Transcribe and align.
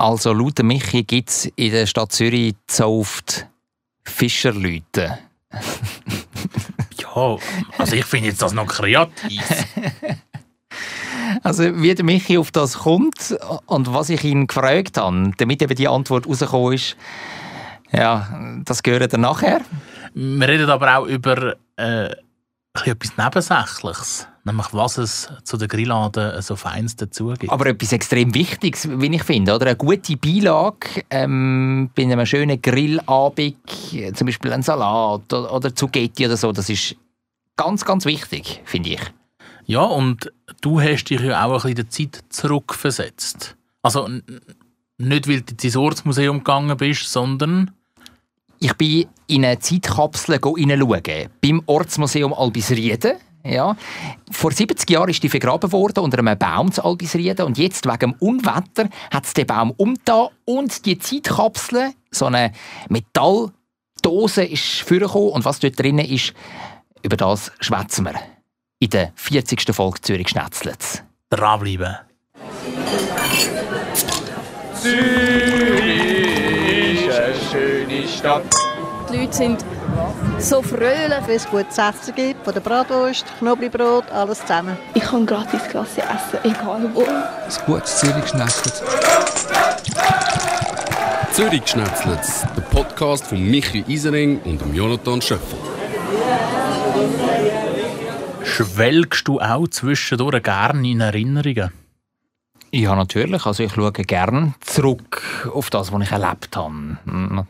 Also 0.00 0.32
laut 0.32 0.62
Michi 0.62 1.02
gibt 1.02 1.28
es 1.28 1.44
in 1.56 1.72
der 1.72 1.84
Stadt 1.84 2.10
Zürich 2.10 2.54
oft 2.80 3.46
Fischerleute. 4.02 5.18
ja, 6.96 7.36
also 7.76 7.96
ich 7.96 8.06
finde 8.06 8.28
jetzt 8.28 8.40
das 8.40 8.54
noch 8.54 8.66
kreativ. 8.66 9.42
Also 11.44 11.80
wie 11.80 11.94
der 11.94 12.04
Michi 12.04 12.38
auf 12.38 12.50
das 12.50 12.78
kommt 12.78 13.36
und 13.66 13.94
was 13.94 14.08
ich 14.08 14.24
ihn 14.24 14.48
gefragt 14.48 14.96
habe, 14.96 15.30
damit 15.36 15.62
eben 15.62 15.76
die 15.76 15.86
Antwort 15.86 16.26
rausgekommen 16.26 16.72
ist, 16.72 16.96
ja, 17.92 18.28
das 18.64 18.82
gehört 18.82 19.12
dann 19.12 19.20
nachher. 19.20 19.60
Wir 20.12 20.48
reden 20.48 20.68
aber 20.68 20.98
auch 20.98 21.06
über 21.06 21.54
äh, 21.76 22.10
etwas 22.84 23.16
Nebensächliches. 23.16 24.26
Nämlich, 24.44 24.68
was 24.72 24.96
es 24.96 25.28
zu 25.44 25.58
den 25.58 25.68
Grilladen 25.68 26.40
so 26.40 26.56
feins 26.56 26.96
dazu 26.96 27.34
gibt. 27.38 27.52
Aber 27.52 27.66
etwas 27.66 27.92
extrem 27.92 28.34
Wichtiges, 28.34 28.88
wie 28.88 29.14
ich 29.14 29.22
finde. 29.22 29.54
Oder? 29.54 29.66
Eine 29.66 29.76
gute 29.76 30.16
Beilage 30.16 31.04
ähm, 31.10 31.90
bei 31.94 32.04
einem 32.04 32.24
schönen 32.24 32.60
Grillabend, 32.60 33.56
zum 34.14 34.26
Beispiel 34.26 34.52
ein 34.52 34.62
Salat 34.62 35.32
oder, 35.32 35.52
oder 35.52 35.74
Zucchetti 35.74 36.24
oder 36.24 36.38
so, 36.38 36.52
das 36.52 36.70
ist 36.70 36.96
ganz, 37.56 37.84
ganz 37.84 38.06
wichtig, 38.06 38.62
finde 38.64 38.90
ich. 38.90 39.00
Ja, 39.66 39.82
und 39.82 40.32
du 40.62 40.80
hast 40.80 41.04
dich 41.04 41.20
ja 41.20 41.44
auch 41.44 41.50
ein 41.50 41.54
bisschen 41.54 41.74
der 41.74 41.90
Zeit 41.90 42.24
zurückversetzt. 42.30 43.56
Also 43.82 44.08
nicht, 44.96 45.28
weil 45.28 45.42
du 45.42 45.54
ins 45.62 45.76
Ortsmuseum 45.76 46.38
gegangen 46.38 46.76
bist, 46.76 47.12
sondern... 47.12 47.72
Ich 48.62 48.74
bin 48.74 49.06
in 49.26 49.46
eine 49.46 49.58
Zeitkapsel 49.58 50.38
hineinschauen. 50.38 51.30
Beim 51.40 51.62
Ortsmuseum 51.64 52.34
Albisrieden. 52.34 53.14
Ja. 53.44 53.76
Vor 54.30 54.52
70 54.52 54.88
Jahren 54.90 55.08
ist 55.08 55.22
die 55.22 55.28
vergraben 55.28 55.72
worden 55.72 56.04
unter 56.04 56.18
einem 56.18 56.38
Baum 56.38 56.72
zu 56.72 56.84
Albisrieden 56.84 57.46
und 57.46 57.58
jetzt 57.58 57.86
wegen 57.86 57.98
dem 57.98 58.12
Unwetter 58.14 58.88
hat 59.10 59.24
es 59.24 59.34
den 59.34 59.46
Baum 59.46 59.70
umgetan 59.72 60.28
und 60.44 60.84
die 60.84 60.98
Zeitkapsel, 60.98 61.92
so 62.10 62.26
eine 62.26 62.52
Metalldose, 62.88 64.44
ist 64.44 64.80
vorgekommen 64.80 65.30
und 65.30 65.44
was 65.44 65.58
dort 65.60 65.78
drin 65.78 65.98
ist, 65.98 66.34
über 67.02 67.16
das 67.16 67.50
schwätzen 67.60 68.04
wir 68.04 68.14
in 68.78 68.90
der 68.90 69.12
40. 69.14 69.74
Folge 69.74 70.00
Zürich 70.00 70.28
Schnetzlitz. 70.28 71.02
Dranbleiben. 71.30 71.96
Zürich 74.74 76.06
ist 77.06 77.18
eine 77.18 77.34
schöne 77.50 78.08
Stadt. 78.08 78.69
Die 79.12 79.16
Leute 79.16 79.32
sind 79.32 79.64
so 80.38 80.62
fröhlich. 80.62 81.26
Wenn 81.26 81.36
es 81.36 81.48
gutes 81.48 81.78
Essen 81.78 82.14
gibt, 82.14 82.44
von 82.44 82.54
der 82.54 82.60
Bratwurst, 82.60 83.24
Knoblauchbrot, 83.38 84.10
alles 84.12 84.40
zusammen. 84.40 84.76
Ich 84.94 85.02
kann 85.02 85.26
gratis 85.26 85.62
Klasse 85.64 86.02
essen, 86.02 86.38
egal 86.44 86.88
wo. 86.94 87.02
Ein 87.02 87.66
gutes 87.66 87.98
Zürich 87.98 88.28
Schnetzlitz. 88.28 88.82
Zürich 91.32 91.66
Schnetzlitz, 91.66 92.46
der 92.56 92.62
Podcast 92.62 93.26
von 93.26 93.42
Michi 93.42 93.84
Isering 93.88 94.40
und 94.44 94.62
Jonathan 94.74 95.20
Schöffel. 95.20 95.58
Schwelgst 98.44 99.26
du 99.26 99.40
auch 99.40 99.66
zwischendurch 99.68 100.42
gerne 100.42 100.88
in 100.88 101.00
Erinnerungen? 101.00 101.72
Ja, 102.72 102.94
natürlich. 102.94 103.44
Also 103.44 103.64
ich 103.64 103.72
schaue 103.72 103.90
gerne 103.92 104.54
zurück 104.60 105.50
auf 105.52 105.70
das, 105.70 105.92
was 105.92 106.02
ich 106.02 106.12
erlebt 106.12 106.56
habe. 106.56 106.98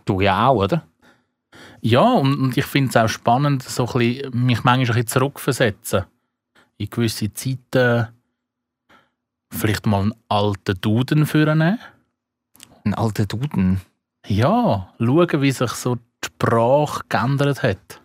Du 0.06 0.22
ja 0.22 0.48
auch, 0.48 0.56
oder? 0.56 0.84
Ja, 1.82 2.02
und, 2.02 2.56
ich 2.56 2.66
finde 2.66 2.90
es 2.90 2.96
auch 2.96 3.08
spannend, 3.08 3.62
so 3.62 3.86
ein 3.86 3.98
bisschen, 3.98 4.46
mich 4.46 4.64
manchmal 4.64 4.76
ein 4.76 4.86
bisschen 4.86 5.06
zurückversetzen. 5.06 6.04
In 6.76 6.90
gewisse 6.90 7.32
Zeiten 7.32 8.08
vielleicht 9.52 9.86
mal 9.86 10.02
einen 10.02 10.14
alten 10.28 10.80
Duden 10.80 11.26
führen. 11.26 11.62
Einen 11.62 12.94
alten 12.94 13.28
Duden? 13.28 13.80
Ja, 14.26 14.92
schauen, 14.98 15.42
wie 15.42 15.50
sich 15.50 15.72
so 15.72 15.96
die 15.96 16.02
Sprache 16.26 17.02
geändert 17.08 17.62
hat. 17.62 18.00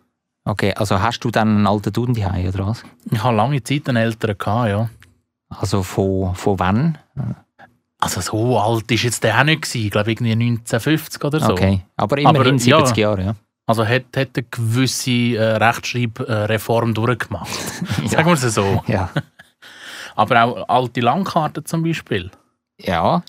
Okay, 0.45 0.73
also 0.75 1.01
hast 1.01 1.19
du 1.21 1.31
dann 1.31 1.49
einen 1.49 1.67
alten 1.67 1.91
Duden 1.91 2.13
daheim 2.13 2.47
oder 2.47 2.67
was? 2.67 2.83
Ich 3.09 3.23
habe 3.23 3.35
lange 3.35 3.63
Zeit 3.63 3.89
einen 3.89 3.97
älteren 3.97 4.37
gehabt, 4.37 4.69
ja. 4.69 4.89
Also 5.49 5.83
von, 5.83 6.35
von 6.35 6.59
wann? 6.59 6.97
Also 7.99 8.21
so 8.21 8.59
alt 8.59 8.89
war 8.89 8.97
jetzt 8.97 9.23
der 9.23 9.39
auch 9.39 9.43
nicht 9.43 9.63
gewesen. 9.63 9.85
Ich 9.85 9.91
glaube 9.91 10.11
irgendwie 10.11 10.31
1950 10.33 11.23
oder 11.23 11.39
so. 11.39 11.53
Okay, 11.53 11.81
aber 11.95 12.17
immerhin 12.17 12.41
aber, 12.41 12.59
70 12.59 12.97
ja, 12.97 13.01
Jahre, 13.01 13.23
ja. 13.23 13.35
Also 13.67 13.85
hat, 13.85 14.05
hat 14.15 14.29
eine 14.35 14.45
gewisse 14.49 15.11
äh, 15.11 15.55
Rechtschreibreform 15.57 16.93
durchgemacht. 16.93 17.49
ja. 18.03 18.09
Sagen 18.09 18.27
wir 18.27 18.33
es 18.33 18.41
so. 18.53 18.83
Ja. 18.87 19.09
aber 20.15 20.43
auch 20.43 20.69
alte 20.69 21.01
Landkarten 21.01 21.65
zum 21.65 21.83
Beispiel. 21.83 22.31
Ja. 22.79 23.23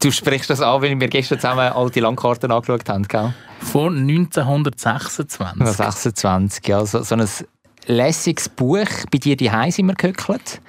Du 0.00 0.10
sprichst 0.10 0.50
das 0.50 0.60
an, 0.60 0.82
weil 0.82 0.98
wir 0.98 1.08
gestern 1.08 1.38
zusammen 1.38 1.72
alte 1.72 2.00
Landkarten 2.00 2.50
angeschaut 2.50 2.88
haben, 2.88 3.06
gell? 3.06 3.32
Von 3.60 3.98
1926. 3.98 5.64
26, 5.64 6.66
ja. 6.66 6.84
So, 6.84 7.02
so 7.02 7.14
ein 7.14 7.28
lässiges 7.86 8.48
Buch. 8.48 8.88
Bei 9.10 9.18
dir 9.18 9.36
daheim 9.36 9.70
sind 9.70 9.86
wir 9.86 9.94
gehöckelt. 9.94 10.60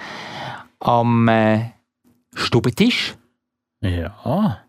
Am 0.78 1.26
äh, 1.28 1.70
Stubentisch. 2.34 3.16
Ja. 3.80 4.60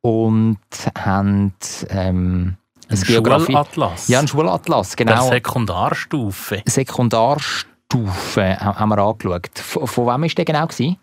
Und 0.00 0.58
haben 0.96 1.54
ähm, 1.90 2.56
ein 2.88 2.96
Schulatlas. 2.96 4.08
Ja, 4.08 4.20
ein 4.20 4.28
Schulatlas, 4.28 4.96
genau. 4.96 5.28
Der 5.28 5.36
Sekundarstufe. 5.36 6.62
Sekundarstufe 6.66 8.58
haben 8.60 8.88
wir 8.88 8.98
angeschaut. 8.98 9.58
Von, 9.58 9.86
von 9.86 10.06
wem 10.06 10.22
war 10.22 10.28
der 10.28 10.44
genau? 10.44 10.66
Gewesen? 10.66 10.96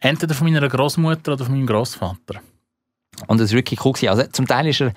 Entweder 0.00 0.34
von 0.34 0.50
meiner 0.50 0.68
Großmutter 0.68 1.32
oder 1.32 1.44
von 1.44 1.54
meinem 1.54 1.66
Großvater. 1.66 2.40
Und 3.26 3.40
es 3.40 3.50
war 3.50 3.56
wirklich 3.56 3.84
cool. 3.84 3.94
Also, 4.08 4.22
zum 4.30 4.46
Teil 4.46 4.66
war 4.66 4.86
er 4.86 4.92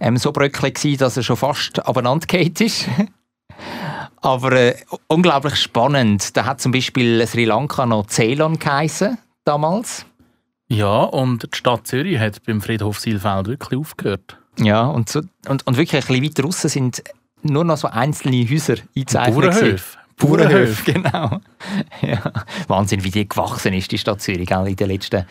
ähm, 0.00 0.18
so 0.18 0.30
bröckelig, 0.30 0.98
dass 0.98 1.16
er 1.16 1.22
schon 1.22 1.36
fast 1.36 1.84
abeinander 1.86 2.26
ist. 2.38 2.86
Aber 4.20 4.52
äh, 4.52 4.76
unglaublich 5.08 5.56
spannend. 5.56 6.36
Da 6.36 6.44
hat 6.44 6.60
zum 6.60 6.70
Beispiel 6.70 7.26
Sri 7.26 7.44
Lanka 7.44 7.86
noch 7.86 8.06
Ceylon 8.08 8.58
geheißen, 8.58 9.18
damals. 9.44 10.06
Ja, 10.68 11.02
und 11.02 11.42
die 11.42 11.56
Stadt 11.56 11.86
Zürich 11.86 12.18
hat 12.18 12.44
beim 12.44 12.60
Friedhof 12.60 13.00
Silfeld 13.00 13.48
wirklich 13.48 13.80
aufgehört. 13.80 14.38
Ja, 14.58 14.86
und, 14.86 15.08
so, 15.08 15.22
und, 15.48 15.66
und 15.66 15.76
wirklich 15.76 16.02
ein 16.02 16.06
bisschen 16.06 16.24
weiter 16.24 16.42
draussen 16.42 16.70
sind 16.70 17.02
nur 17.42 17.64
noch 17.64 17.76
so 17.76 17.88
einzelne 17.88 18.48
Häuser 18.48 18.76
eingezeichnet. 18.94 19.34
Bauernhöfe. 19.34 19.98
Bauernhöfe, 20.16 20.92
genau. 20.92 21.40
Ja. 22.02 22.32
Wahnsinn, 22.68 23.02
wie 23.04 23.10
die 23.10 23.28
gewachsen 23.28 23.72
ist, 23.72 23.90
die 23.90 23.98
Stadt 23.98 24.20
Zürich 24.20 24.50
in 24.50 24.76
den 24.76 24.88
letzten 24.88 25.26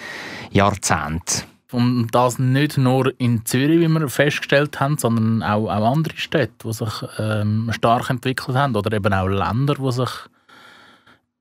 Jahrzehnten. 0.52 1.44
Und 1.72 2.10
das 2.12 2.38
nicht 2.38 2.78
nur 2.78 3.14
in 3.18 3.46
Zürich, 3.46 3.80
wie 3.80 3.88
wir 3.88 4.10
festgestellt 4.10 4.82
haben, 4.82 4.98
sondern 4.98 5.42
auch, 5.42 5.70
auch 5.70 5.94
andere 5.94 6.18
Städte, 6.18 6.54
die 6.66 6.74
sich 6.74 6.92
ähm, 7.18 7.72
stark 7.74 8.10
entwickelt 8.10 8.58
haben. 8.58 8.76
Oder 8.76 8.92
eben 8.98 9.14
auch 9.14 9.28
Länder, 9.28 9.76
die 9.76 9.92
sich 9.92 10.10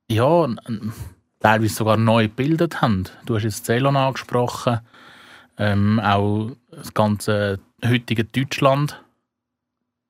ja, 0.08 0.48
teilweise 1.40 1.74
sogar 1.74 1.96
neu 1.96 2.24
gebildet 2.24 2.80
haben. 2.80 3.04
Du 3.26 3.34
hast 3.34 3.42
jetzt 3.42 3.64
Ceylon 3.64 3.96
angesprochen, 3.96 4.80
ähm, 5.58 5.98
auch 5.98 6.52
das 6.70 6.94
ganze 6.94 7.58
heutige 7.84 8.24
Deutschland. 8.24 9.02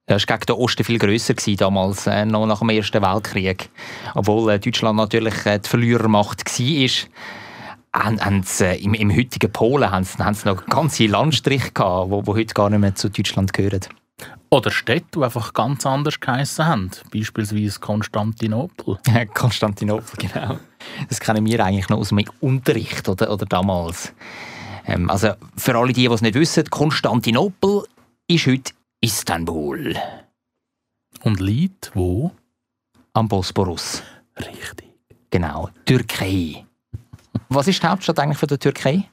Das 0.06 0.26
war 0.28 0.38
gegen 0.38 0.46
den 0.46 0.56
Osten 0.56 0.84
viel 0.84 0.98
grösser 0.98 1.34
damals, 1.56 2.06
äh, 2.06 2.24
noch 2.24 2.46
nach 2.46 2.58
dem 2.58 2.70
Ersten 2.70 3.02
Weltkrieg. 3.02 3.70
Obwohl 4.14 4.52
äh, 4.52 4.58
Deutschland 4.58 4.96
natürlich 4.96 5.46
äh, 5.46 5.60
die 5.60 5.68
Verlierermacht 5.68 6.44
war 6.58 7.08
haben, 7.92 8.20
haben 8.20 8.42
sie, 8.42 8.64
äh, 8.64 8.82
im, 8.82 8.94
im, 8.94 9.14
heutigen 9.14 9.52
Polen 9.52 9.90
haben 9.90 10.04
sie, 10.04 10.18
haben 10.18 10.34
sie 10.34 10.48
noch 10.48 10.66
ganze 10.66 11.06
Landstriche 11.06 11.72
gehabt, 11.72 12.10
wo, 12.10 12.26
wo 12.26 12.34
heute 12.34 12.54
gar 12.54 12.70
nicht 12.70 12.80
mehr 12.80 12.94
zu 12.94 13.08
Deutschland 13.08 13.52
gehören. 13.52 13.80
Oder 14.50 14.72
Städte, 14.72 15.06
die 15.16 15.22
einfach 15.22 15.52
ganz 15.54 15.86
anders 15.86 16.18
geheissen 16.18 16.66
haben. 16.66 16.90
Beispielsweise 17.12 17.78
Konstantinopel. 17.78 18.98
Konstantinopel, 19.34 20.16
genau. 20.18 20.58
Das 21.08 21.20
kennen 21.20 21.46
wir 21.46 21.64
eigentlich 21.64 21.88
noch 21.88 21.98
aus 21.98 22.08
dem 22.08 22.24
Unterricht 22.40 23.08
oder, 23.08 23.32
oder 23.32 23.46
damals. 23.46 24.12
Ähm, 24.86 25.10
also 25.10 25.32
für 25.56 25.76
alle 25.76 25.92
die, 25.92 26.08
die 26.08 26.14
es 26.14 26.20
nicht 26.20 26.34
wissen, 26.34 26.64
Konstantinopel 26.70 27.84
ist 28.26 28.46
heute 28.46 28.72
Istanbul. 29.00 29.96
Und 31.22 31.40
liegt 31.40 31.90
wo? 31.94 32.32
Am 33.12 33.28
Bosporus. 33.28 34.02
Richtig. 34.36 34.88
Genau, 35.30 35.70
Türkei. 35.84 36.64
Was 37.48 37.68
ist 37.68 37.82
die 37.82 37.86
Hauptstadt 37.86 38.18
eigentlich 38.18 38.38
von 38.38 38.48
der 38.48 38.58
Türkei? 38.58 39.08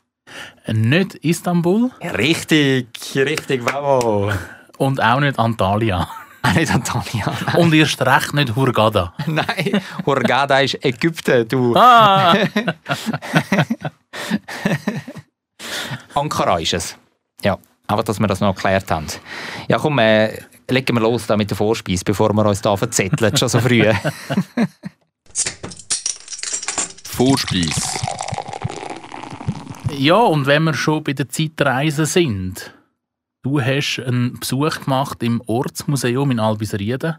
Nicht 0.67 1.15
Istanbul. 1.15 1.91
Richtig, 2.01 2.87
richtig, 3.15 3.63
bravo. 3.63 4.31
Und 4.77 5.01
auch 5.01 5.19
nicht 5.19 5.39
Antalya. 5.39 6.07
Auch 6.43 6.53
nicht 6.53 6.71
Antalya. 6.73 7.33
Nein. 7.45 7.55
Und 7.55 7.73
erst 7.73 8.01
recht 8.01 8.33
nicht 8.33 8.55
Hurghada. 8.55 9.13
nein, 9.27 9.81
Hurghada 10.05 10.59
ist 10.59 10.83
Ägypten, 10.83 11.47
du. 11.47 11.75
Ah. 11.75 12.35
Ankara 16.13 16.59
ist 16.59 16.73
es. 16.73 16.97
Ja, 17.43 17.57
aber 17.87 18.03
dass 18.03 18.19
wir 18.19 18.27
das 18.27 18.41
noch 18.41 18.55
erklärt 18.55 18.89
haben. 18.91 19.07
Ja, 19.67 19.77
komm, 19.77 19.99
äh, 19.99 20.39
legen 20.69 20.95
wir 20.95 21.01
los 21.01 21.27
da 21.27 21.37
mit 21.37 21.49
der 21.49 21.57
Vorspeise, 21.57 22.03
bevor 22.03 22.33
wir 22.33 22.45
uns 22.45 22.61
da 22.61 22.75
verzetteln, 22.75 23.35
schon 23.37 23.49
so 23.49 23.59
früh. 23.59 23.83
Vorspeise. 27.03 27.81
Ja, 29.97 30.17
und 30.17 30.45
wenn 30.45 30.63
wir 30.65 30.73
schon 30.73 31.03
bei 31.03 31.13
der 31.13 31.29
Zeitreise 31.29 32.05
sind, 32.05 32.73
du 33.41 33.61
hast 33.61 33.99
einen 34.05 34.39
Besuch 34.39 34.81
gemacht 34.81 35.23
im 35.23 35.41
Ortsmuseum 35.45 36.29
in 36.31 36.39
Albisrieden. 36.39 37.15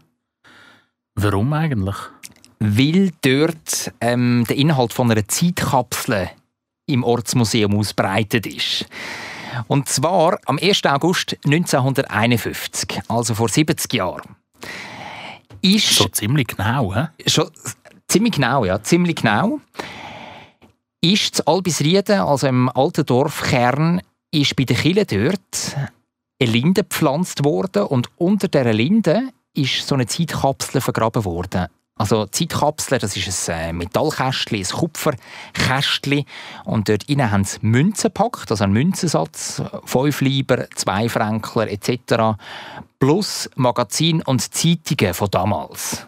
Warum 1.15 1.51
eigentlich? 1.51 1.97
Weil 2.59 3.11
dort 3.21 3.91
ähm, 3.99 4.45
der 4.47 4.55
Inhalt 4.55 4.93
von 4.93 5.11
einer 5.11 5.27
Zeitkapsel 5.27 6.29
im 6.89 7.03
Ortsmuseum 7.03 7.77
ausbreitet 7.77 8.45
ist. 8.45 8.85
Und 9.67 9.89
zwar 9.89 10.37
am 10.45 10.59
1. 10.61 10.85
August 10.85 11.37
1951, 11.45 13.01
also 13.07 13.33
vor 13.33 13.49
70 13.49 13.93
Jahren. 13.93 14.35
Ist 15.61 15.95
So 15.95 16.07
ziemlich 16.07 16.47
genau, 16.47 16.93
hä? 16.93 17.07
schon 17.25 17.49
ziemlich 18.07 18.33
genau, 18.33 18.65
ja, 18.65 18.81
ziemlich 18.81 19.15
genau. 19.15 19.59
Ist 21.01 21.35
zu 21.35 21.47
Albisrieden, 21.47 22.19
also 22.19 22.47
im 22.47 22.69
alten 22.69 23.05
Dorfkern, 23.05 24.01
ist 24.31 24.55
bei 24.55 24.65
den 24.65 24.77
Kille 24.77 25.05
dort 25.05 25.75
eine 26.41 26.51
Linde 26.51 26.83
gepflanzt 26.83 27.43
worden 27.43 27.83
und 27.83 28.09
unter 28.17 28.47
dieser 28.47 28.73
Linde 28.73 29.29
ist 29.53 29.87
so 29.87 29.95
eine 29.95 30.07
Zeitkapsel 30.07 30.81
vergraben 30.81 31.25
worden. 31.25 31.67
Also 31.99 32.25
Zeitkapsel, 32.27 32.97
das 32.97 33.17
ist 33.17 33.49
ein 33.49 33.59
äh, 33.59 33.73
Metallkästchen, 33.73 34.57
ein 34.57 34.63
Kupferkästchen 34.63 36.23
und 36.63 36.87
dort 36.87 37.03
innen 37.09 37.29
haben 37.29 37.43
sie 37.43 37.59
Münzen 37.61 38.03
gepackt, 38.03 38.49
also 38.49 38.63
einen 38.63 38.71
Münzensatz, 38.71 39.61
5 39.83 40.21
Lieber, 40.21 40.69
2 40.73 41.09
Fränkler 41.09 41.69
etc. 41.69 42.39
plus 42.99 43.49
Magazin 43.55 44.21
und 44.21 44.41
Zeitungen 44.41 45.13
von 45.13 45.29
damals. 45.29 46.07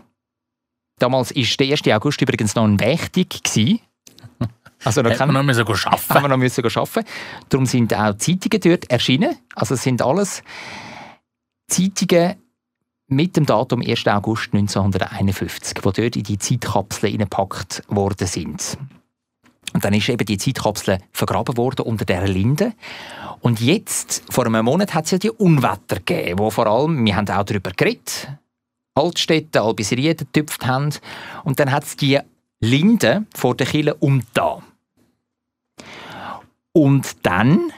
Damals 0.97 1.35
war 1.35 1.43
der 1.59 1.71
1. 1.71 1.88
August 1.89 2.21
übrigens 2.21 2.55
noch 2.55 2.63
ein 2.63 2.79
Wächtig. 2.79 3.41
Also 4.83 5.03
da 5.03 5.13
kann 5.13 5.27
man 5.27 5.35
noch 5.35 5.44
müssen 5.44 5.63
gehen 5.63 5.75
haben 5.75 5.94
arbeiten 5.94 6.23
wir 6.23 6.27
noch 6.27 6.37
müssen 6.37 6.65
arbeiten. 6.65 7.07
Darum 7.49 7.67
sind 7.67 7.94
auch 7.94 8.17
Zeitungen 8.17 8.61
dort 8.61 8.89
erschienen. 8.89 9.37
Also 9.53 9.75
es 9.75 9.83
sind 9.83 10.01
alles 10.01 10.41
Zeitungen 11.67 12.41
mit 13.11 13.35
dem 13.35 13.45
Datum 13.45 13.81
1. 13.81 14.07
August 14.07 14.53
1951, 14.53 15.73
die 15.73 15.81
dort 15.81 16.15
in 16.15 16.23
die 16.23 16.37
Zeitkapsel 16.39 17.09
hineingepackt 17.09 17.83
worden 17.89 18.25
sind. 18.25 18.77
Und 19.73 19.83
dann 19.83 19.93
ist 19.93 20.07
eben 20.07 20.25
die 20.25 20.37
Zeitkapsel 20.37 20.97
vergraben 21.11 21.57
worden 21.57 21.85
unter 21.85 22.05
dieser 22.05 22.27
Linde. 22.27 22.73
Und 23.41 23.59
jetzt, 23.59 24.23
vor 24.29 24.45
einem 24.45 24.63
Monat, 24.63 24.93
hat 24.93 25.05
es 25.05 25.11
ja 25.11 25.17
die 25.17 25.29
Unwetter 25.29 25.97
gegeben, 25.97 26.39
wo 26.39 26.49
vor 26.49 26.67
allem, 26.67 27.05
wir 27.05 27.15
haben 27.15 27.29
auch 27.29 27.43
darüber 27.43 27.71
geredet, 27.71 28.29
Altstädte, 28.95 29.61
Albisrieden 29.61 30.27
getüpft 30.31 30.65
haben. 30.65 30.93
Und 31.43 31.59
dann 31.59 31.71
hat 31.71 31.83
es 31.83 31.97
die 31.97 32.19
Linde 32.61 33.25
vor 33.35 33.55
der 33.55 33.67
Kille 33.67 33.95
umgetan. 33.95 34.63
Und 36.71 37.25
dann 37.25 37.73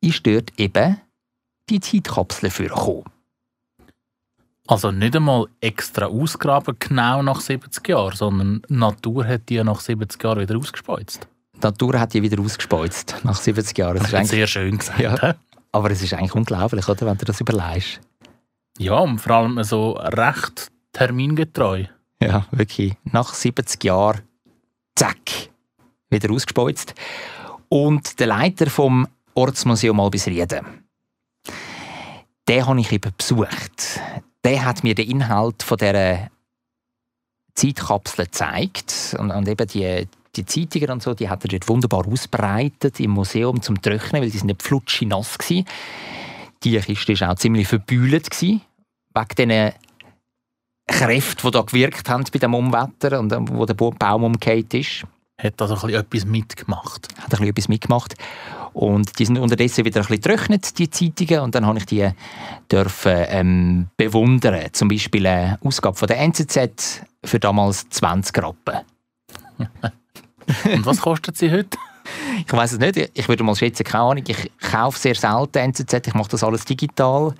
ist 0.00 0.26
dort 0.26 0.58
eben 0.58 1.00
die 1.68 1.80
Zeitkapsel 1.80 2.50
vorgekommen. 2.50 3.13
Also 4.66 4.90
nicht 4.90 5.14
einmal 5.14 5.46
extra 5.60 6.06
ausgraben, 6.06 6.76
genau 6.78 7.22
nach 7.22 7.40
70 7.40 7.86
Jahren, 7.86 8.16
sondern 8.16 8.62
Natur 8.68 9.26
hat 9.26 9.48
die 9.50 9.62
nach 9.62 9.80
70 9.80 10.22
Jahren 10.22 10.40
wieder 10.40 10.56
ausgespeuzt. 10.56 11.28
Die 11.54 11.60
Natur 11.60 12.00
hat 12.00 12.14
die 12.14 12.22
wieder 12.22 12.40
ausgespeuzt, 12.40 13.16
nach 13.24 13.36
70 13.36 13.76
Jahren. 13.76 13.98
Das 13.98 14.08
ist 14.08 14.14
eigentlich, 14.14 14.30
Sehr 14.30 14.46
schön 14.46 14.78
gesagt. 14.78 15.00
Ja. 15.00 15.34
aber 15.70 15.90
es 15.90 16.02
ist 16.02 16.14
eigentlich 16.14 16.34
unglaublich, 16.34 16.88
oder, 16.88 17.06
wenn 17.06 17.18
du 17.18 17.26
das 17.26 17.40
überlegst. 17.40 18.00
Ja, 18.78 18.94
und 18.94 19.18
vor 19.18 19.32
allem 19.36 19.62
so 19.64 19.92
recht 19.92 20.72
termingetreu. 20.92 21.84
Ja, 22.22 22.46
wirklich. 22.50 22.94
Nach 23.04 23.34
70 23.34 23.84
Jahren, 23.84 24.22
zack, 24.96 25.50
wieder 26.08 26.32
ausgespeuzt. 26.32 26.94
Und 27.68 28.18
der 28.18 28.28
Leiter 28.28 28.70
vom 28.70 29.06
Ortsmuseum 29.34 30.00
Albisrieden, 30.00 30.84
den 32.48 32.66
habe 32.66 32.80
ich 32.80 32.92
eben 32.92 33.12
besucht. 33.16 34.00
Der 34.44 34.64
hat 34.64 34.84
mir 34.84 34.94
den 34.94 35.08
Inhalt 35.10 35.62
von 35.62 35.78
dieser 35.78 36.28
Zeitkapsel 37.54 38.26
gezeigt. 38.26 39.16
Und, 39.18 39.30
und 39.30 39.48
eben 39.48 39.66
die, 39.66 40.06
die 40.36 40.44
Zeitungen 40.44 40.90
und 40.90 41.02
so, 41.02 41.14
die 41.14 41.28
hat 41.28 41.44
er 41.44 41.48
dort 41.48 41.68
wunderbar 41.68 42.06
ausbreitet 42.06 43.00
im 43.00 43.12
Museum 43.12 43.62
zum 43.62 43.80
Trocknen, 43.80 44.22
weil 44.22 44.30
die 44.30 44.38
sind 44.38 44.48
nicht 44.48 44.62
flutschi 44.62 45.06
nass 45.06 45.38
gewesen. 45.38 45.66
Die 46.62 46.78
Kiste 46.78 47.18
war 47.20 47.32
auch 47.32 47.36
ziemlich 47.36 47.68
verbühlt 47.68 48.30
gewesen, 48.30 48.62
wegen 49.14 49.48
diesen 49.50 49.72
Kräfte, 50.86 51.42
die 51.46 51.50
da 51.50 51.62
gewirkt 51.62 52.08
haben 52.08 52.24
bei 52.32 52.38
dem 52.38 52.54
Umwetter 52.54 53.18
und 53.20 53.32
ähm, 53.32 53.48
wo 53.48 53.64
der 53.64 53.74
Baum 53.74 54.24
umgekehrt 54.24 54.74
ist. 54.74 55.06
Hat 55.38 55.60
also 55.60 55.74
ein 55.74 55.80
bisschen 55.80 56.00
etwas 56.00 56.24
mitgemacht. 56.26 57.08
Hat 57.16 57.24
ein 57.24 57.30
bisschen 57.30 57.48
etwas 57.48 57.68
mitgemacht. 57.68 58.14
Und 58.74 59.18
die 59.20 59.24
sind 59.24 59.38
unterdessen 59.38 59.84
wieder 59.84 60.00
ein 60.00 60.06
bisschen 60.06 60.20
getrocknet, 60.20 60.78
die 60.78 60.90
Zeitungen. 60.90 61.40
Und 61.40 61.54
dann 61.54 61.64
habe 61.64 61.78
ich 61.78 61.86
die 61.86 62.10
dürfen, 62.70 63.24
ähm, 63.28 63.86
bewundern. 63.96 64.68
Zum 64.72 64.88
Beispiel 64.88 65.26
eine 65.26 65.58
Ausgabe 65.62 65.96
von 65.96 66.08
der 66.08 66.18
NZZ 66.18 67.02
für 67.24 67.38
damals 67.38 67.88
20 67.88 68.36
Rappen. 68.42 68.80
Und 70.64 70.84
was 70.84 71.00
kostet 71.00 71.38
sie 71.38 71.50
heute? 71.50 71.78
Ich 72.46 72.52
weiß 72.52 72.72
es 72.72 72.78
nicht. 72.78 73.10
Ich 73.14 73.28
würde 73.28 73.44
mal 73.44 73.54
schätzen, 73.54 73.84
keine 73.84 74.04
Ahnung. 74.04 74.24
Ich 74.26 74.50
kaufe 74.60 74.98
sehr 74.98 75.14
selten 75.14 75.58
NZZ. 75.58 76.08
Ich 76.08 76.14
mache 76.14 76.30
das 76.30 76.42
alles 76.42 76.64
digital. 76.64 77.32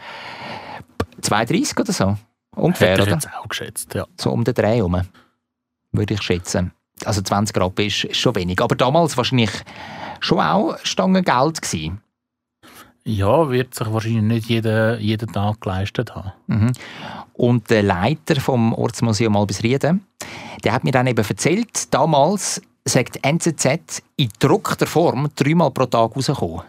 2,30 1.20 1.81
oder 1.81 1.92
so. 1.92 2.16
Ungefähr, 2.54 2.92
Hätte 2.92 3.02
ich 3.02 3.08
oder? 3.08 3.16
jetzt 3.16 3.28
auch 3.34 3.48
geschätzt, 3.48 3.94
ja. 3.94 4.06
So 4.19 4.31
um 4.31 4.44
den 4.44 4.54
Dreh 4.54 4.76
herum, 4.76 5.02
würde 5.92 6.14
ich 6.14 6.22
schätzen. 6.22 6.72
Also 7.04 7.20
20 7.22 7.56
Rappen 7.56 7.86
ist, 7.86 8.04
ist 8.04 8.19
schon 8.19 8.36
wenig. 8.36 8.60
Aber 8.60 8.76
damals 8.76 9.16
wahrscheinlich 9.16 9.50
schon 10.24 10.40
auch 10.40 10.76
Stangen 10.82 11.24
Geld 11.24 11.62
gewesen. 11.62 12.00
Ja, 13.06 13.50
wird 13.50 13.74
sich 13.74 13.92
wahrscheinlich 13.92 14.22
nicht 14.22 14.48
jeden, 14.48 14.98
jeden 14.98 15.30
Tag 15.30 15.60
geleistet 15.60 16.14
haben. 16.14 16.32
Mhm. 16.46 16.72
Und 17.34 17.68
der 17.68 17.82
Leiter 17.82 18.40
vom 18.40 18.72
Ortsmuseum 18.72 19.36
Albisrieden, 19.36 20.06
der 20.64 20.72
hat 20.72 20.84
mir 20.84 20.92
dann 20.92 21.06
eben 21.06 21.24
erzählt, 21.24 21.92
damals 21.92 22.62
sagt 22.86 23.18
NZZ 23.22 24.02
in 24.16 24.28
gedruckter 24.28 24.86
Form 24.86 25.28
dreimal 25.36 25.70
pro 25.70 25.84
Tag 25.84 26.16
rausgekommen. 26.16 26.62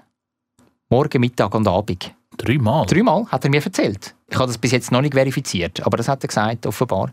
Morgen, 0.89 1.21
Mittag 1.21 1.55
und 1.55 1.67
Abend. 1.67 2.13
Dreimal? 2.37 2.85
Dreimal 2.85 3.25
hat 3.27 3.45
er 3.45 3.49
mir 3.49 3.63
erzählt. 3.63 4.13
Ich 4.29 4.35
habe 4.35 4.47
das 4.47 4.57
bis 4.57 4.71
jetzt 4.71 4.91
noch 4.91 5.01
nicht 5.01 5.13
verifiziert, 5.13 5.85
aber 5.85 5.95
das 5.95 6.09
hat 6.09 6.23
er 6.23 6.27
gesagt, 6.27 6.65
offenbar. 6.65 7.11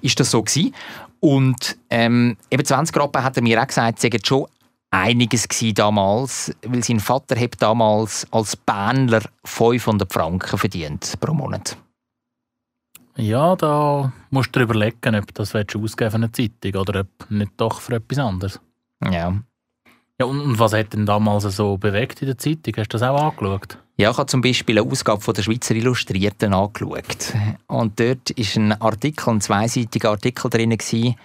Ist 0.00 0.18
das 0.18 0.30
so 0.30 0.42
gewesen? 0.42 0.74
Und 1.20 1.76
ähm, 1.90 2.36
eben 2.50 2.64
20 2.64 2.96
Rappen 2.96 3.22
hat 3.22 3.36
er 3.36 3.42
mir 3.42 3.60
auch 3.60 3.66
gesagt, 3.66 4.02
es 4.02 4.26
schon 4.26 4.46
einiges 4.90 5.48
gewesen 5.48 5.74
damals, 5.74 6.54
weil 6.62 6.82
sein 6.82 7.00
Vater 7.00 7.38
hat 7.38 7.60
damals 7.60 8.26
als 8.30 8.56
Bähnler 8.56 9.22
500 9.44 10.12
Franken 10.12 10.58
verdient 10.58 11.14
pro 11.20 11.34
Monat. 11.34 11.76
Ja, 13.16 13.56
da 13.56 14.12
musst 14.30 14.54
du 14.54 14.60
dir 14.60 14.64
überlegen, 14.64 15.16
ob 15.16 15.34
das 15.34 15.54
ausgeben 15.54 16.10
für 16.10 16.14
eine 16.14 16.32
Zeitung 16.32 16.80
oder 16.80 17.00
ob 17.00 17.30
nicht 17.30 17.52
doch 17.56 17.80
für 17.80 17.96
etwas 17.96 18.18
anderes. 18.18 18.60
Ja. 19.02 19.34
Ja, 20.18 20.26
und, 20.26 20.40
und 20.40 20.58
was 20.58 20.72
hat 20.72 20.94
denn 20.94 21.04
damals 21.04 21.44
so 21.44 21.76
bewegt 21.76 22.22
in 22.22 22.26
der 22.28 22.38
Zeitung? 22.38 22.74
Hast 22.76 22.88
du 22.88 22.98
das 22.98 23.02
auch 23.02 23.20
angeschaut? 23.20 23.78
Ja, 23.98 24.10
ich 24.10 24.18
habe 24.18 24.26
zum 24.26 24.40
Beispiel 24.40 24.78
eine 24.78 24.90
Ausgabe 24.90 25.20
von 25.20 25.34
der 25.34 25.42
Schweizer 25.42 25.74
Illustrierten 25.74 26.54
angeschaut. 26.54 27.34
Und 27.66 27.98
dort 27.98 28.30
ist 28.30 28.56
ein 28.56 28.78
Artikel, 28.80 29.30
ein 29.30 29.40
zweiseitiger 29.40 30.10
Artikel 30.10 30.50
drin, 30.50 30.70
gewesen, 30.70 31.16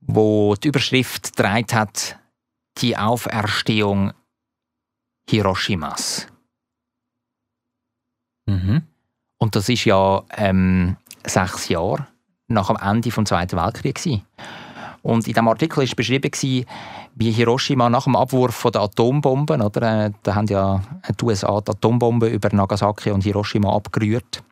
wo 0.00 0.54
die 0.54 0.68
Überschrift 0.68 1.36
getragen 1.36 1.66
hat, 1.72 2.18
die 2.78 2.96
Auferstehung 2.96 4.12
Hiroshimas. 5.28 6.26
Mhm. 8.46 8.82
Und 9.38 9.56
das 9.56 9.68
ist 9.68 9.84
ja 9.84 10.22
ähm, 10.36 10.96
sechs 11.24 11.68
Jahre 11.68 12.06
nach 12.48 12.68
dem 12.68 12.76
Ende 12.76 13.08
des 13.08 13.24
Zweiten 13.24 13.56
Weltkriegs. 13.56 14.06
Und 15.02 15.26
in 15.26 15.32
diesem 15.32 15.48
Artikel 15.48 15.78
war 15.78 15.94
beschrieben, 15.94 16.66
wie 17.14 17.30
Hiroshima 17.30 17.88
nach 17.88 18.04
dem 18.04 18.16
Abwurf 18.16 18.54
von 18.54 18.72
der 18.72 18.82
Atombomben, 18.82 19.62
oder, 19.62 20.06
äh, 20.06 20.10
da 20.22 20.34
haben 20.34 20.46
ja 20.46 20.82
die 21.18 21.24
USA 21.24 21.60
die 21.60 21.70
Atombomben 21.70 22.30
über 22.30 22.48
Nagasaki 22.52 23.10
und 23.10 23.22
Hiroshima 23.22 23.74
abgerührt, 23.74 24.42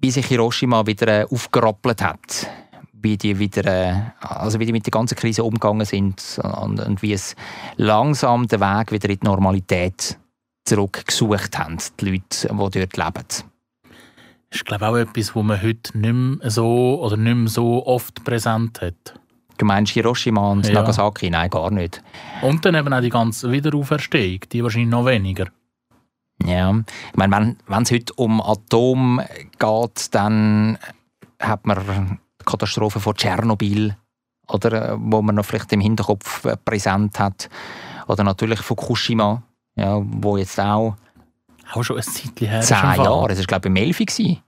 wie 0.00 0.10
sich 0.10 0.26
Hiroshima 0.26 0.86
wieder 0.86 1.08
äh, 1.08 1.26
aufgerappelt 1.30 2.02
hat, 2.02 2.48
wie 3.02 3.16
die 3.16 3.38
wieder, 3.38 3.64
äh, 3.64 4.00
also 4.20 4.58
wie 4.58 4.66
die 4.66 4.72
mit 4.72 4.86
der 4.86 4.90
ganzen 4.90 5.16
Krise 5.16 5.44
umgegangen 5.44 5.86
sind 5.86 6.40
und, 6.42 6.80
und 6.80 7.02
wie 7.02 7.12
es 7.12 7.36
langsam 7.76 8.46
den 8.46 8.60
Weg 8.60 8.92
wieder 8.92 9.10
in 9.10 9.18
die 9.20 9.26
Normalität 9.26 10.18
zurückgesucht 10.64 11.58
haben, 11.58 11.78
die 12.00 12.10
Leute, 12.10 12.48
die 12.48 12.80
dort 12.80 12.96
leben. 12.96 13.26
Das 14.50 14.58
ist, 14.58 14.66
glaube 14.66 14.84
ich, 14.84 14.90
auch 14.90 14.96
etwas, 14.96 15.34
was 15.34 15.42
man 15.44 15.62
heute 15.62 15.98
nicht 15.98 16.12
mehr 16.12 16.50
so, 16.50 17.00
oder 17.02 17.16
nicht 17.16 17.34
mehr 17.34 17.48
so 17.48 17.86
oft 17.86 18.22
präsent 18.22 18.80
hat. 18.82 19.14
Du 19.58 19.64
meinst 19.64 19.92
Hiroshima 19.92 20.50
und 20.52 20.66
Ja. 20.66 20.74
Nagasaki? 20.74 21.30
Nein, 21.30 21.48
gar 21.48 21.70
nicht. 21.70 22.02
Und 22.42 22.64
dann 22.64 22.74
eben 22.74 22.92
auch 22.92 23.00
die 23.00 23.10
ganze 23.10 23.50
Wiederauferstehung, 23.50 24.40
die 24.50 24.62
wahrscheinlich 24.62 24.90
noch 24.90 25.06
weniger. 25.06 25.46
Ja. 26.44 26.74
Ich 27.10 27.16
meine, 27.16 27.56
wenn 27.66 27.82
es 27.82 27.90
heute 27.92 28.12
um 28.14 28.40
Atom 28.40 29.20
geht, 29.58 30.14
dann 30.14 30.78
hat 31.38 31.66
man 31.66 32.18
Katastrophe 32.42 33.00
von 33.00 33.14
Tschernobyl, 33.14 33.96
oder, 34.48 34.92
äh, 34.92 34.96
wo 34.98 35.22
man 35.22 35.34
noch 35.34 35.44
vielleicht 35.44 35.72
im 35.72 35.80
Hinterkopf 35.80 36.44
äh, 36.44 36.56
präsent 36.56 37.18
hat. 37.18 37.48
Oder 38.08 38.24
natürlich 38.24 38.60
Fukushima, 38.60 39.42
ja, 39.76 40.00
wo 40.02 40.36
jetzt 40.36 40.58
auch 40.60 40.96
Auch 41.72 41.82
schon 41.82 41.96
ein 41.96 42.02
Zeitchen 42.02 42.48
her. 42.48 42.60
zehn. 42.60 42.76
Jahre, 42.76 43.28
das 43.28 43.38
war 43.38 43.44
glaube 43.46 43.68
ich 43.68 43.70
im 43.70 43.76
Elfi. 43.76 44.38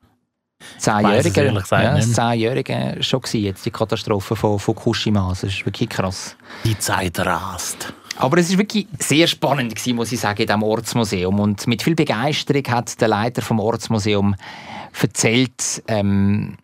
Es 0.76 0.84
Zehnjährige, 0.84 1.52
ja, 1.70 2.00
Zehnjährige 2.00 2.96
schon 3.00 3.20
gewesen, 3.20 3.44
jetzt 3.44 3.66
die 3.66 3.70
Katastrophe 3.70 4.34
von 4.34 4.58
Fukushima. 4.58 5.28
Das 5.28 5.44
ist 5.44 5.64
wirklich 5.66 5.88
krass. 5.88 6.36
Die 6.64 6.78
Zeit 6.78 7.18
rast. 7.20 7.92
Aber 8.16 8.38
es 8.38 8.48
ist 8.50 8.58
wirklich 8.58 8.86
sehr 8.98 9.26
spannend 9.26 9.74
gewesen, 9.74 9.96
muss 9.96 10.12
ich 10.12 10.20
sagen, 10.20 10.40
in 10.40 10.46
diesem 10.46 10.62
Ortsmuseum. 10.62 11.40
Und 11.40 11.66
mit 11.66 11.82
viel 11.82 11.94
Begeisterung 11.94 12.62
hat 12.68 13.00
der 13.00 13.08
Leiter 13.08 13.42
vom 13.42 13.58
Ortsmuseum 13.58 14.36
erzählt, 15.00 15.82
ähm, 15.88 16.56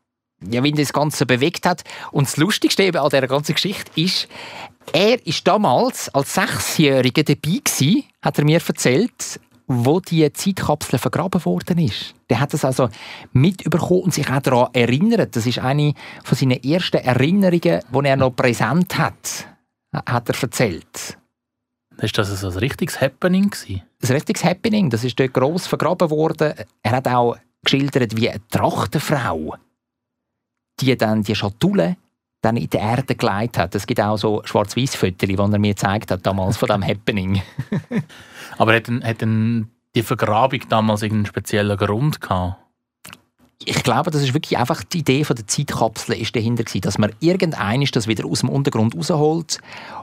ja, 0.49 0.63
wie 0.63 0.73
das 0.73 0.93
Ganze 0.93 1.27
bewegt 1.27 1.67
hat. 1.67 1.85
Und 2.13 2.27
das 2.27 2.37
Lustigste 2.37 2.83
eben 2.83 2.99
an 2.99 3.11
dieser 3.11 3.27
ganzen 3.27 3.55
Geschichte 3.55 3.91
ist, 4.01 4.29
er 4.93 5.25
ist 5.27 5.47
damals 5.47 6.09
als 6.15 6.35
Sechsjähriger 6.35 7.23
dabei 7.23 7.61
gewesen, 7.65 8.05
hat 8.23 8.39
er 8.39 8.45
mir 8.45 8.61
erzählt, 8.67 9.41
wo 9.67 10.01
die 10.01 10.33
Zeitkapsel 10.33 10.99
vergraben 10.99 11.45
worden 11.45 11.79
ist. 11.79 12.15
Der 12.29 12.41
hat 12.41 12.53
das 12.53 12.65
also 12.65 12.89
mitbekommen 13.33 14.03
und 14.03 14.15
sich 14.15 14.29
auch 14.29 14.43
daran 14.43 14.69
erinnert. 14.73 15.37
Das 15.37 15.47
ist 15.47 15.61
eine 15.61 15.95
von 16.25 16.37
seinen 16.37 16.63
ersten 16.65 16.97
Erinnerungen, 16.97 17.81
die 17.89 18.05
er 18.05 18.17
noch 18.17 18.35
präsent 18.35 18.99
hat, 18.99 19.47
hat 19.93 20.29
er 20.29 20.43
erzählt. 20.43 21.17
Ist 21.99 22.19
das 22.19 22.41
so 22.41 22.49
ein 22.49 22.59
richtiges 22.59 23.01
Happening 23.01 23.51
gewesen? 23.51 23.83
ein 24.03 24.13
richtiges 24.13 24.45
Happening. 24.45 24.91
Das 24.91 25.05
ist 25.05 25.19
dort 25.19 25.35
gross 25.35 25.67
vergraben 25.67 26.11
worden. 26.11 26.55
Er 26.83 26.93
hat 26.93 27.07
auch 27.07 27.37
geschildert, 27.63 28.17
wie 28.17 28.31
eine 28.31 28.41
Trachtenfrau, 28.49 29.55
die 30.81 30.97
dann 30.97 31.23
die 31.23 31.35
Schatulle 31.35 31.97
dann 32.43 32.57
in 32.57 32.71
die 32.71 32.77
Erde 32.77 33.15
gelegt 33.15 33.59
hat. 33.59 33.75
Es 33.75 33.87
gibt 33.87 34.01
auch 34.01 34.17
so 34.17 34.43
schwarz 34.45 34.77
weiß 34.77 34.97
fotos 34.97 35.29
die 35.29 35.35
er 35.35 35.59
mir 35.59 35.75
gezeigt 35.75 36.11
hat 36.11 36.25
damals 36.25 36.57
von 36.57 36.69
diesem 36.69 36.83
Happening. 36.87 37.43
Aber 38.57 38.75
hat, 38.75 38.89
denn, 38.89 39.05
hat 39.05 39.21
denn 39.21 39.71
die 39.95 40.03
Vergrabung 40.03 40.61
damals 40.69 41.03
irgendeinen 41.03 41.27
speziellen 41.27 41.77
Grund 41.77 42.21
gehabt? 42.21 42.57
Ich 43.63 43.83
glaube, 43.83 44.11
das 44.11 44.23
ist 44.23 44.33
wirklich 44.33 44.57
einfach 44.57 44.83
die 44.83 45.01
Idee 45.01 45.23
von 45.23 45.37
der 45.37 45.47
Zeitkapsel 45.47 46.17
ist 46.17 46.35
dahinter 46.35 46.65
gewesen, 46.65 46.81
dass 46.81 46.97
man 46.97 47.13
irgendein 47.21 47.85
das 47.93 48.07
wieder 48.07 48.25
aus 48.25 48.41
dem 48.41 48.49
Untergrund 48.49 48.97
rausholt 48.97 49.61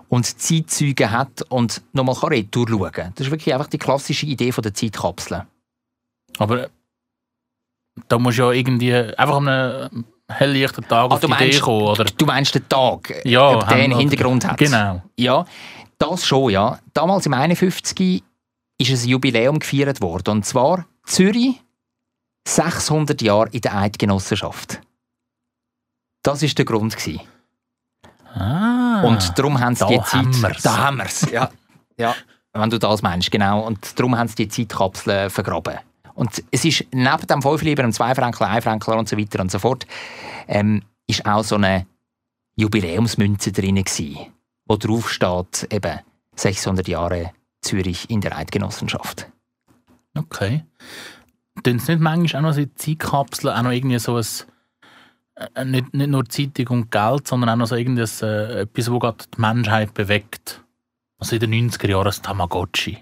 und 0.09 0.25
Zeitzeuge 0.25 1.09
hat 1.09 1.41
und 1.49 1.81
nochmal 1.91 2.15
retour 2.29 2.67
schauen 2.69 2.91
kann. 2.91 3.13
Das 3.15 3.25
ist 3.25 3.31
wirklich 3.31 3.55
einfach 3.55 3.65
die 3.65 3.79
klassische 3.79 4.27
Idee 4.27 4.51
von 4.51 4.61
der 4.61 4.75
Zeitkapsel. 4.75 5.47
Aber 6.37 6.69
da 8.07 8.19
muss 8.19 8.37
ja 8.37 8.51
irgendwie 8.51 8.93
einfach 8.93 9.37
an 9.37 9.47
einem 9.47 10.05
helllichten 10.29 10.83
Tag 10.87 11.11
Ah, 11.11 11.15
auf 11.15 11.19
du 11.21 11.27
die 11.27 11.33
Idee 11.33 11.43
meinst- 11.45 11.61
kommen, 11.61 11.87
oder? 11.87 12.03
Du 12.05 12.25
meinst 12.25 12.55
den 12.55 12.67
Tag, 12.69 13.13
Ja, 13.25 13.49
ob 13.51 13.67
der 13.67 13.77
einen 13.77 13.97
Hintergrund 13.97 14.45
hat? 14.45 14.57
Genau. 14.57 15.01
Ja, 15.17 15.45
das 15.97 16.25
schon, 16.25 16.51
ja. 16.51 16.79
Damals 16.93 17.25
im 17.25 17.33
51 17.33 18.23
ist 18.79 18.89
ein 19.03 19.07
Jubiläum 19.09 19.59
gefeiert 19.59 20.01
worden. 20.01 20.29
Und 20.31 20.45
zwar 20.45 20.85
Zürich 21.05 21.61
600 22.47 23.21
Jahre 23.21 23.49
in 23.51 23.61
der 23.61 23.75
Eidgenossenschaft. 23.77 24.81
Das 26.23 26.43
ist 26.43 26.57
der 26.57 26.65
Grund. 26.65 26.95
Gewesen. 26.95 27.21
Ah, 28.33 29.01
Und 29.03 29.37
darum 29.37 29.59
haben 29.59 29.75
sie 29.75 29.79
da 29.85 29.87
die 29.89 29.97
Zeit... 30.01 30.13
haben 30.13 30.41
wir's. 30.41 30.61
Da 30.61 30.77
haben 30.77 30.97
wir 30.97 31.05
es, 31.05 31.21
ja. 31.31 31.49
ja. 31.97 32.13
Wenn 32.53 32.69
du 32.69 32.77
das 32.79 33.01
meinst, 33.01 33.31
genau. 33.31 33.61
Und 33.61 33.97
darum 33.99 34.17
haben 34.17 34.27
sie 34.27 34.35
die 34.35 34.47
Zeitkapsel 34.47 35.29
vergraben. 35.29 35.79
Und 36.17 36.43
es 36.49 36.65
ist 36.65 36.83
neben 36.91 37.27
dem 37.27 37.43
5 37.43 37.61
Lieber, 37.61 37.83
dem 37.83 37.91
2 37.91 38.15
Fränkler, 38.15 38.49
1 38.49 38.63
Fränkler 38.63 38.97
und 38.97 39.07
so 39.07 39.17
weiter 39.19 39.39
und 39.39 39.51
so 39.51 39.59
fort, 39.59 39.85
ähm, 40.47 40.81
ist 41.05 41.23
auch 41.27 41.43
so 41.43 41.55
eine 41.55 41.85
Jubiläumsmünze 42.55 43.51
drin 43.51 43.75
gewesen, 43.75 44.33
wo 44.65 44.77
drauf 44.77 45.11
steht, 45.11 45.67
eben 45.71 45.99
600 46.35 46.87
Jahre 46.87 47.33
Zürich 47.61 48.09
in 48.09 48.21
der 48.21 48.35
Eidgenossenschaft. 48.35 49.29
Okay. 50.17 50.65
Tun 51.63 51.77
Sie 51.77 51.91
nicht 51.91 52.01
manchmal 52.01 52.41
auch 52.41 52.47
noch 52.47 52.53
so 52.55 52.65
Zeitkapseln 52.65 53.55
auch 53.55 53.61
noch 53.61 53.71
irgendwie 53.71 53.99
so 53.99 54.17
ein, 54.17 54.25
äh, 55.53 55.65
nicht, 55.65 55.93
nicht 55.93 56.09
nur 56.09 56.27
Zeitung 56.27 56.67
und 56.69 56.91
Geld, 56.91 57.27
sondern 57.27 57.51
auch 57.51 57.55
noch 57.57 57.67
so 57.67 57.75
irgendwas, 57.75 58.23
äh, 58.23 58.61
etwas, 58.61 58.85
das 58.85 58.99
gerade 58.99 59.25
die 59.35 59.41
Menschheit 59.41 59.93
bewegt? 59.93 60.63
Also 61.19 61.35
in 61.35 61.41
den 61.41 61.69
90er 61.69 61.89
Jahren 61.89 62.05
das 62.05 62.23
Tamagotchi 62.23 62.97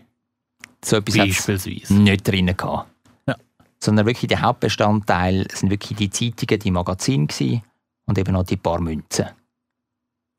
So 0.83 0.97
etwas 0.97 1.15
beispielsweise. 1.15 1.93
nicht 1.93 2.27
drin 2.27 2.47
gehabt. 2.47 2.89
Sondern 3.79 4.05
wirklich 4.05 4.29
der 4.29 4.41
Hauptbestandteil 4.41 5.47
sind 5.53 5.69
wirklich 5.69 5.97
die 5.97 6.09
Zeitungen, 6.09 6.59
die 6.59 6.71
Magazine 6.71 7.27
gewesen 7.27 7.63
und 8.05 8.17
eben 8.17 8.33
noch 8.33 8.43
die 8.45 8.57
paar 8.57 8.79
Münzen. 8.79 9.27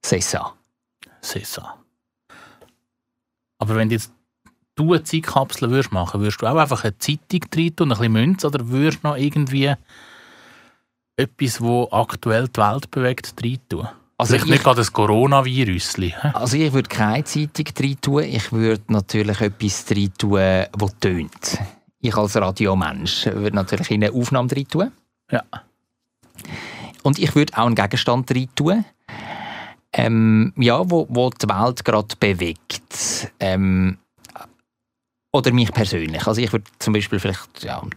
Sessa. 0.05 0.55
Sessa. 1.21 1.77
Aber 3.59 3.75
wenn 3.77 3.89
du 3.89 3.95
jetzt 3.95 4.13
du 4.75 4.93
eine 4.93 5.03
Zeitkapsel 5.03 5.71
würdest 5.71 5.93
machen, 5.93 6.21
würdest 6.21 6.43
du 6.43 6.47
auch 6.47 6.57
einfach 6.57 6.85
eine 6.85 6.99
Zeitung 6.99 7.41
rein 7.55 7.75
tun, 7.77 7.93
ein 7.93 7.99
bisschen 7.99 8.13
Münze, 8.13 8.47
oder 8.47 8.69
würdest 8.69 9.03
du 9.03 9.09
noch 9.09 9.17
irgendwie 9.17 9.75
etwas, 11.17 11.61
wo 11.61 11.89
aktuell 11.91 12.49
die 12.49 12.61
Welt 12.61 12.91
bewegt, 12.91 13.35
rein 13.43 13.59
tun? 13.69 13.89
Also 14.19 14.31
Vielleicht 14.31 14.45
ich- 14.47 14.51
nicht 14.53 14.65
gerade 14.65 14.77
das 14.81 14.93
Coronavirus. 14.93 15.97
Also 16.35 16.57
ich 16.57 16.73
würde 16.73 16.89
keine 16.89 17.25
Zeitung 17.25 17.67
rein 17.79 18.01
tun, 18.01 18.23
ich 18.25 18.53
würde 18.53 18.85
natürlich 18.89 19.41
etwas 19.41 19.85
rein 19.91 20.13
tun, 20.19 20.39
das 20.73 20.99
tönt. 21.01 21.59
Ich 22.07 22.17
als 22.17 22.37
Radiomensch 22.37 23.27
würde 23.27 23.57
natürlich 23.57 23.91
in 23.91 24.05
eine 24.05 24.13
Aufnahme 24.13 24.51
rein 24.51 24.69
tun. 24.69 24.93
Ja. 25.31 25.43
Und 27.03 27.19
ich 27.19 27.35
würde 27.35 27.57
auch 27.57 27.67
einen 27.67 27.75
Gegenstand 27.75 28.31
rein 28.31 28.49
tun, 28.55 28.85
ähm, 29.93 30.53
ja, 30.57 30.89
wo, 30.91 31.07
wo 31.09 31.31
die 31.31 31.49
Welt 31.49 31.85
gerade 31.85 32.15
bewegt. 32.19 33.33
Ähm, 33.41 33.99
oder 35.33 35.53
mich 35.53 35.73
persönlich. 35.73 36.27
Also 36.27 36.41
ich 36.41 36.53
würde 36.53 36.65
zum 36.79 36.93
Beispiel 36.93 37.19
vielleicht 37.19 37.63
ja, 37.63 37.81
einen 37.81 37.91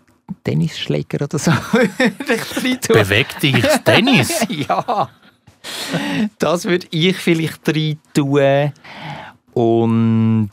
Tennisschläger 0.44 1.24
oder 1.24 1.40
so. 1.40 1.52
Bewegt 2.94 3.42
dich 3.44 3.62
das 3.62 3.84
Tennis? 3.84 4.46
ja. 4.50 5.10
Das 6.38 6.66
würde 6.66 6.88
ich 6.92 7.18
vielleicht 7.18 7.68
rein 7.68 8.00
tun. 8.14 8.72
Und 9.54 10.52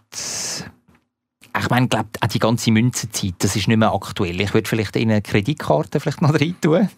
ich 1.67 1.71
meine, 1.71 1.89
glaub, 1.89 2.07
auch 2.21 2.29
die 2.29 2.39
ganze 2.39 2.71
Münzenzeit, 2.71 3.35
das 3.39 3.57
ist 3.57 3.67
nicht 3.67 3.77
mehr 3.77 3.93
aktuell. 3.93 4.41
Ich 4.41 4.55
würde 4.55 4.69
vielleicht 4.69 4.95
in 4.95 5.11
eine 5.11 5.21
Kreditkarte 5.21 5.99
vielleicht 5.99 6.23
noch 6.23 6.33
rein 6.33 6.55
tun. 6.61 6.89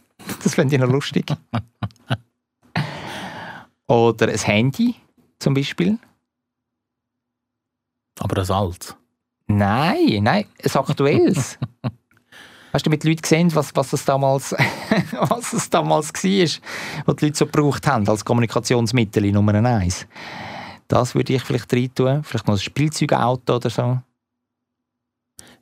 Das 0.43 0.55
fände 0.55 0.75
ich 0.75 0.81
noch 0.81 0.91
lustig. 0.91 1.25
Oder 3.87 4.29
ein 4.29 4.39
Handy 4.39 4.95
zum 5.39 5.55
Beispiel. 5.55 5.99
Aber 8.21 8.35
das 8.35 8.51
alt. 8.51 8.95
Nein, 9.47 10.23
nein, 10.23 10.45
ein 10.63 10.71
aktuelles. 10.75 11.59
Hast 12.75 12.85
du 12.85 12.91
mit 12.91 13.05
Leuten 13.05 13.23
gesehen, 13.23 13.55
was, 13.55 13.75
was, 13.75 13.95
es 13.95 14.05
damals, 14.05 14.55
was 15.13 15.55
es 15.55 15.71
damals 15.71 16.13
war, 16.13 16.63
was 17.07 17.17
die 17.17 17.25
Leute 17.25 17.39
so 17.39 17.47
gebraucht 17.47 17.87
haben 17.87 18.07
als 18.07 18.23
Kommunikationsmittel 18.23 19.33
Nummer 19.33 19.55
eins? 19.55 20.07
Das 20.89 21.15
würde 21.15 21.33
ich 21.33 21.43
vielleicht 21.43 21.73
rein 21.73 21.95
tun. 21.95 22.23
Vielleicht 22.23 22.47
noch 22.47 22.57
ein 22.57 22.61
Spielzeugauto 22.61 23.57
oder 23.57 23.71
so. 23.71 24.03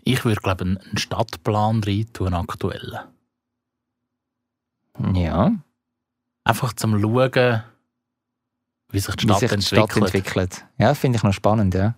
Ich 0.08 0.24
würde, 0.24 0.40
glaube 0.40 0.64
ich, 0.64 0.86
einen 0.86 0.98
Stadtplan 0.98 1.82
rein 1.82 2.06
tun, 2.12 2.32
aktuell. 2.32 3.00
Ja, 5.14 5.52
Einfach 6.44 6.72
zum 6.74 7.00
Schauen, 7.00 7.62
wie 8.92 9.00
sich 9.00 9.16
die 9.16 9.24
wie 9.28 9.32
Stadt 9.34 9.40
sich 9.40 9.48
die 9.50 9.54
entwickelt. 9.76 9.90
Stadt 9.90 9.96
entwickelt. 10.14 10.64
Ja, 10.78 10.94
finde 10.94 11.16
ich 11.16 11.24
noch 11.24 11.32
spannend, 11.32 11.74
ja. 11.74 11.96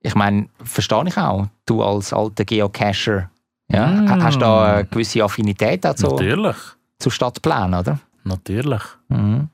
Ich 0.00 0.16
meine, 0.16 0.48
verstehe 0.64 1.06
ich 1.06 1.16
auch, 1.16 1.46
du 1.64 1.80
als 1.84 2.12
alter 2.12 2.44
Geocacher, 2.44 3.30
ja, 3.68 3.86
Mm. 3.86 4.10
hast 4.20 4.34
du 4.34 4.40
da 4.40 4.74
eine 4.74 4.84
gewisse 4.86 5.22
Affinität 5.22 5.86
auch 5.86 5.94
zu, 5.94 6.08
Natürlich. 6.08 6.56
zu 6.98 7.08
Stadtplänen, 7.08 7.74
oder? 7.74 8.00
Natürlich. 8.24 8.82
Mhm. 9.08 9.48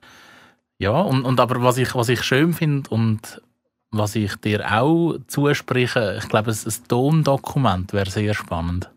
Ja, 0.78 0.92
und, 1.02 1.24
und 1.26 1.38
aber 1.38 1.62
was 1.62 1.76
ich, 1.76 1.94
was 1.94 2.08
ich 2.08 2.22
schön 2.22 2.54
finde 2.54 2.88
und 2.88 3.42
was 3.90 4.14
ich 4.16 4.36
dir 4.36 4.64
auch 4.70 5.16
zuspreche, 5.26 6.18
ich 6.22 6.28
glaube, 6.28 6.50
ein, 6.50 6.58
ein 6.66 6.88
Tondokument 6.88 7.92
wäre 7.92 8.10
sehr 8.10 8.34
spannend. 8.34 8.90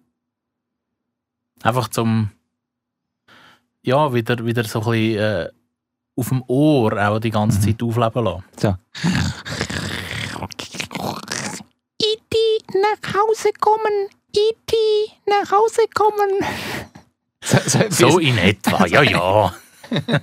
Einfach 1.64 1.88
zum 1.90 2.32
ja, 3.84 4.14
wieder, 4.14 4.46
wieder 4.46 4.64
so 4.64 4.80
ein 4.82 4.86
bisschen 4.92 5.20
äh, 5.20 5.50
auf 6.16 6.30
dem 6.30 6.44
Ohr 6.48 6.94
auch 7.08 7.20
die 7.20 7.32
ganze 7.32 7.60
Mhm. 7.60 7.64
Zeit 7.64 7.82
aufleben 7.84 8.24
lassen. 8.26 8.44
So. 8.58 8.76
Iti, 12.00 12.64
nach 12.82 13.14
Hause 13.14 13.50
kommen. 13.60 14.10
Iti, 14.32 15.12
nach 15.28 15.52
Hause 15.52 15.82
kommen. 15.94 16.46
So, 17.44 17.58
so, 17.66 18.10
So 18.12 18.20
in 18.20 18.38
etwa, 18.38 18.86
ja, 18.86 19.02
ja. 19.02 19.54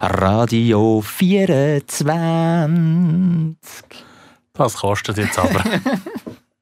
Radio 0.00 1.00
24. 1.00 3.56
Das 4.52 4.74
kostet 4.74 5.18
jetzt 5.18 5.38
aber. 5.38 5.62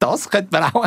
Das 0.00 0.28
könnte 0.28 0.48
man 0.52 0.64
auch, 0.64 0.86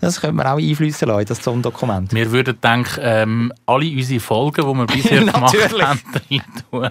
das 0.00 0.22
könnte 0.22 0.36
man 0.36 0.46
auch 0.46 0.56
einfließen 0.56 1.06
lassen, 1.06 1.26
das 1.26 1.42
Zondokument. 1.42 2.14
Wir 2.14 2.32
würden 2.32 2.58
denken, 2.58 2.98
ähm, 3.02 3.52
alle 3.66 3.90
unsere 3.90 4.20
Folgen, 4.20 4.62
die 4.62 4.74
wir 4.74 4.86
bisher 4.86 5.20
gemacht 5.20 5.54
haben, 5.54 6.00
rein 6.30 6.42
tun. 6.70 6.88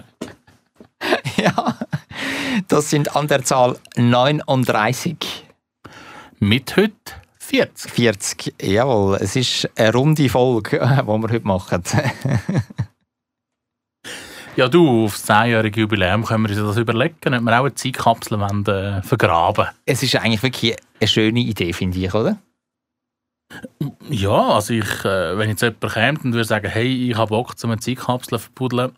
Ja. 1.36 1.74
Das 2.68 2.90
sind 2.90 3.16
an 3.16 3.26
der 3.26 3.44
Zahl 3.44 3.76
39. 3.96 5.16
Mit 6.38 6.76
heute 6.76 6.94
40. 7.40 7.90
40. 7.90 8.54
Jawohl, 8.62 9.18
es 9.20 9.34
ist 9.34 9.68
eine 9.76 9.92
runde 9.92 10.28
Folge, 10.28 10.78
die 10.78 11.06
wir 11.06 11.22
heute 11.22 11.46
machen. 11.46 11.82
Ja, 14.58 14.66
du, 14.66 15.04
aufs 15.04 15.30
10-jährige 15.30 15.82
Jubiläum 15.82 16.24
können 16.24 16.42
wir 16.42 16.50
uns 16.50 16.58
das 16.58 16.76
überlegen, 16.78 17.14
ob 17.32 17.42
wir 17.42 17.60
auch 17.60 17.64
eine 17.64 17.74
Zeitkapsel 17.76 18.40
wollen, 18.40 18.66
äh, 18.66 19.00
vergraben 19.02 19.68
es 19.86 20.02
ist 20.02 20.16
eigentlich 20.16 20.42
wirklich 20.42 20.74
eine 20.98 21.06
schöne 21.06 21.38
Idee, 21.38 21.72
finde 21.72 21.96
ich, 21.96 22.12
oder? 22.12 22.38
Ja, 24.10 24.48
also 24.48 24.74
ich, 24.74 25.04
äh, 25.04 25.38
wenn 25.38 25.50
jetzt 25.50 25.62
jemand 25.62 25.92
käme 25.92 26.18
und 26.24 26.32
würde 26.32 26.44
sagen, 26.44 26.68
hey, 26.68 27.08
ich 27.08 27.16
habe 27.16 27.28
Bock, 27.28 27.54
um 27.62 27.70
eine 27.70 27.78
Zeitkapsel 27.78 28.36
zu 28.36 28.46
verbuddeln, 28.46 28.90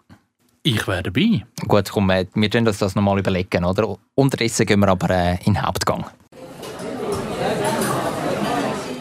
ich 0.63 0.89
wäre 0.89 1.03
dabei. 1.03 1.45
Gut, 1.69 1.91
komm, 1.91 2.09
äh, 2.09 2.25
wir 2.33 2.49
können 2.49 2.67
uns 2.67 2.79
das 2.79 2.95
nochmal 2.95 3.19
überlegen, 3.19 3.63
oder? 3.63 3.99
Unterdessen 4.15 4.65
gehen 4.65 4.81
wir 4.81 4.89
aber 4.89 5.11
äh, 5.11 5.33
in 5.45 5.53
den 5.53 5.61
Hauptgang. 5.61 6.07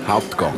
Hauptgang. 0.05 0.55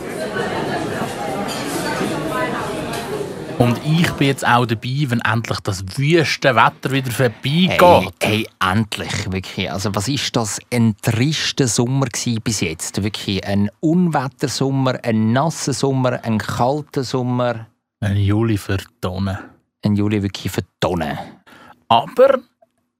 Und 3.62 3.78
ich 3.86 4.10
bin 4.14 4.26
jetzt 4.26 4.44
auch 4.44 4.66
dabei, 4.66 5.06
wenn 5.10 5.22
endlich 5.22 5.60
das 5.60 5.84
wüste 5.96 6.56
Wetter 6.56 6.90
wieder 6.92 7.12
vorbeigeht. 7.12 7.80
Hey, 7.80 8.10
hey, 8.20 8.48
endlich, 8.60 9.32
wirklich. 9.32 9.72
Also 9.72 9.94
was 9.94 10.08
ist 10.08 10.36
das 10.36 10.60
ein 10.74 10.96
trister 11.00 11.68
Sommer 11.68 12.08
bis 12.44 12.62
jetzt? 12.62 13.04
Wirklich 13.04 13.46
ein 13.46 13.70
Unwettersommer, 13.80 14.98
ein 15.04 15.32
nasser 15.32 15.74
Sommer, 15.74 16.24
ein 16.24 16.40
kalter 16.40 17.04
Sommer, 17.04 17.68
Ein 18.00 18.18
Juli 18.18 18.58
für 18.58 18.78
Tonnen. 19.00 19.38
ein 19.86 19.96
Juli 19.96 20.24
wirklich 20.24 20.52
für 20.52 20.64
Tonnen. 20.80 21.20
Aber 21.88 22.40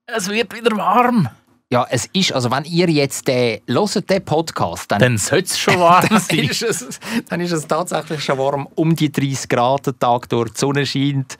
es 0.06 0.30
wird 0.30 0.54
wieder 0.54 0.78
warm. 0.78 1.28
Ja, 1.72 1.88
es 1.90 2.06
ist, 2.12 2.34
also 2.34 2.52
wenn 2.52 2.66
ihr 2.66 2.90
jetzt 2.90 3.30
den, 3.30 3.62
hört, 3.66 4.10
den 4.10 4.26
Podcast, 4.26 4.92
dann, 4.92 5.00
Dann 5.00 5.18
sollte 5.18 5.46
es 5.46 5.58
schon 5.58 5.80
warm 5.80 6.06
dann, 6.10 6.20
sein. 6.20 6.40
ist 6.40 6.62
es, 6.64 7.00
dann 7.30 7.40
ist 7.40 7.54
es 7.54 7.66
tatsächlich 7.66 8.22
schon 8.22 8.38
warm, 8.38 8.68
um 8.76 8.94
die 8.94 9.10
30 9.10 9.48
Grad, 9.48 9.86
der 9.86 9.98
Tag 9.98 10.28
durch, 10.28 10.52
die 10.52 10.60
Sonne 10.60 10.86
scheint. 10.86 11.38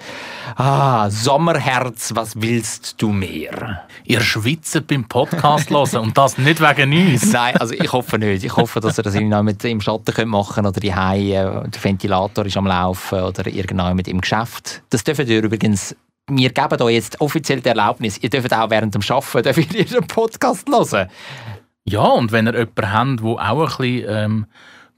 Ah, 0.56 1.10
Sommerherz, 1.10 2.14
was 2.16 2.42
willst 2.42 2.96
du 3.02 3.12
mehr? 3.12 3.84
Ihr 4.06 4.22
schwitzt 4.22 4.88
beim 4.88 5.04
Podcast 5.04 5.70
hören 5.70 5.98
und 5.98 6.18
das 6.18 6.38
nicht 6.38 6.62
wegen 6.62 6.94
uns. 6.94 7.34
Nein, 7.34 7.58
also 7.58 7.74
ich 7.74 7.92
hoffe 7.92 8.18
nicht. 8.18 8.46
Ich 8.46 8.56
hoffe, 8.56 8.80
dass 8.80 8.98
ihr 8.98 9.04
das 9.04 9.16
mit 9.16 9.66
im 9.66 9.82
Schatten 9.82 10.14
könnt 10.14 10.32
machen 10.32 10.66
oder 10.66 10.80
die 10.80 10.94
der 11.72 11.84
Ventilator 11.84 12.46
ist 12.46 12.56
am 12.56 12.68
Laufen 12.68 13.20
oder 13.20 13.44
mit 13.94 14.08
im 14.08 14.22
Geschäft. 14.22 14.82
Das 14.92 15.04
dürft 15.04 15.28
ihr 15.28 15.44
übrigens. 15.44 15.94
Wir 16.34 16.50
geben 16.50 16.82
euch 16.82 16.94
jetzt 16.94 17.20
offiziell 17.20 17.60
die 17.60 17.68
Erlaubnis. 17.68 18.18
Ihr 18.18 18.30
dürft 18.30 18.54
auch 18.54 18.70
während 18.70 18.96
dem 18.96 19.02
Arbeiten 19.02 19.44
dürft 19.44 19.74
ihr 19.74 19.84
den 19.84 20.08
Podcast 20.08 20.68
hören. 20.70 21.10
Ja, 21.84 22.04
und 22.04 22.32
wenn 22.32 22.48
ihr 22.48 22.54
jemanden 22.54 23.22
habt, 23.22 23.22
der 23.22 23.52
auch 23.52 23.60
ein 23.62 23.76
bisschen 23.76 24.06
ähm, 24.08 24.46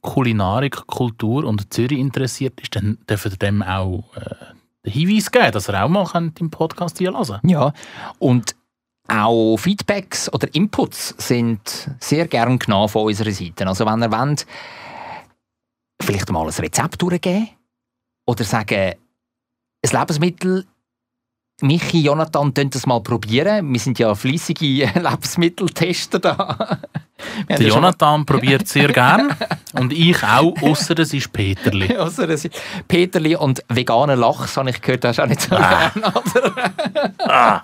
Kulinarik, 0.01 0.85
Kultur 0.85 1.45
und 1.45 1.73
Zürich 1.73 1.97
interessiert 1.97 2.61
ist, 2.61 2.75
dann 2.75 2.99
dürft 3.09 3.25
ihr 3.25 3.37
dem 3.37 3.63
auch 3.63 4.03
äh, 4.15 4.53
den 4.85 4.93
Hinweis 4.93 5.31
geben, 5.31 5.51
dass 5.51 5.69
er 5.69 5.83
auch 5.83 5.89
mal 5.89 6.05
könnt 6.05 6.39
im 6.39 6.51
Podcast 6.51 6.99
hier 6.99 7.13
hören 7.13 7.39
Ja. 7.43 7.73
Und 8.19 8.55
auch 9.07 9.57
Feedbacks 9.57 10.31
oder 10.31 10.53
Inputs 10.53 11.15
sind 11.17 11.89
sehr 11.99 12.27
gern 12.27 12.59
genommen 12.59 12.89
von 12.89 13.07
unserer 13.07 13.31
Seite. 13.31 13.65
Also 13.65 13.85
wenn 13.87 14.03
ihr 14.03 14.11
wollt, 14.11 14.45
vielleicht 15.99 16.31
mal 16.31 16.45
ein 16.45 16.53
Rezept 16.53 17.01
durchgeben 17.01 17.49
oder 18.27 18.43
sagen, 18.43 18.93
ein 19.85 19.89
Lebensmittel 19.91 20.65
Michi, 21.61 22.01
Jonathan, 22.01 22.53
könnt 22.53 22.75
das 22.75 22.85
mal 22.85 22.99
probieren. 23.01 23.71
Wir 23.71 23.79
sind 23.79 23.99
ja 23.99 24.13
fleissige 24.15 24.85
Lebensmitteltester 24.99 26.19
da. 26.19 26.79
Der 27.47 27.61
Jonathan 27.61 28.25
probiert 28.25 28.67
sehr 28.67 28.91
gern 28.91 29.33
und 29.73 29.93
ich 29.93 30.21
auch, 30.23 30.53
außer 30.61 30.97
es 30.99 31.13
ist 31.13 31.31
Peterli. 31.31 31.95
Ausser 31.97 32.27
es 32.29 32.43
ist 32.45 32.59
Peterli 32.87 33.35
und 33.35 33.63
veganer 33.69 34.15
Lachs, 34.17 34.57
habe 34.57 34.71
ich 34.71 34.81
gehört, 34.81 35.05
hast 35.05 35.19
du 35.19 35.23
auch 35.23 35.27
nicht 35.27 35.41
so 35.41 35.55
Ah. 35.55 35.89
gern, 35.93 36.03
oder? 36.13 37.63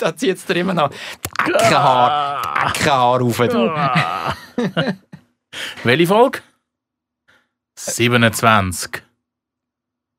da 0.00 0.16
zieht 0.16 0.36
es 0.36 0.44
dir 0.44 0.56
immer 0.56 0.74
noch 0.74 0.90
die 0.90 1.52
Eckenhaar, 1.52 2.42
die 2.42 2.68
Eckenhaar 2.80 3.20
rauf. 3.20 3.36
Du. 3.38 3.72
Welche 5.82 6.06
Folge? 6.06 6.38
27. 7.76 9.02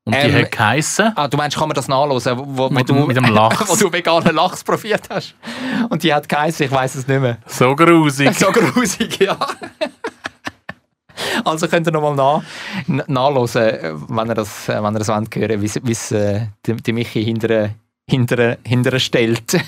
Und 0.06 0.14
die 0.14 0.18
Ähm, 0.18 0.34
hat 0.36 0.52
geheissen, 0.52 1.12
Ah, 1.16 1.26
du 1.28 1.36
meinst, 1.36 1.58
kann 1.58 1.68
man 1.68 1.74
das 1.74 1.88
nachlesen, 1.88 2.38
wo, 2.38 2.44
wo, 2.46 2.68
Mit 2.70 2.88
du, 2.88 2.94
mit 2.94 3.16
dem 3.16 3.24
Lachs. 3.34 3.68
wo 3.68 3.74
du 3.76 3.92
veganen 3.92 4.34
Lachs 4.34 4.62
probiert 4.64 5.02
hast? 5.10 5.34
Und 5.90 6.02
die 6.04 6.14
hat 6.14 6.28
geheißen, 6.28 6.64
ich 6.66 6.72
weiß 6.72 6.94
es 6.94 7.08
nicht 7.08 7.20
mehr. 7.20 7.38
so 7.46 7.74
grusig. 7.76 8.30
So 8.38 8.52
grusig, 8.52 9.18
ja. 9.20 9.36
Also 11.44 11.66
könnt 11.68 11.86
ihr 11.88 11.92
nochmal 11.92 12.14
nach, 12.14 12.42
n- 12.88 13.02
nachhören, 13.06 14.04
wenn 14.08 14.28
ihr 14.28 14.34
das, 14.34 14.68
wenn 14.68 14.84
ihr 14.94 14.98
das 14.98 15.08
wollt 15.08 15.34
hören, 15.34 15.60
wie 15.62 15.70
wie 15.82 15.92
es 15.92 16.12
äh, 16.12 16.46
die, 16.66 16.74
die 16.76 16.92
Michi 16.92 17.24
hinterher 17.24 17.70
hinter, 18.08 18.58
hinter 18.64 18.98
stellt. 19.00 19.58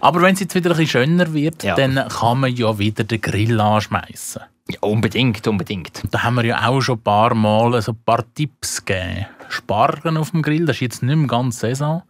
Aber 0.00 0.22
wenn 0.22 0.34
es 0.34 0.40
jetzt 0.40 0.54
wieder 0.54 0.70
ein 0.70 0.76
bisschen 0.76 1.02
schöner 1.06 1.32
wird, 1.32 1.62
Ja. 1.62 1.74
dann 1.74 2.08
kann 2.08 2.40
man 2.40 2.52
ja 2.54 2.78
wieder 2.78 3.04
den 3.04 3.20
Grill 3.20 3.60
anschmeißen. 3.60 4.42
Ja, 4.70 4.78
unbedingt, 4.80 5.46
unbedingt. 5.46 6.02
Da 6.10 6.22
haben 6.22 6.34
wir 6.34 6.44
ja 6.44 6.68
auch 6.68 6.80
schon 6.80 6.98
ein 6.98 7.02
paar 7.02 7.34
Mal 7.34 7.80
so 7.80 7.92
ein 7.92 7.98
paar 8.04 8.24
Tipps 8.34 8.84
gegeben. 8.84 9.26
Spargen 9.48 10.16
auf 10.18 10.32
dem 10.32 10.42
Grill, 10.42 10.66
das 10.66 10.76
ist 10.76 10.80
jetzt 10.80 11.02
nicht 11.02 11.16
mehr 11.16 11.26
ganz 11.26 11.60
Saison. 11.60 12.02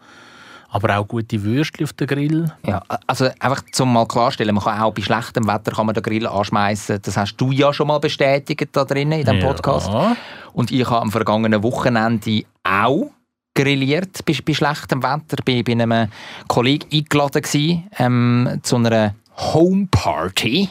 Aber 0.71 0.99
auch 0.99 1.09
gute 1.09 1.43
Würstchen 1.43 1.85
auf 1.85 1.95
dem 1.95 2.07
Grill. 2.07 2.53
Ja, 2.67 2.83
also 3.07 3.31
einfach 3.41 3.63
zum 3.73 3.93
mal 3.93 4.07
klarstellen, 4.07 4.55
man 4.55 4.65
kann 4.65 4.81
auch 4.83 4.93
bei 4.93 5.01
schlechtem 5.01 5.47
Wetter 5.47 5.73
kann 5.73 5.87
man 5.87 5.95
den 5.95 6.03
Grill 6.03 6.27
anschmeißen. 6.27 7.01
Das 7.01 7.17
hast 7.17 7.37
du 7.37 7.53
ja 7.53 7.73
schon 7.73 7.87
mal 7.87 8.01
bestätigt 8.01 8.69
da 8.73 8.85
drinnen 8.85 9.21
in 9.21 9.25
diesem 9.25 9.41
Podcast. 9.41 9.89
Ja. 9.89 10.15
Und 10.53 10.71
ich 10.71 10.85
habe 10.85 11.01
am 11.01 11.11
vergangenen 11.11 11.63
Wochenende 11.63 12.43
auch 12.65 13.13
grilliert 13.55 14.25
bei, 14.27 14.37
bei 14.45 14.53
schlechtem 14.53 15.03
Wetter. 15.03 15.43
Bin 15.45 15.65
bei 15.65 15.73
einem 15.73 16.11
Kollegen 16.49 16.89
eingeladen 16.93 17.43
gewesen, 17.43 17.89
ähm, 17.99 18.61
zu 18.63 18.77
einer 18.77 19.15
Homeparty. 19.37 20.69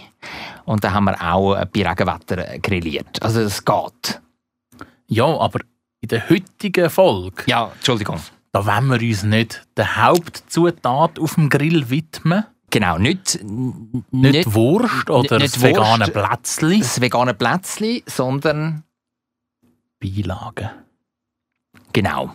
Und 0.68 0.84
da 0.84 0.92
haben 0.92 1.06
wir 1.06 1.16
auch 1.22 1.56
bei 1.66 1.88
Regenwetter 1.88 2.60
grilliert. 2.60 3.22
Also 3.24 3.40
es 3.42 3.64
geht. 3.64 4.22
ja, 5.08 5.26
aber 5.26 5.62
in 6.02 6.10
der 6.10 6.30
heutigen 6.30 6.90
Folge, 6.90 7.44
Ja, 7.48 7.72
Entschuldigung. 7.74 8.20
da 8.52 8.66
wollen 8.66 8.88
wir 8.88 9.02
uns 9.08 9.24
nicht 9.24 9.66
der 9.78 9.96
Hauptzutat 9.96 11.20
auf 11.20 11.36
dem 11.36 11.48
Grill 11.50 11.90
widmen. 11.90 12.44
Genau, 12.70 12.98
nicht, 12.98 13.40
Nicht, 13.44 14.12
nicht 14.12 14.54
Wurst 14.54 15.10
oder 15.10 15.40
nicht 15.40 15.56
das 15.56 15.64
vegane 15.64 16.06
Wurst. 16.08 16.14
Plätzli. 16.14 16.80
das 16.80 17.00
vegane 17.00 17.34
Plätzchen, 17.34 18.02
sondern 18.06 18.84
Beilagen. 20.02 20.70
genau. 21.94 22.34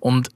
Und 0.00 0.28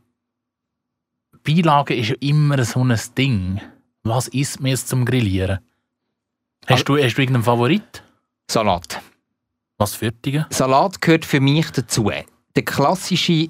Beilage 1.45 1.95
ist 1.95 2.09
ja 2.09 2.17
immer 2.21 2.65
so 2.65 2.83
ein 2.85 2.99
Ding. 3.19 3.61
Was 4.03 4.29
isst 4.29 4.61
man 4.61 4.71
jetzt 4.71 4.89
zum 4.89 5.05
Grillieren? 5.05 5.59
Hast 6.67 6.89
du, 6.89 6.97
hast 6.97 7.17
du 7.17 7.23
irgendeinen 7.23 7.45
Favorit? 7.45 8.03
Salat. 8.51 9.01
Was 9.79 9.95
für 9.95 10.13
dich? 10.13 10.43
Salat 10.51 11.01
gehört 11.01 11.25
für 11.25 11.41
mich 11.41 11.71
dazu. 11.71 12.11
Der 12.55 12.65
klassische 12.65 13.49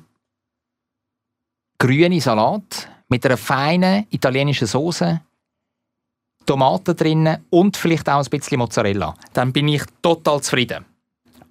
grüne 1.78 2.20
Salat 2.20 2.88
mit 3.08 3.26
einer 3.26 3.36
feinen 3.36 4.06
italienischen 4.10 4.66
Soße, 4.66 5.20
Tomaten 6.46 6.96
drinnen 6.96 7.44
und 7.50 7.76
vielleicht 7.76 8.08
auch 8.08 8.24
ein 8.24 8.30
bisschen 8.30 8.58
Mozzarella. 8.58 9.14
Dann 9.32 9.52
bin 9.52 9.68
ich 9.68 9.82
total 10.00 10.40
zufrieden. 10.40 10.84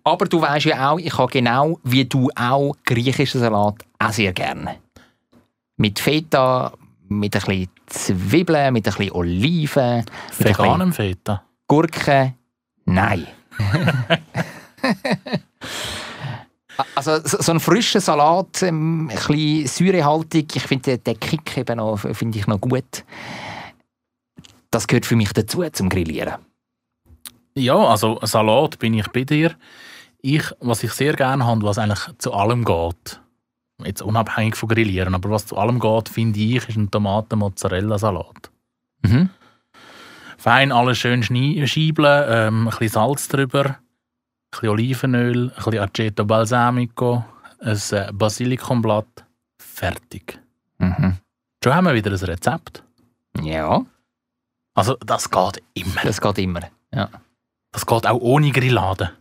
Aber 0.03 0.25
du 0.25 0.41
weißt 0.41 0.65
ja 0.65 0.89
auch, 0.89 0.97
ich 0.97 1.15
habe 1.15 1.31
genau 1.31 1.79
wie 1.83 2.05
du 2.05 2.29
auch 2.35 2.75
griechischen 2.83 3.39
Salat 3.39 3.75
auch 3.99 4.11
sehr 4.11 4.33
gerne. 4.33 4.77
Mit 5.77 5.99
Feta, 5.99 6.73
mit 7.07 7.35
ein 7.35 7.41
bisschen 7.41 7.69
Zwiebeln, 7.85 8.73
mit 8.73 8.87
ein 8.87 8.93
bisschen 8.93 9.11
Oliven, 9.11 10.05
bisschen 10.29 10.45
Veganem 10.45 10.91
Feta. 10.91 11.43
Gurken, 11.71 12.35
nein. 12.83 13.25
also 16.95 17.21
so 17.23 17.51
ein 17.53 17.61
frischer 17.61 18.01
Salat, 18.01 18.61
ähm, 18.63 19.09
ein 19.09 19.15
bisschen 19.15 19.67
säurehaltig, 19.67 20.53
ich 20.53 20.63
finde 20.63 20.97
den, 20.97 21.17
Kick 21.17 21.57
eben 21.57 21.77
noch, 21.77 21.99
finde 21.99 22.37
ich 22.37 22.45
noch 22.45 22.59
gut. 22.59 23.05
Das 24.69 24.85
gehört 24.85 25.05
für 25.05 25.15
mich 25.15 25.31
dazu 25.31 25.63
zum 25.71 25.87
Grillieren. 25.87 26.41
Ja, 27.55 27.77
also 27.77 28.19
Salat 28.23 28.77
bin 28.77 28.95
ich 28.95 29.07
bei 29.07 29.23
dir. 29.23 29.55
Ich, 30.21 30.43
was 30.59 30.83
ich 30.83 30.91
sehr 30.91 31.13
gerne 31.13 31.45
habe, 31.45 31.63
was 31.63 31.77
eigentlich 31.77 32.01
zu 32.17 32.33
allem 32.33 32.65
geht, 32.65 33.21
jetzt 33.85 34.01
unabhängig 34.01 34.57
von 34.57 34.67
Grillieren, 34.67 35.15
aber 35.15 35.29
was 35.29 35.45
zu 35.45 35.55
allem 35.55 35.79
geht, 35.79 36.09
finde 36.09 36.37
ich, 36.37 36.67
ist 36.67 36.75
ein 36.75 36.91
Tomaten-Mozzarella-Salat. 36.91 38.51
Mhm. 39.03 39.29
Fein 40.41 40.71
alles 40.71 40.97
schön 40.97 41.21
schiebeln, 41.21 42.25
ähm, 42.27 42.67
ein 42.67 42.71
bisschen 42.71 42.87
Salz 42.89 43.27
drüber, 43.27 43.63
ein 43.65 43.75
bisschen 44.49 44.69
Olivenöl, 44.69 45.49
ein 45.49 45.55
bisschen 45.55 45.77
Aceto 45.79 46.25
Balsamico, 46.25 47.23
ein 47.59 47.79
äh, 47.91 48.09
Basilikumblatt. 48.11 49.23
Fertig. 49.59 50.39
Mhm. 50.79 51.17
Schon 51.63 51.75
haben 51.75 51.85
wir 51.85 51.93
wieder 51.93 52.09
ein 52.09 52.17
Rezept. 52.17 52.83
Ja, 53.39 53.85
Also, 54.73 54.95
das 55.05 55.29
geht 55.29 55.61
immer. 55.75 56.01
das 56.03 56.19
geht 56.19 56.39
immer. 56.39 56.61
Ja. 56.91 57.09
Das 57.71 57.85
geht 57.85 58.07
auch 58.07 58.19
ohne 58.19 58.49
Grillade. 58.51 59.11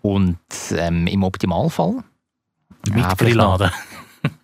Und 0.00 0.38
ähm, 0.70 1.06
im 1.06 1.22
Optimalfall, 1.22 2.02
Mit 2.88 2.96
Ja, 3.04 3.12
Grillade. 3.14 3.72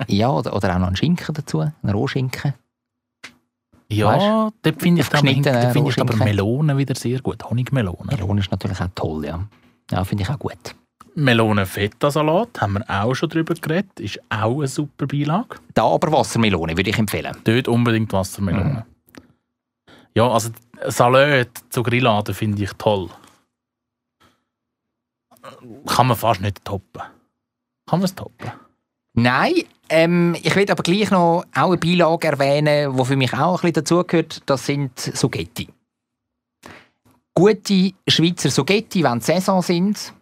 ja, 0.09 0.29
oder, 0.29 0.55
oder 0.55 0.74
auch 0.74 0.79
noch 0.79 0.88
einen 0.88 0.96
Schinken 0.96 1.35
dazu, 1.35 1.61
einen 1.61 1.72
Rohschinken. 1.94 2.53
Ja, 3.90 4.07
Weißt 4.07 4.55
dort 4.62 4.83
finde 4.83 5.03
ich, 5.03 5.09
aber- 5.09 5.18
finde 5.18 5.33
ich 5.42 5.47
aber 5.49 5.81
Rohschinken. 5.81 6.18
Melonen 6.18 6.77
wieder 6.79 6.94
sehr 6.94 7.20
gut. 7.20 7.44
Honigmelonen. 7.49 8.07
Melone 8.07 8.40
ist 8.40 8.51
natürlich 8.51 8.81
auch 8.81 8.88
toll, 8.94 9.27
ja. 9.27 9.40
Ja, 9.90 10.05
finde 10.05 10.25
ich 10.25 10.31
auch 10.31 10.38
gut. 10.38 10.75
Melonen-Feta-Salat, 11.16 12.61
haben 12.61 12.73
wir 12.75 12.85
auch 12.90 13.14
schon 13.14 13.29
drüber 13.29 13.55
geredet, 13.55 14.01
ist 14.01 14.18
auch 14.31 14.59
eine 14.59 14.66
super 14.66 15.07
Beilage. 15.07 15.57
Da 15.75 15.85
aber 15.85 16.11
Wassermelone 16.11 16.77
würde 16.77 16.90
ich 16.90 16.99
empfehlen. 16.99 17.37
Dort 17.44 17.68
unbedingt 17.68 18.12
Wassermelonen. 18.12 18.83
Ja, 20.14 20.29
also 20.29 20.51
Salat 20.88 21.51
zu 21.70 21.83
Grillade 21.85 22.35
finde 22.35 22.64
ich 22.64 22.73
toll. 22.79 23.11
Kann 25.87 26.07
man 26.07 26.16
fast 26.16 26.40
nicht 26.40 26.64
toppen. 26.64 27.03
Kann 27.87 27.99
man 28.01 28.05
es 28.05 28.14
toppen? 28.14 28.51
Nein, 29.14 29.55
ähm, 29.88 30.37
ich 30.42 30.55
will 30.57 30.68
aber 30.70 30.83
gleich 30.83 31.11
noch 31.11 31.44
auch 31.55 31.68
eine 31.68 31.77
Beilage 31.77 32.27
erwähnen, 32.27 32.96
die 32.96 33.05
für 33.05 33.16
mich 33.16 33.33
auch 33.33 33.62
ein 33.62 33.72
bisschen 33.72 33.85
dazugehört. 33.85 34.42
Das 34.46 34.66
sind 34.66 34.98
Soggetti. 34.98 35.68
Gute 37.33 37.92
Schweizer 38.09 38.50
Soggetti, 38.50 39.05
wenn 39.05 39.20
die 39.20 39.24
Saison 39.24 39.62
sind. 39.62 40.12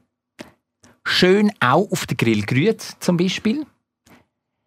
Schön 1.04 1.50
auch 1.58 1.90
auf 1.90 2.06
den 2.06 2.16
Grill 2.16 2.42
gerührt, 2.42 2.82
zum 3.00 3.16
Beispiel. 3.16 3.66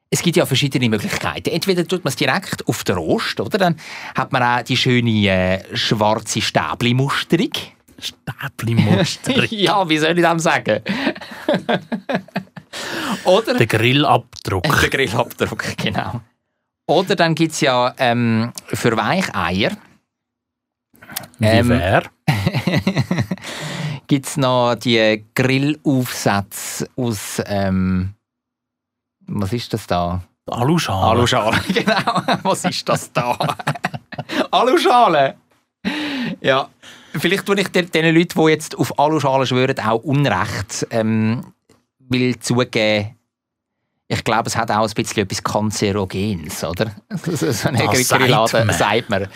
Es 0.09 0.21
gibt 0.21 0.37
ja 0.37 0.45
verschiedene 0.45 0.89
Möglichkeiten. 0.89 1.49
Entweder 1.49 1.87
tut 1.87 2.03
man 2.03 2.09
es 2.09 2.15
direkt 2.15 2.67
auf 2.67 2.83
den 2.83 2.97
Rost, 2.97 3.39
oder? 3.39 3.57
Dann 3.57 3.75
hat 4.15 4.31
man 4.31 4.41
auch 4.41 4.63
die 4.63 4.77
schöne 4.77 5.27
äh, 5.27 5.75
schwarze 5.75 6.41
Stäbli-Musterung. 6.41 7.51
Stäbli-Muster. 7.99 9.45
ja, 9.51 9.87
wie 9.87 9.97
soll 9.97 10.17
ich 10.17 10.23
das 10.23 10.43
sagen? 10.43 10.81
oder 13.25 13.53
Der 13.55 13.67
Grillabdruck. 13.67 14.63
der 14.63 14.89
Grillabdruck, 14.89 15.63
genau. 15.77 16.21
Oder 16.87 17.15
dann 17.15 17.33
gibt 17.35 17.53
es 17.53 17.61
ja 17.61 17.93
ähm, 17.97 18.51
für 18.67 18.95
Weicheier 18.95 19.71
Wie 21.39 21.45
Ähm, 21.45 21.69
wär? 21.69 22.03
gibt's 24.07 24.37
noch 24.37 24.75
die 24.75 25.25
Grillaufsätze 25.33 26.87
aus, 26.95 27.41
ähm, 27.47 28.13
was 29.27 29.53
ist 29.53 29.73
das 29.73 29.87
da? 29.87 30.21
Aluschale. 30.47 31.11
Aluschale, 31.11 31.57
genau. 31.73 32.21
Was 32.43 32.65
ist 32.65 32.87
das 32.87 33.11
da? 33.11 33.35
Aluschale! 34.51 35.37
Ja, 36.41 36.69
vielleicht 37.13 37.45
tue 37.45 37.59
ich 37.59 37.67
den, 37.69 37.89
den 37.89 38.15
Leuten, 38.15 38.39
die 38.45 38.51
jetzt 38.51 38.77
auf 38.77 38.99
Aluschale 38.99 39.47
schwören, 39.47 39.79
auch 39.79 40.03
Unrecht. 40.03 40.85
Ähm, 40.91 41.53
will 42.09 42.37
zugeben, 42.39 43.15
ich 44.07 44.23
glaube, 44.23 44.47
es 44.47 44.55
hat 44.55 44.69
auch 44.69 44.87
ein 44.87 44.93
bisschen 44.93 45.23
etwas 45.23 45.43
Kanzerogens, 45.43 46.63
oder? 46.63 46.91
So 47.25 47.35
so 47.35 47.51
sagt 47.51 48.09
Grillade, 48.09 48.73
sagt 48.73 49.09
man. 49.09 49.27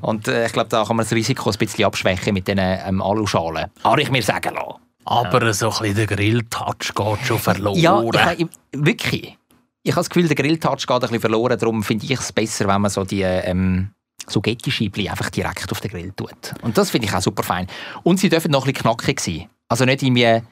Und 0.00 0.28
äh, 0.28 0.46
ich 0.46 0.52
glaube, 0.52 0.70
da 0.70 0.84
kann 0.84 0.96
man 0.96 1.04
das 1.04 1.12
Risiko 1.12 1.50
ein 1.50 1.58
bisschen 1.58 1.84
abschwächen 1.84 2.32
mit 2.32 2.48
diesen 2.48 2.58
ähm, 2.60 3.02
Aluschalen. 3.02 3.66
Habe 3.82 4.02
ich 4.02 4.10
mir 4.10 4.22
sagen 4.22 4.54
lassen. 4.54 4.80
Aber 5.04 5.52
so 5.52 5.66
ein 5.66 5.78
bisschen 5.78 5.94
der 5.96 6.06
Grilltouch 6.06 6.94
geht 6.94 7.26
schon 7.26 7.38
verloren. 7.38 7.78
Ja, 7.78 8.02
ich, 8.32 8.40
ich, 8.40 8.48
wirklich. 8.72 9.38
Ich 9.82 9.92
habe 9.92 10.00
das 10.00 10.08
Gefühl, 10.08 10.26
der 10.26 10.36
Grilltouch 10.36 10.78
geht 10.78 10.90
ein 10.90 11.00
bisschen 11.00 11.20
verloren. 11.20 11.58
Darum 11.58 11.82
finde 11.82 12.06
ich 12.06 12.18
es 12.18 12.32
besser, 12.32 12.66
wenn 12.66 12.80
man 12.80 12.90
so 12.90 13.04
die 13.04 13.20
ähm, 13.20 13.90
Suggetti-Scheibli 14.26 15.10
einfach 15.10 15.28
direkt 15.28 15.70
auf 15.70 15.80
den 15.82 15.90
Grill 15.90 16.12
tut. 16.12 16.54
Und 16.62 16.78
das 16.78 16.90
finde 16.90 17.06
ich 17.06 17.14
auch 17.14 17.20
super 17.20 17.42
fein. 17.42 17.66
Und 18.02 18.18
sie 18.18 18.30
dürfen 18.30 18.50
noch 18.50 18.64
ein 18.64 18.72
bisschen 18.72 18.90
knackig 18.90 19.20
sein. 19.20 19.50
Also 19.68 19.84
nicht 19.84 20.02
irgendwie 20.02 20.42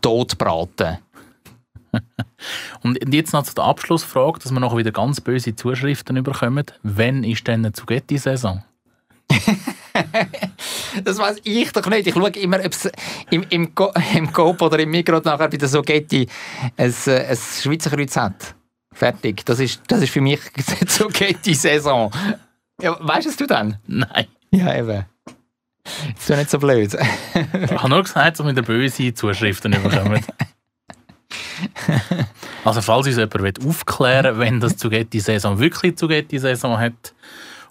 tot 0.00 0.36
braten. 0.36 0.98
Und 2.82 2.98
jetzt 3.14 3.32
noch 3.32 3.42
zu 3.44 3.54
der 3.54 3.64
Abschlussfrage, 3.64 4.38
dass 4.40 4.52
wir 4.52 4.60
noch 4.60 4.76
wieder 4.76 4.90
ganz 4.92 5.20
böse 5.20 5.54
Zuschriften 5.54 6.22
bekommen. 6.22 6.64
Wann 6.82 7.24
ist 7.24 7.46
denn 7.46 7.60
eine 7.60 7.72
Zugetti-Saison? 7.72 8.62
Das 11.04 11.18
weiß 11.18 11.38
ich 11.44 11.72
doch 11.72 11.86
nicht. 11.86 12.06
Ich 12.06 12.14
schaue 12.14 12.30
immer, 12.30 12.58
ob 12.58 12.72
es 12.72 12.90
im, 13.30 13.44
im, 13.50 13.74
Go- 13.74 13.92
im 14.14 14.32
Coop 14.32 14.60
oder 14.62 14.78
im 14.78 14.90
Mikro 14.90 15.18
nachher 15.20 15.48
bei 15.48 15.56
der 15.56 15.68
Suggetti 15.68 16.26
ein, 16.76 16.94
ein 17.06 17.36
Schweizer 17.36 17.90
Kreuz 17.90 18.16
hat. 18.16 18.54
Fertig. 18.92 19.44
Das 19.44 19.58
ist, 19.60 19.82
das 19.88 20.02
ist 20.02 20.10
für 20.10 20.20
mich 20.20 20.40
die 20.56 20.88
Suggetti-Saison. 20.88 22.10
Ja, 22.80 22.96
weißt 23.00 23.26
es 23.26 23.36
du 23.36 23.46
dann? 23.46 23.78
Nein. 23.86 24.26
Ja, 24.50 24.74
eben. 24.76 25.04
Ist 26.18 26.30
doch 26.30 26.36
nicht 26.36 26.50
so 26.50 26.58
blöd. 26.58 26.94
Ich 26.94 27.72
habe 27.72 27.88
nur 27.88 28.02
gesagt, 28.02 28.38
dass 28.38 28.46
wir 28.46 28.52
wieder 28.52 28.62
böse 28.62 29.12
Zuschriften 29.14 29.72
bekommen. 29.72 30.24
also 32.64 32.80
falls 32.82 33.06
uns 33.06 33.16
jemand 33.16 33.64
aufklären 33.66 34.36
will, 34.36 34.40
wenn 34.46 34.60
das 34.60 34.76
Zugetti-Saison 34.76 35.58
wirklich 35.58 35.96
Zugetti-Saison 35.96 36.78
hat 36.78 37.14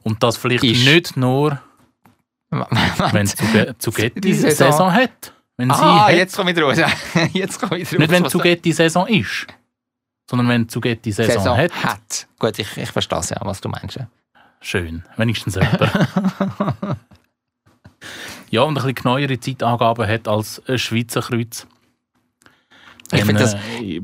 und 0.03 0.21
das 0.23 0.37
vielleicht 0.37 0.63
Ist. 0.63 0.85
nicht 0.85 1.17
nur, 1.17 1.59
wenn 2.49 3.25
Die 3.25 3.77
Zugetti-Saison 3.77 4.71
Saison. 4.71 4.93
hat. 4.93 5.33
Wenn 5.57 5.69
sie 5.69 5.75
Ah, 5.75 6.07
hat. 6.07 6.15
jetzt 6.15 6.35
komme 6.35 6.51
ich 6.51 6.61
raus. 6.61 6.77
Jetzt 7.33 7.59
komme 7.61 7.77
ich 7.77 7.87
raus. 7.91 7.99
Nicht 7.99 8.09
wenn 8.11 8.23
Was- 8.23 8.31
Zugetti-Saison 8.31 9.07
ist, 9.07 9.47
sondern 10.29 10.47
wenn 10.49 10.67
Zugetti-Saison 10.69 11.33
Saison 11.35 11.57
hat. 11.57 11.71
hat. 11.83 12.27
Gut, 12.39 12.57
ich, 12.57 12.77
ich 12.77 12.89
verstehe 12.91 13.19
es 13.19 13.29
ja, 13.29 13.37
was 13.41 13.61
du 13.61 13.69
meinst. 13.69 13.99
Schön, 14.61 15.03
wenigstens 15.17 15.55
jemand. 15.55 15.79
ja, 18.49 18.61
und 18.63 18.77
ein 18.77 18.83
bisschen 18.83 19.01
neuere 19.03 19.39
Zeitangaben 19.39 20.07
hat 20.07 20.27
als 20.27 20.61
ein 20.67 20.77
Schweizer 20.79 21.21
Kreuz. 21.21 21.67
Ich 23.13 23.23
finde 23.25 23.41
das- 23.41 23.55
äh, 23.79 24.01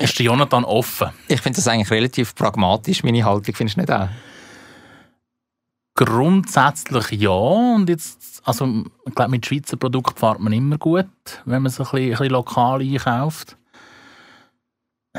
ist 0.00 0.18
der 0.18 0.26
Jonathan 0.26 0.64
offen. 0.64 1.10
Ich 1.28 1.40
finde 1.40 1.56
das 1.56 1.68
eigentlich 1.68 1.90
relativ 1.90 2.34
pragmatisch, 2.34 3.02
meine 3.02 3.24
Haltung. 3.24 3.54
Findest 3.54 3.76
du 3.76 3.80
nicht 3.82 3.90
auch? 3.92 4.08
Grundsätzlich 5.94 7.20
ja. 7.20 7.30
Und 7.30 7.88
jetzt, 7.88 8.42
also, 8.44 8.84
ich 9.06 9.14
glaube, 9.14 9.30
mit 9.30 9.46
Schweizer 9.46 9.76
Produkten 9.76 10.18
fährt 10.18 10.40
man 10.40 10.52
immer 10.52 10.76
gut, 10.78 11.06
wenn 11.46 11.62
man 11.62 11.66
es 11.66 11.80
ein 11.80 11.84
bisschen, 11.84 11.98
ein 12.04 12.10
bisschen 12.10 12.30
lokal 12.30 12.80
einkauft. 12.80 13.56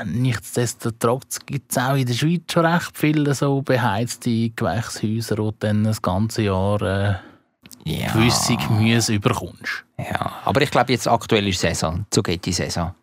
Nichtsdestotrotz 0.06 1.39
gibt 1.47 1.71
es 1.71 1.78
auch 1.80 1.95
in 1.95 2.06
der 2.06 2.13
Schweiz 2.13 2.43
schon 2.52 2.65
recht 2.67 2.91
viele 2.95 3.34
so 3.34 3.63
beheizte 3.63 4.50
Gewächshäuser, 4.52 5.39
wo 5.39 5.50
du 5.52 5.58
dann 5.60 5.84
das 5.86 6.00
ganze 6.04 6.43
Jahr 6.43 6.80
äh, 6.84 7.15
Ja. 7.84 8.12
gewisse 8.13 8.58
Gemüse 8.58 9.15
überkommst. 9.15 9.86
ja. 9.97 10.34
Aber 10.45 10.62
ich 10.62 10.69
glaube, 10.69 10.91
jetzt 10.93 11.08
aktuell 11.08 11.47
ist 11.47 11.60
Saison. 11.62 12.06
Zugetti-Saison. 12.12 12.93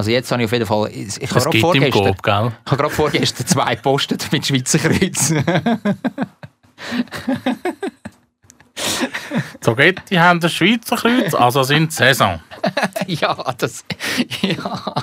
Also 0.00 0.12
jetzt 0.12 0.32
habe 0.32 0.40
ich 0.40 0.46
auf 0.46 0.52
jeden 0.52 0.64
Fall... 0.64 0.90
Ich 0.92 1.28
habe 1.28 1.40
Es 1.40 1.44
gerade 1.44 1.58
vorgestern, 1.58 2.04
Coop, 2.04 2.22
gell? 2.22 2.52
ich 2.64 2.72
habe 2.72 2.82
gerade 2.82 2.94
vorgestern 2.94 3.46
zwei 3.46 3.74
gepostet 3.74 4.32
mit 4.32 4.46
Schweizer 4.46 4.78
Kreuz. 4.78 5.34
Zogetti 9.60 10.14
haben 10.14 10.40
das 10.40 10.54
Schweizer 10.54 10.96
Kreuz, 10.96 11.34
also 11.34 11.64
sind 11.64 11.90
die 11.90 11.96
Saison. 11.96 12.40
ja, 13.08 13.34
das... 13.58 13.84
Ja, 14.40 14.94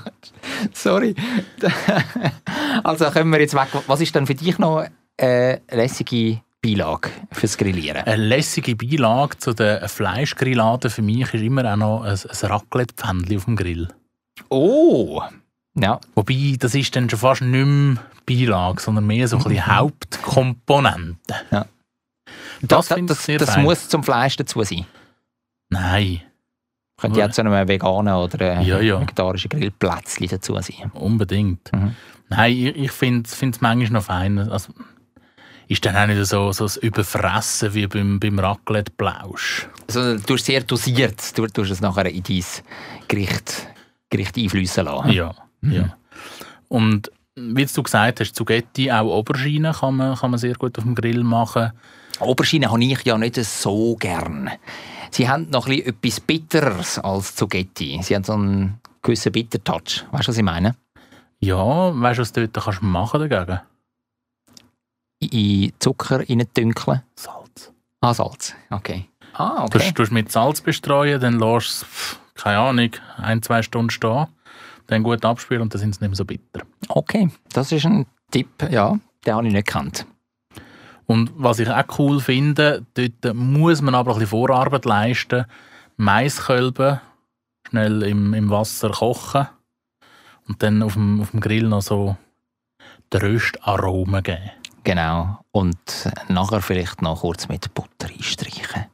sorry. 0.73 1.13
Also 2.83 3.05
können 3.11 3.29
wir 3.29 3.39
jetzt 3.39 3.53
weg. 3.53 3.67
Was 3.85 4.01
ist 4.01 4.15
denn 4.15 4.25
für 4.25 4.33
dich 4.33 4.57
noch 4.57 4.83
eine 5.15 5.61
lässige 5.69 6.41
Beilage 6.59 7.11
fürs 7.33 7.55
Grillieren? 7.55 8.01
Eine 8.01 8.15
lässige 8.15 8.75
Beilage 8.75 9.37
zu 9.37 9.53
den 9.53 9.87
Fleischgrilladen 9.87 10.89
für 10.89 11.03
mich 11.03 11.31
ist 11.35 11.43
immer 11.43 11.71
auch 11.71 11.77
noch 11.77 12.01
ein, 12.01 12.17
ein 12.17 12.49
Raclette-Pfändchen 12.49 13.37
auf 13.37 13.45
dem 13.45 13.55
Grill. 13.55 13.89
Oh! 14.49 15.21
Ja, 15.75 15.99
Wobei, 16.15 16.55
das 16.59 16.73
ist 16.73 16.95
dann 16.95 17.09
schon 17.09 17.19
fast 17.19 17.41
nicht 17.41 17.65
mehr 17.65 17.97
Beilage, 18.25 18.81
sondern 18.81 19.05
mehr 19.05 19.27
so 19.27 19.37
ein 19.37 19.43
bisschen 19.43 19.67
Hauptkomponente. 19.67 21.35
Ja. 21.51 21.65
Das, 22.61 22.87
das, 22.87 22.93
finde 22.97 23.13
ich 23.13 23.37
das, 23.37 23.45
das 23.45 23.55
fein. 23.55 23.63
muss 23.63 23.87
zum 23.87 24.03
Fleisch 24.03 24.35
dazu 24.35 24.63
sein. 24.63 24.85
Nein, 25.69 26.21
Könnte 26.99 27.19
jetzt 27.19 27.35
zu 27.35 27.41
einem 27.41 27.67
veganen 27.67 28.15
oder 28.15 28.57
äh, 28.59 28.63
Ja, 28.63 28.79
ja. 28.79 28.99
vegetarischen 28.99 29.49
Grillplätzchen 29.49 30.27
dazu 30.27 30.59
sein. 30.59 30.89
unbedingt. 30.93 31.71
Mhm. 31.71 31.95
Nein, 32.29 32.51
ich, 32.53 32.75
ich 32.75 32.91
finde 32.91 33.29
es 33.29 33.61
manchmal 33.61 33.89
noch 33.91 34.03
fein. 34.03 34.39
Also, 34.39 34.73
ist 35.67 35.85
dann 35.85 35.95
auch 35.95 36.07
nicht 36.07 36.25
so, 36.25 36.51
so 36.53 36.65
das 36.65 36.77
Überfressen 36.77 37.73
wie 37.75 37.85
beim, 37.85 38.19
beim 38.19 38.39
Raclette-Blausch. 38.39 39.69
Also, 39.87 40.17
du 40.17 40.33
hast 40.33 40.45
sehr 40.45 40.61
dosiert, 40.61 41.37
du 41.37 41.45
tust 41.47 41.71
es 41.71 41.81
nachher 41.81 42.07
in 42.07 42.23
dein 42.23 42.43
Gericht, 43.07 43.67
Gericht 44.09 44.37
einfließen 44.37 44.85
lassen. 44.85 45.09
Ja, 45.11 45.33
ja. 45.61 45.97
Und 46.69 47.11
wie 47.35 47.65
du 47.65 47.83
gesagt 47.83 48.19
hast, 48.19 48.35
Zugetti, 48.35 48.91
auch 48.91 49.11
Aubergine 49.13 49.71
kann 49.73 49.95
man, 49.95 50.15
kann 50.15 50.31
man 50.31 50.39
sehr 50.39 50.55
gut 50.55 50.77
auf 50.77 50.83
dem 50.83 50.95
Grill 50.95 51.23
machen. 51.23 51.71
Aubergine 52.19 52.71
habe 52.71 52.83
ich 52.83 53.03
ja 53.03 53.17
nicht 53.17 53.35
so 53.35 53.95
gern. 53.95 54.49
Sie 55.11 55.29
haben 55.29 55.49
noch 55.51 55.67
ein 55.67 55.75
bisschen 55.83 55.95
etwas 55.95 56.19
Bitteres 56.19 56.99
als 56.99 57.35
Zugetti. 57.35 57.99
Sie 58.01 58.15
haben 58.15 58.23
so 58.23 58.33
einen 58.33 58.79
gewissen 59.03 59.31
Bitter-Touch. 59.31 60.05
Weißt 60.11 60.27
du, 60.27 60.29
was 60.31 60.37
ich 60.37 60.43
meine? 60.43 60.75
Ja, 61.39 61.55
weißt 62.01 62.17
du, 62.17 62.21
was 62.21 62.33
du 62.33 62.47
dort 62.47 62.65
kannst 62.65 62.81
machen 62.81 63.29
dagegen? 63.29 63.59
in 65.19 65.73
Zucker 65.79 66.19
reindünkeln? 66.19 67.01
Salz. 67.15 67.71
Ah, 68.01 68.13
Salz. 68.13 68.53
Okay. 68.69 69.09
Ah, 69.33 69.65
Du 69.69 69.77
okay. 69.77 69.91
tust 69.91 70.11
mit 70.11 70.31
Salz 70.31 70.61
bestreuen, 70.61 71.19
dann 71.19 71.39
lässt 71.39 71.83
es, 71.83 72.19
keine 72.37 72.59
Ahnung, 72.59 72.91
ein, 73.17 73.41
zwei 73.41 73.61
Stunden 73.61 73.89
stehen, 73.89 74.27
dann 74.87 75.03
gut 75.03 75.25
abspülen 75.25 75.61
und 75.61 75.73
dann 75.73 75.79
sind 75.79 75.95
sie 75.95 76.01
nicht 76.01 76.09
mehr 76.09 76.15
so 76.15 76.25
bitter. 76.25 76.61
Okay, 76.87 77.29
das 77.53 77.71
ist 77.71 77.85
ein 77.85 78.05
Tipp, 78.31 78.49
ja, 78.69 78.97
den 79.25 79.33
habe 79.33 79.47
ich 79.47 79.53
nicht 79.53 79.67
gekannt. 79.67 80.05
Und 81.05 81.31
was 81.35 81.59
ich 81.59 81.69
auch 81.69 81.99
cool 81.99 82.19
finde, 82.19 82.85
dort 82.93 83.33
muss 83.33 83.81
man 83.81 83.95
aber 83.95 84.11
ein 84.11 84.19
bisschen 84.19 84.29
Vorarbeit 84.29 84.85
leisten. 84.85 85.45
Maiskölben 85.95 86.99
schnell 87.69 88.03
im, 88.03 88.33
im 88.33 88.49
Wasser 88.49 88.91
kochen 88.91 89.47
und 90.47 90.61
dann 90.61 90.83
auf 90.83 90.93
dem, 90.93 91.21
auf 91.21 91.31
dem 91.31 91.39
Grill 91.39 91.67
noch 91.67 91.81
so 91.81 92.17
die 93.11 93.17
Röstaromen 93.17 94.21
geben. 94.21 94.51
Genau. 94.83 95.39
Und 95.51 96.11
nachher 96.27 96.61
vielleicht 96.61 97.01
noch 97.01 97.21
kurz 97.21 97.47
mit 97.47 97.73
Butter 97.73 98.07
einstreichen. 98.07 98.85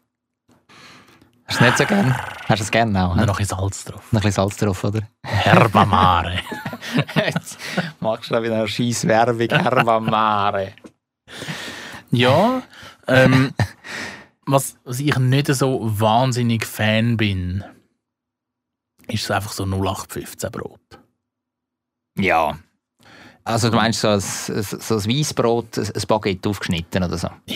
Hast 1.46 1.60
du 1.60 1.66
es 1.66 1.70
nicht 1.70 1.78
so 1.78 1.86
gern? 1.86 2.16
Hast 2.48 2.60
du 2.60 2.64
es 2.64 2.72
gerne 2.72 3.06
auch? 3.06 3.16
Noch 3.16 3.22
ein 3.22 3.28
bisschen 3.36 3.58
Salz 3.58 3.84
drauf. 3.86 4.12
Noch 4.12 4.22
ein 4.22 4.24
bisschen 4.24 4.32
Salz 4.44 4.58
drauf, 4.58 4.84
oder? 4.84 5.02
Herbamare. 5.24 6.40
Jetzt 7.16 7.58
machst 8.00 8.30
du 8.30 8.36
da 8.36 8.44
wieder 8.44 8.56
eine 8.56 8.68
scheiß 8.68 9.08
Werbung, 9.08 9.50
Herbamare. 9.50 10.74
ja, 12.12 12.62
ähm, 13.08 13.54
was, 14.46 14.78
was 14.84 15.00
ich 15.00 15.18
nicht 15.18 15.48
so 15.48 15.80
wahnsinnig 15.84 16.66
Fan 16.66 17.18
bin, 17.18 17.64
ist 19.08 19.24
es 19.24 19.32
einfach 19.32 19.52
so 19.52 19.64
0815 19.66 20.52
Brot. 20.52 20.80
Ja. 22.18 22.58
Also 23.44 23.70
du 23.70 23.76
meinst 23.76 24.00
so 24.02 24.08
ein, 24.08 24.20
so 24.22 24.96
ein 24.96 25.06
Weissbrot, 25.06 25.78
ein 25.78 26.02
Baguette 26.08 26.48
aufgeschnitten 26.50 27.04
oder 27.04 27.18
so? 27.18 27.28
Ja, 27.48 27.56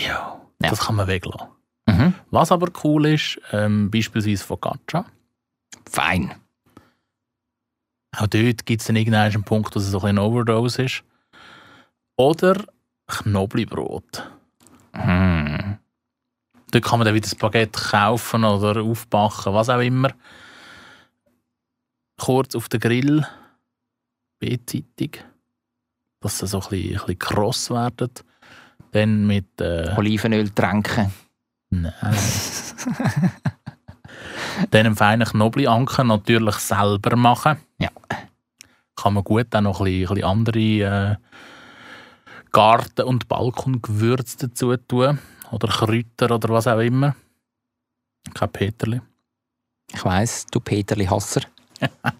Ja. 0.60 0.70
das 0.70 0.80
kann 0.80 0.96
man 0.96 1.06
weglassen. 1.06 1.48
Mhm. 1.88 2.14
Was 2.30 2.52
aber 2.52 2.68
cool 2.84 3.06
ist, 3.06 3.40
ähm, 3.50 3.90
beispielsweise 3.90 4.44
Focaccia. 4.44 5.06
Fein. 5.90 6.34
Auch 8.16 8.26
dort 8.26 8.66
gibt 8.66 8.80
es 8.82 8.86
dann 8.86 8.96
irgendeinen 8.96 9.32
einen 9.32 9.44
Punkt, 9.44 9.74
wo 9.74 9.78
es 9.78 9.86
so 9.86 9.98
ein 9.98 10.02
bisschen 10.02 10.18
Overdose 10.18 10.82
ist. 10.82 11.02
Oder 12.16 12.62
Knoblauchbrot. 13.06 14.30
Hm. 14.92 15.78
Dort 16.70 16.84
kann 16.84 16.98
man 16.98 17.06
dann 17.06 17.14
wieder 17.14 17.24
das 17.24 17.34
Baguette 17.34 17.80
kaufen 17.80 18.44
oder 18.44 18.82
aufbacken, 18.82 19.54
was 19.54 19.70
auch 19.70 19.80
immer. 19.80 20.12
Kurz 22.18 22.54
auf 22.54 22.68
den 22.68 22.80
Grill, 22.80 23.26
beidseitig, 24.40 25.24
dass 26.20 26.38
sie 26.38 26.46
so 26.46 26.60
ein 26.60 26.68
bisschen, 26.68 26.88
ein 26.88 26.92
bisschen 26.98 27.18
kross 27.18 27.70
werden. 27.70 28.10
Dann 28.90 29.26
mit... 29.26 29.58
Äh, 29.60 29.94
Olivenöl 29.96 30.50
tränken. 30.50 31.12
Nein. 31.70 31.92
Dann 34.70 34.86
einen 34.86 34.96
feinen 34.96 35.26
Knoblauchanker 35.26 36.04
natürlich 36.04 36.56
selber 36.56 37.16
machen. 37.16 37.58
Ja. 37.78 37.90
Kann 38.96 39.14
man 39.14 39.24
gut 39.24 39.54
auch 39.54 39.60
noch 39.60 39.80
ein 39.80 39.84
bisschen, 39.84 40.08
ein 40.08 40.14
bisschen 40.14 40.24
andere 40.24 40.58
äh, 40.58 41.16
Garten- 42.50 43.06
und 43.06 43.28
Balkongewürze 43.28 44.48
dazu 44.48 44.76
tun. 44.76 45.18
Oder 45.50 45.68
Kräuter 45.68 46.34
oder 46.34 46.48
was 46.48 46.66
auch 46.66 46.80
immer. 46.80 47.14
Kein 48.34 48.50
Peterli. 48.50 49.00
Ich 49.92 50.04
weiss, 50.04 50.46
du 50.46 50.60
Peterli 50.60 51.06
Hasser. 51.06 51.42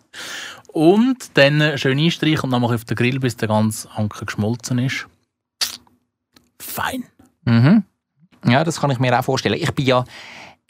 Und 0.72 1.36
dann 1.36 1.76
schön 1.78 1.98
einstreichen 1.98 2.44
und 2.44 2.50
dann 2.50 2.62
ich 2.62 2.70
auf 2.70 2.84
den 2.84 2.96
Grill, 2.96 3.18
bis 3.18 3.36
der 3.36 3.48
ganze 3.48 3.90
Anker 3.90 4.26
geschmolzen 4.26 4.78
ist. 4.78 5.08
Fein. 6.60 7.04
Mhm. 7.44 7.84
Ja, 8.44 8.64
das 8.64 8.80
kann 8.80 8.90
ich 8.90 8.98
mir 8.98 9.18
auch 9.18 9.24
vorstellen. 9.24 9.58
Ich 9.60 9.72
bin 9.72 9.86
ja 9.86 10.04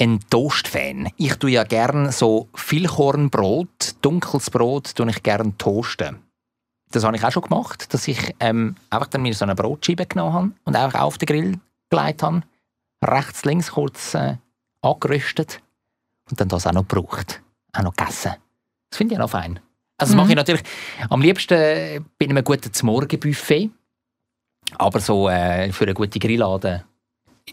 ein 0.01 0.21
Toast-Fan. 0.31 1.11
Ich 1.17 1.35
tue 1.37 1.51
ja 1.51 1.65
gern 1.65 2.13
so 2.13 2.49
Vielkornbrot, 2.55 3.97
dunkles 4.01 4.51
Brot, 4.51 4.95
tue 4.95 5.11
ich 5.11 5.23
gern 5.23 5.59
toasten. 5.59 6.19
Das 6.91 7.05
habe 7.05 7.17
ich 7.17 7.25
auch 7.25 7.33
schon 7.33 7.43
gemacht, 7.43 7.93
dass 7.93 8.09
ich 8.09 8.35
ähm, 8.41 8.77
einfach 8.89 9.09
dann 9.09 9.23
mir 9.23 9.35
so 9.35 9.45
eine 9.45 9.55
Brotscheibe 9.55 10.07
genommen 10.07 10.33
habe 10.33 10.51
und 10.65 10.77
einfach 10.77 11.01
auf 11.01 11.19
den 11.19 11.27
Grill 11.27 11.61
gelegt 11.91 12.23
habe, 12.23 12.43
rechts, 13.05 13.45
links 13.45 13.73
kurz 13.73 14.15
äh, 14.15 14.37
angeröstet 14.81 15.61
und 16.31 16.41
dann 16.41 16.49
das 16.49 16.67
auch 16.67 16.73
noch 16.73 16.89
gebraucht, 16.89 17.43
auch 17.75 17.83
noch 17.83 17.95
gegessen. 17.95 18.33
Das 18.91 18.97
finde 18.97 19.15
ich 19.15 19.21
auch 19.21 19.25
noch 19.25 19.31
fein. 19.31 19.61
Also 19.99 20.13
das 20.13 20.17
mache 20.17 20.31
ich 20.31 20.37
natürlich 20.37 20.63
am 21.11 21.21
liebsten 21.21 22.07
bei 22.19 22.27
einem 22.27 22.45
guten 22.45 22.71
Morgenbuffet. 22.87 23.71
Aber 24.77 25.01
so 25.01 25.29
äh, 25.29 25.73
für 25.73 25.85
eine 25.85 25.95
gute 25.95 26.19
Grillade 26.19 26.85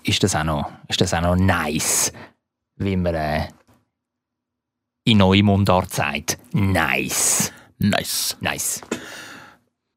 ist 0.04 0.24
das 0.24 0.36
auch 0.36 0.44
noch, 0.44 0.72
ist 0.88 1.02
das 1.02 1.14
auch 1.14 1.22
noch 1.22 1.36
nice. 1.36 2.12
Wie 2.78 2.98
man 2.98 3.16
äh, 3.16 3.48
in 5.06 5.20
Neumundart 5.20 5.94
sagt. 5.94 6.38
Nice. 6.52 7.52
Nice. 7.78 8.38
Nice. 8.42 8.82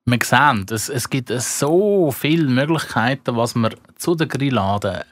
Wir 0.04 0.18
sehen, 0.24 0.64
es, 0.70 0.88
es 0.88 1.10
gibt 1.10 1.28
so 1.28 2.10
viele 2.12 2.48
Möglichkeiten, 2.48 3.36
was 3.36 3.54
man 3.54 3.74
zu 3.96 4.14
der 4.14 4.26
Grillade 4.26 5.04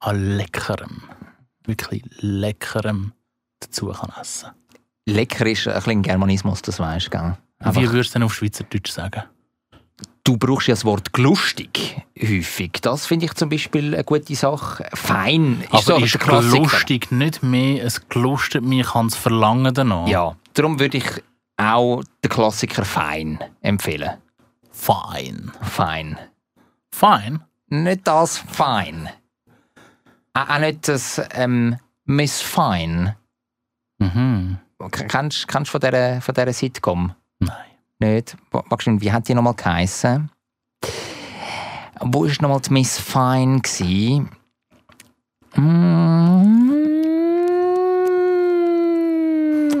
an 0.00 0.36
leckerem, 0.36 1.02
wirklich 1.64 2.02
leckerem 2.20 3.12
dazu 3.60 3.88
kann 3.88 4.12
essen 4.20 4.50
Lecker 5.06 5.46
ist 5.46 5.66
ein 5.66 5.74
bisschen 5.74 6.02
Germanismus, 6.02 6.62
das 6.62 6.78
weißt 6.78 7.06
du, 7.06 7.10
gell? 7.10 7.36
Wie 7.58 7.90
würdest 7.90 8.10
du 8.10 8.18
denn 8.18 8.22
auf 8.24 8.34
Schweizerdeutsch 8.34 8.90
sagen? 8.90 9.24
Du 10.24 10.36
brauchst 10.36 10.68
ja 10.68 10.74
das 10.74 10.84
Wort 10.84 11.12
glustig 11.12 12.00
häufig. 12.20 12.72
Das 12.82 13.06
finde 13.06 13.26
ich 13.26 13.34
zum 13.34 13.48
Beispiel 13.48 13.92
eine 13.94 14.04
gute 14.04 14.34
Sache. 14.36 14.88
Fein 14.94 15.64
ist 15.72 15.84
so 15.86 15.96
Aber 15.96 16.04
ist 16.04 16.14
der 16.14 16.20
Klassiker. 16.20 16.58
lustig 16.58 17.10
nicht 17.10 17.42
mehr, 17.42 17.84
es 17.84 18.08
gelustet 18.08 18.62
mich, 18.62 18.86
kann 18.86 19.06
es 19.06 19.16
verlangen 19.16 19.74
danach. 19.74 20.06
Ja, 20.06 20.36
darum 20.54 20.78
würde 20.78 20.98
ich 20.98 21.06
auch 21.56 22.02
den 22.24 22.30
Klassiker 22.30 22.84
fein 22.84 23.40
empfehlen. 23.62 24.10
Fein. 24.70 25.50
Fein. 25.60 26.18
Fein? 26.90 27.42
Nicht 27.68 28.06
das 28.06 28.38
fein. 28.38 29.08
Auch 30.34 30.58
nicht 30.58 30.86
das 30.88 31.20
ähm, 31.32 31.76
Miss 32.04 32.40
Fine. 32.40 33.16
Mhm. 33.98 34.58
Kennst 34.90 35.46
du 35.52 35.64
von 35.64 35.80
dieser, 35.80 36.20
von 36.20 36.34
dieser 36.34 36.52
Sitcom? 36.52 37.12
Nein. 37.38 37.71
Nicht? 38.02 38.36
Wie 39.00 39.12
hat 39.12 39.28
die 39.28 39.34
nochmal 39.34 39.54
geheißen? 39.54 40.30
Wo 42.00 42.24
war 42.24 42.30
nochmal 42.40 42.60
die 42.60 42.72
Miss 42.72 42.98
Fine? 42.98 43.60
gsi? 43.60 44.24
Mm, 45.54 46.72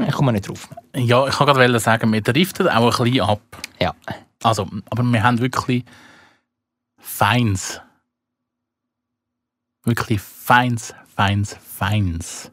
Ich 0.06 0.14
komme 0.14 0.32
nicht 0.32 0.48
drauf. 0.48 0.68
Ja, 0.94 1.26
ich 1.26 1.34
kann 1.34 1.46
gerade 1.46 1.80
sagen, 1.80 2.12
wir 2.12 2.20
driften 2.20 2.68
auch 2.68 2.98
ein 3.00 3.04
bisschen 3.10 3.24
ab. 3.28 3.40
Ja. 3.80 3.94
Also, 4.42 4.68
aber 4.90 5.02
wir 5.02 5.22
haben 5.22 5.38
wirklich 5.40 5.84
Feins. 6.98 7.80
Wirklich 9.84 10.20
Feins, 10.20 10.94
Feins, 11.16 11.56
Feins, 11.56 12.52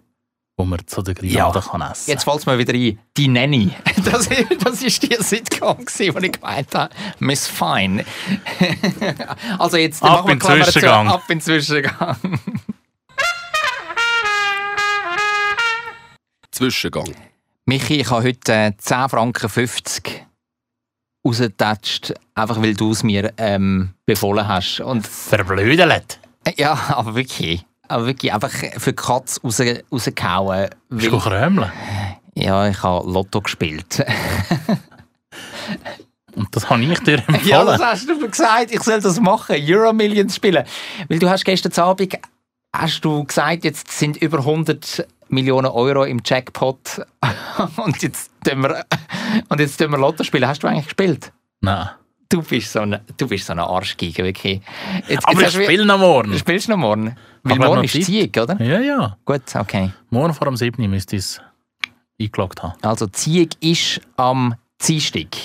wo 0.60 0.66
man 0.66 0.86
zu 0.86 1.02
der 1.02 1.16
Grillade 1.16 1.62
kann 1.62 1.82
essen 1.82 2.12
Jetzt 2.12 2.26
fällt 2.26 2.40
es 2.40 2.46
mir 2.46 2.58
wieder 2.58 2.74
ein. 2.74 3.00
Die 3.16 3.28
Nanny. 3.30 3.72
Das, 4.04 4.28
das 4.64 4.82
ist 4.82 5.04
die 5.04 5.16
Sitcom, 5.20 5.78
wo 5.78 6.20
ich 6.20 6.32
gemeint 6.32 6.74
habe. 6.74 6.94
Miss 7.20 7.48
Fine. 7.48 8.04
also 9.60 9.78
jetzt 9.78 10.02
Ab 10.02 10.26
machen 10.26 10.30
wir 10.30 10.40
Klammer 10.40 10.66
zu. 10.66 10.72
Zwischengang. 10.72 11.08
Ab 11.10 11.24
in 11.28 11.38
den 11.38 11.42
Zwischengang. 11.42 12.18
Zwischengang. 16.52 17.14
Michi, 17.66 18.02
ich 18.02 18.10
habe 18.10 18.24
heute 18.24 18.52
äh, 18.52 18.72
10 18.78 19.10
Franken 19.10 19.50
50 19.50 20.26
rausgetatscht, 21.26 22.14
einfach 22.36 22.62
weil 22.62 22.74
du 22.74 22.92
es 22.92 23.04
mir 23.04 23.34
ähm, 23.38 23.94
befohlen 24.06 24.48
hast. 24.48 24.80
Und 24.80 25.06
Verblödelt. 25.08 26.20
äh, 26.46 26.54
ja, 26.58 26.74
aber 26.96 27.16
wirklich. 27.16 27.66
Aber 27.90 28.06
wirklich 28.06 28.34
einfach 28.34 28.52
für 28.52 28.94
die 28.94 28.96
Katze 28.96 29.42
raus, 29.42 29.62
rausgehauen. 29.92 30.70
Bist 30.90 31.12
du 31.12 31.20
krömeln? 31.20 31.72
ja, 32.36 32.68
ich 32.70 32.82
habe 32.84 33.10
Lotto 33.10 33.42
gespielt. 33.42 34.06
Und 36.36 36.56
das 36.56 36.70
habe 36.70 36.82
ich 36.84 37.00
dir 37.00 37.18
empfohlen. 37.28 37.48
Ja, 37.48 37.66
das 37.66 37.82
hast 37.82 38.08
du 38.10 38.16
mir 38.16 38.30
gesagt, 38.30 38.72
ich 38.72 38.82
soll 38.82 39.02
das 39.02 39.20
machen, 39.20 39.56
Euro 39.68 39.92
Millions 39.92 40.36
spielen. 40.36 40.64
Weil 41.10 41.20
du 41.20 41.30
hast 41.30 41.44
gestern 41.44 41.74
Abend 41.84 42.18
hast 42.74 43.04
du 43.04 43.24
gesagt, 43.24 43.64
jetzt 43.66 43.92
sind 43.92 44.18
über 44.18 44.40
100 44.40 45.06
Millionen 45.28 45.68
Euro 45.68 46.06
im 46.06 46.22
Jackpot 46.24 47.02
und 47.78 48.02
jetzt 48.02 48.32
tun 48.44 48.64
wir, 48.64 48.86
und 49.50 49.60
jetzt 49.60 49.78
tun 49.78 49.92
wir 49.92 49.98
Lotto 49.98 50.24
spielen. 50.24 50.48
Hast 50.48 50.64
du 50.64 50.68
eigentlich 50.68 50.86
gespielt? 50.86 51.32
Nein. 51.62 51.90
Du 52.32 52.44
bist 52.44 52.72
so 52.72 52.82
ein, 52.82 53.00
du 53.18 53.28
bist 53.28 53.48
so 53.48 53.54
eine 53.54 53.64
Arschgeige, 53.66 54.24
wirklich. 54.24 54.62
Jetzt, 55.08 55.28
Aber 55.28 55.40
ich 55.42 55.48
hast 55.48 55.56
du- 55.56 55.64
spiele 55.64 55.84
noch 55.84 55.98
morgen. 55.98 56.38
Spielst 56.38 56.68
du 56.68 56.72
noch 56.72 56.78
morgen? 56.78 57.16
Weil 57.42 57.54
Aber 57.58 57.68
morgen 57.70 57.84
ist 57.86 57.94
Zeit. 57.94 58.04
Zieg, 58.04 58.38
oder? 58.38 58.62
Ja, 58.62 58.80
ja. 58.80 59.18
Gut, 59.26 59.42
okay. 59.56 59.92
Morgen 60.12 60.34
vor 60.36 60.46
dem 60.46 60.56
7. 60.56 60.88
müsste 60.88 61.16
ich 61.16 61.24
es 61.24 61.42
eingeloggt 62.22 62.62
haben. 62.62 62.74
Also 62.84 63.08
Zieg 63.08 63.54
ist 63.62 64.00
am 64.18 64.54
Dienstag, 64.80 65.36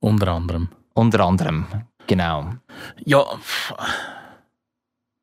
Unter 0.00 0.28
anderem. 0.28 0.68
unter 0.94 1.20
anderem. 1.24 1.66
Genau. 2.06 2.52
Ja, 3.04 3.24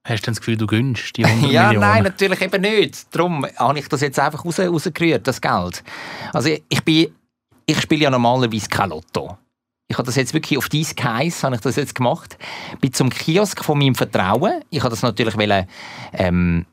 hast 0.06 0.22
du 0.22 0.26
denn 0.26 0.34
das 0.34 0.40
Gefühl, 0.40 0.58
du 0.58 0.68
gönnst 0.68 1.16
die 1.16 1.24
100 1.26 1.50
Ja, 1.52 1.64
Millionen? 1.68 1.88
nein, 1.88 2.04
natürlich 2.04 2.42
eben 2.42 2.62
nicht. 2.62 3.16
Darum 3.16 3.46
habe 3.56 3.80
ich 3.80 3.88
das 3.88 4.02
jetzt 4.02 4.20
einfach 4.20 4.44
raus, 4.44 4.60
rausgerührt, 4.60 5.26
das 5.28 5.40
Geld. 5.40 5.82
Also 6.34 6.50
ich, 6.50 6.62
ich 6.68 6.84
bin, 6.84 7.16
ich 7.66 7.80
spiele 7.80 8.04
ja 8.04 8.10
normalerweise 8.10 8.68
kein 8.68 8.90
Lotto. 8.90 9.38
Ich 9.90 9.98
habe 9.98 10.06
das 10.06 10.16
jetzt 10.16 10.34
wirklich 10.34 10.58
auf 10.58 10.70
dies 10.70 10.96
Geheiss, 10.96 11.44
habe 11.44 11.56
ich 11.56 11.62
das 11.62 11.76
jetzt 11.76 11.96
gemacht. 11.96 12.38
Bin 12.82 12.94
zum 12.94 13.10
Kiosk 13.10 13.64
von 13.64 13.78
meinem 13.78 13.96
Vertrauen. 13.96 14.64
Ich 14.70 14.80
habe 14.80 14.90
das 14.90 15.02
natürlich 15.02 15.38
wollen, 15.38 15.68
ähm, 16.14 16.66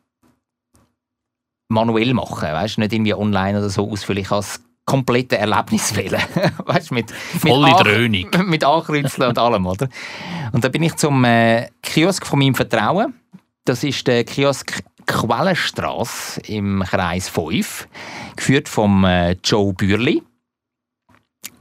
manuell 1.71 2.15
machen, 2.15 2.49
weißt 2.49 2.79
nicht 2.79 2.93
irgendwie 2.93 3.15
online 3.15 3.59
oder 3.59 3.71
so 3.71 3.91
ausfüllen. 3.91 4.23
Ich 4.23 4.31
habe 4.31 4.41
das 4.41 4.61
komplette 4.85 5.39
Erlebnis 5.39 5.95
wählen, 5.97 6.21
weißt 6.67 6.91
mit 6.93 7.11
Volle 7.11 7.69
mit 7.69 7.81
Dröhnung. 7.81 8.31
mit 8.47 8.65
Ankreuzeln 8.65 9.29
und 9.29 9.39
allem, 9.39 9.67
oder? 9.67 9.89
Und 10.53 10.65
dann 10.65 10.73
bin 10.73 10.83
ich 10.83 10.97
zum 10.97 11.25
äh, 11.25 11.69
Kiosk 11.83 12.27
von 12.27 12.39
meinem 12.39 12.55
Vertrauen. 12.55 13.15
Das 13.65 13.85
ist 13.85 14.07
der 14.07 14.25
Kiosk 14.25 14.83
Quellenstrasse 15.07 16.41
im 16.43 16.83
Kreis 16.87 17.29
5, 17.29 17.89
geführt 18.37 18.69
vom 18.69 19.05
äh, 19.05 19.37
Joe 19.45 19.73
Bürli. 19.73 20.23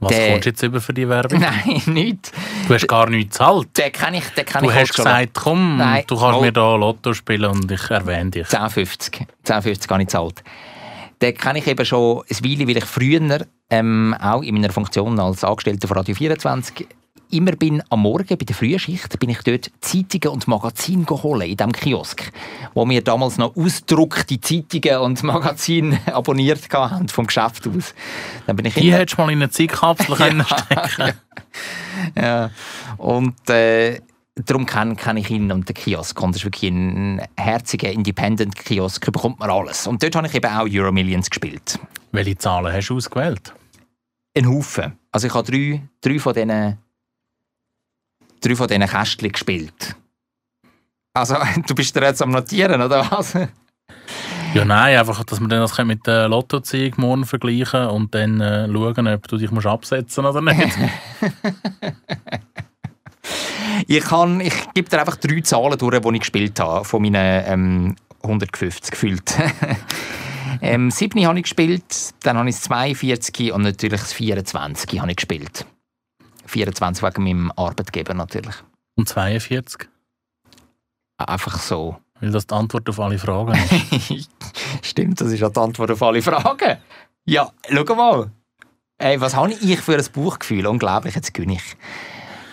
Was 0.00 0.12
Der- 0.12 0.30
kommst 0.30 0.46
du 0.46 0.50
jetzt 0.50 0.62
über 0.62 0.80
für 0.80 0.94
die 0.94 1.08
Werbung? 1.08 1.40
Nein, 1.66 1.82
nicht. 1.86 2.32
Du 2.66 2.74
hast 2.74 2.88
gar 2.88 3.08
nichts 3.10 3.38
gezahlt. 3.38 3.68
Den 3.76 3.92
kann 3.92 4.14
ich, 4.14 4.24
den 4.30 4.44
kann 4.46 4.64
Du 4.64 4.70
ich 4.70 4.76
hast 4.76 4.94
gesagt, 4.94 5.34
komm, 5.34 5.76
Nein, 5.76 6.04
du 6.06 6.16
kannst 6.16 6.32
mal- 6.32 6.40
mir 6.40 6.52
da 6.52 6.74
Lotto 6.74 7.12
spielen 7.12 7.50
und 7.50 7.70
ich 7.70 7.90
erwähne 7.90 8.30
dich. 8.30 8.46
10,50. 8.46 9.26
10,50 9.44 9.86
gar 9.88 9.98
nicht 9.98 10.10
zahlt. 10.10 10.42
Den 11.20 11.36
kenne 11.36 11.58
ich 11.58 11.66
eben 11.66 11.84
schon 11.84 12.22
ein 12.30 12.44
Weile, 12.44 12.66
weil 12.66 12.76
ich 12.78 12.84
früher 12.86 13.46
ähm, 13.68 14.14
auch 14.20 14.42
in 14.42 14.54
meiner 14.54 14.72
Funktion 14.72 15.20
als 15.20 15.44
Angestellter 15.44 15.86
von 15.86 15.98
Radio 15.98 16.14
24 16.14 16.86
immer 17.30 17.52
bin 17.52 17.82
am 17.88 18.02
Morgen 18.02 18.36
bei 18.36 18.44
der 18.44 18.54
Frühschicht 18.54 19.18
bin 19.18 19.30
ich 19.30 19.42
dort 19.42 19.70
Zeitungen 19.80 20.34
und 20.34 20.48
Magazine 20.48 21.04
geholt 21.04 21.44
in 21.44 21.56
diesem 21.56 21.72
Kiosk, 21.72 22.30
wo 22.74 22.88
wir 22.88 23.02
damals 23.02 23.38
noch 23.38 23.56
ausgedruckte 23.56 24.40
Zeitungen 24.40 24.98
und 25.00 25.22
Magazine 25.24 26.00
abonniert 26.06 26.72
haben 26.72 27.08
vom 27.08 27.26
Geschäft 27.26 27.66
aus. 27.66 27.94
Dann 28.46 28.56
bin 28.56 28.66
ich 28.66 28.74
Die 28.74 28.92
hättest 28.92 29.18
du 29.18 29.22
mal 29.22 29.32
in 29.32 29.38
eine 29.38 29.50
Zeitkapsel 29.50 30.16
können 30.16 30.44
stecken 30.44 31.14
ja. 32.16 32.50
Und 32.98 33.48
äh, 33.48 34.00
darum 34.34 34.66
kenne 34.66 34.96
kenn 34.96 35.16
ich 35.16 35.30
ihn 35.30 35.50
und 35.52 35.68
den 35.68 35.74
Kiosk. 35.74 36.20
Und 36.22 36.34
das 36.34 36.42
ist 36.42 36.44
wirklich 36.44 36.70
ein 36.70 37.22
herziger 37.36 37.90
Independent-Kiosk, 37.90 39.04
da 39.04 39.10
bekommt 39.10 39.40
man 39.40 39.50
alles. 39.50 39.86
Und 39.86 40.02
dort 40.02 40.16
habe 40.16 40.26
ich 40.26 40.34
eben 40.34 40.50
auch 40.50 40.66
Euromillions 40.68 41.30
gespielt. 41.30 41.78
Welche 42.12 42.36
Zahlen 42.36 42.72
hast 42.72 42.88
du 42.88 42.96
ausgewählt? 42.96 43.54
Ein 44.36 44.48
Haufen. 44.48 44.98
Also 45.12 45.26
ich 45.26 45.34
habe 45.34 45.50
drei, 45.50 45.82
drei 46.00 46.18
von 46.18 46.34
diesen 46.34 46.78
drei 48.40 48.56
von 48.56 48.68
diesen 48.68 48.86
Kästchen 48.86 49.32
gespielt. 49.32 49.96
Also, 51.14 51.36
du 51.66 51.74
bist 51.74 51.94
dir 51.94 52.02
jetzt 52.02 52.22
am 52.22 52.30
Notieren, 52.30 52.80
oder 52.80 53.10
was? 53.10 53.34
Ja, 54.54 54.64
nein, 54.64 54.98
einfach, 54.98 55.22
dass 55.24 55.40
wir 55.40 55.48
dann 55.48 55.60
das 55.60 55.78
mit 55.84 56.06
der 56.06 56.28
Lottoziehung 56.28 56.94
morgen 56.96 57.24
vergleichen 57.24 57.86
und 57.86 58.14
dann 58.14 58.40
äh, 58.40 58.66
schauen, 58.66 59.06
ob 59.06 59.28
du 59.28 59.36
dich 59.36 59.50
musst 59.50 59.66
absetzen 59.66 60.24
oder 60.24 60.40
nicht. 60.40 60.76
Ich, 63.86 64.04
kann, 64.04 64.40
ich 64.40 64.54
gebe 64.74 64.88
dir 64.88 65.00
einfach 65.00 65.16
drei 65.16 65.40
Zahlen 65.40 65.78
durch, 65.78 66.00
die 66.00 66.14
ich 66.14 66.20
gespielt 66.20 66.60
habe, 66.60 66.84
von 66.84 67.02
meinen 67.02 67.44
ähm, 67.46 67.96
150 68.22 68.90
gefühlt. 68.90 69.38
ähm, 70.62 70.90
7 70.90 71.26
habe 71.26 71.38
ich 71.38 71.44
gespielt, 71.44 71.84
dann 72.22 72.36
habe 72.36 72.48
ich 72.48 72.56
das 72.56 72.64
42 72.64 73.52
und 73.52 73.62
natürlich 73.62 74.00
das 74.00 74.12
24 74.12 75.00
habe 75.00 75.10
ich 75.10 75.16
gespielt. 75.16 75.66
24 76.50 77.02
wegen 77.02 77.24
meinem 77.24 77.52
Arbeitgeber 77.56 78.14
natürlich. 78.14 78.54
Und 78.96 79.08
42? 79.08 79.88
Einfach 81.18 81.58
so. 81.58 81.96
Weil 82.20 82.32
das 82.32 82.46
die 82.46 82.54
Antwort 82.54 82.88
auf 82.88 83.00
alle 83.00 83.18
Fragen 83.18 83.58
ist. 83.90 84.30
Stimmt, 84.82 85.20
das 85.20 85.32
ist 85.32 85.40
ja 85.40 85.48
die 85.48 85.60
Antwort 85.60 85.90
auf 85.90 86.02
alle 86.02 86.20
Fragen. 86.20 86.78
Ja, 87.24 87.50
schau 87.68 87.94
mal. 87.94 88.30
Ey, 88.98 89.20
was 89.20 89.34
habe 89.34 89.52
ich 89.52 89.80
für 89.80 89.96
ein 89.96 90.06
Buchgefühl? 90.12 90.66
Unglaublich, 90.66 91.14
jetzt 91.14 91.32
gönne 91.32 91.54
ich. 91.54 91.76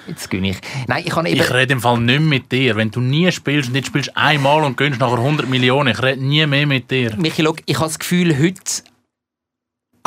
Jetzt 0.08 0.30
gönne 0.30 0.52
ich. 0.52 0.58
Nein, 0.88 1.04
ich 1.06 1.14
habe 1.14 1.30
eben... 1.30 1.42
Ich 1.42 1.54
rede 1.54 1.74
im 1.74 1.82
Fall 1.82 2.00
nicht 2.00 2.22
mit 2.22 2.52
dir. 2.52 2.78
Wenn 2.78 2.92
du 2.92 3.02
nie 3.02 3.30
spielst 3.34 3.70
und 3.70 3.76
jetzt 3.76 3.88
spielst 3.88 4.16
einmal 4.16 4.64
und 4.64 4.78
gönnst 4.78 5.02
nachher 5.02 5.18
100 5.18 5.50
Millionen, 5.50 5.90
ich 5.90 6.02
rede 6.02 6.24
nie 6.24 6.46
mehr 6.46 6.66
mit 6.66 6.90
dir. 6.90 7.16
Michi, 7.18 7.44
schau, 7.44 7.56
ich 7.66 7.76
habe 7.76 7.88
das 7.88 8.00
Gefühl, 8.00 8.38
heute 8.38 8.84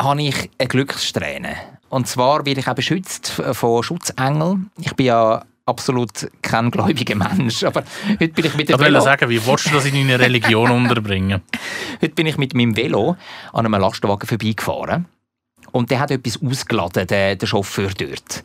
habe 0.01 0.23
ich 0.23 0.49
eine 0.57 0.67
Glückssträhne. 0.67 1.55
Und 1.91 2.07
zwar 2.07 2.45
werde 2.45 2.61
ich 2.61 2.67
auch 2.69 2.73
beschützt 2.73 3.41
von 3.51 3.83
Schutzengeln. 3.83 4.71
Ich 4.79 4.95
bin 4.95 5.07
ja 5.07 5.43
absolut 5.65 6.31
kein 6.41 6.71
gläubiger 6.71 7.15
Mensch, 7.15 7.63
aber 7.65 7.83
heute 8.07 8.29
bin 8.29 8.45
ich 8.45 8.55
mit 8.55 8.69
dem 8.69 8.79
Velo, 8.79 9.01
sagen, 9.01 9.29
wie 9.29 9.45
willst 9.45 9.65
du 9.65 9.71
das 9.71 9.85
in 9.85 9.95
deine 9.95 10.17
Religion 10.17 10.71
unterbringen? 10.71 11.41
heute 12.01 12.15
bin 12.15 12.27
ich 12.27 12.37
mit 12.37 12.53
meinem 12.53 12.77
Velo 12.77 13.17
an 13.51 13.65
einem 13.65 13.79
Lastwagen 13.79 14.25
vorbeigefahren 14.25 15.05
und 15.73 15.91
der 15.91 15.99
hat 15.99 16.11
etwas 16.11 16.39
ausgeladen, 16.41 17.05
der, 17.07 17.35
der 17.35 17.47
Chauffeur 17.47 17.89
dort. 17.89 18.43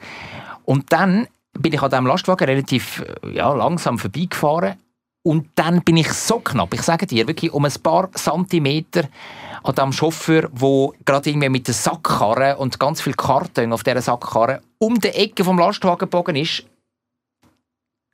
Und 0.64 0.92
dann 0.92 1.28
bin 1.52 1.72
ich 1.72 1.80
an 1.80 1.90
diesem 1.90 2.06
Lastwagen 2.06 2.48
relativ 2.48 3.04
ja, 3.32 3.52
langsam 3.54 4.00
vorbeigefahren 4.00 4.74
und 5.22 5.50
dann 5.54 5.82
bin 5.82 5.98
ich 5.98 6.12
so 6.12 6.40
knapp, 6.40 6.74
ich 6.74 6.82
sage 6.82 7.06
dir, 7.06 7.28
wirklich 7.28 7.52
um 7.52 7.64
ein 7.64 7.72
paar 7.80 8.10
Zentimeter 8.12 9.04
an 9.68 9.74
dem 9.74 9.92
Chauffeur, 9.92 10.48
der 10.48 10.90
gerade 11.04 11.30
irgendwie 11.30 11.48
mit 11.48 11.66
der 11.66 11.74
Sackkarre 11.74 12.56
und 12.56 12.78
ganz 12.78 13.00
viel 13.00 13.14
Karton 13.14 13.72
auf 13.72 13.82
dieser 13.82 14.02
Sackkarre 14.02 14.62
um 14.78 14.98
die 15.00 15.08
Ecke 15.08 15.44
vom 15.44 15.58
Lastwagen 15.58 15.98
gebogen 15.98 16.36
ist, 16.36 16.64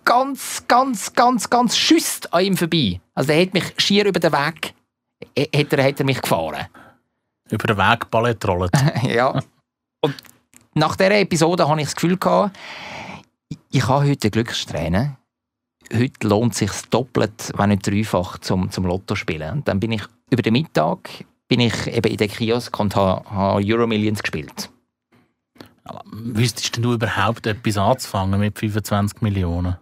ganz, 0.04 0.64
ganz, 0.68 1.12
ganz, 1.12 1.48
ganz 1.50 1.76
schüsst 1.76 2.32
an 2.32 2.44
ihm 2.44 2.56
vorbei. 2.56 3.00
Also 3.14 3.28
der 3.28 3.42
hat 3.42 3.54
mich 3.54 3.74
schier 3.78 4.06
über 4.06 4.20
den 4.20 4.32
Weg, 4.32 4.74
äh, 5.34 5.46
hat 5.58 5.72
er, 5.72 5.84
hat 5.84 6.00
er 6.00 6.06
mich 6.06 6.20
gefahren. 6.20 6.66
Über 7.50 7.66
den 7.66 7.76
Weg 7.76 8.10
Ballett 8.10 8.46
rollen. 8.46 8.70
ja. 9.02 9.40
Und 10.00 10.14
nach 10.74 10.96
dieser 10.96 11.18
Episode 11.18 11.68
hatte 11.68 11.80
ich 11.80 11.86
das 11.86 11.94
Gefühl, 11.96 12.16
gehabt, 12.16 12.56
ich- 13.70 13.86
habe 13.86 14.08
heute 14.08 14.26
eine 14.26 14.30
Glückssträhne. 14.30 15.16
Heute 15.92 16.26
lohnt 16.26 16.52
es 16.52 16.58
sich 16.58 16.70
doppelt, 16.88 17.52
wenn 17.56 17.68
nicht 17.70 17.86
dreifach, 17.86 18.38
zum, 18.38 18.70
zum 18.70 18.86
Lotto 18.86 19.14
spielen. 19.14 19.52
Und 19.58 19.68
dann 19.68 19.78
bin 19.80 19.92
ich 19.92 20.02
über 20.30 20.40
den 20.40 20.54
Mittag 20.54 21.26
bin 21.52 21.60
ich 21.60 21.86
eben 21.86 22.10
in 22.10 22.16
den 22.16 22.30
Kiosk 22.30 22.80
und 22.80 22.96
habe, 22.96 23.28
habe 23.28 23.62
Euromillions 23.62 24.22
gespielt. 24.22 24.70
Wüsstest 26.10 26.76
denn 26.76 26.82
du 26.82 26.94
überhaupt 26.94 27.46
etwas 27.46 27.76
anzufangen 27.76 28.40
mit 28.40 28.58
25 28.58 29.20
Millionen? 29.20 29.76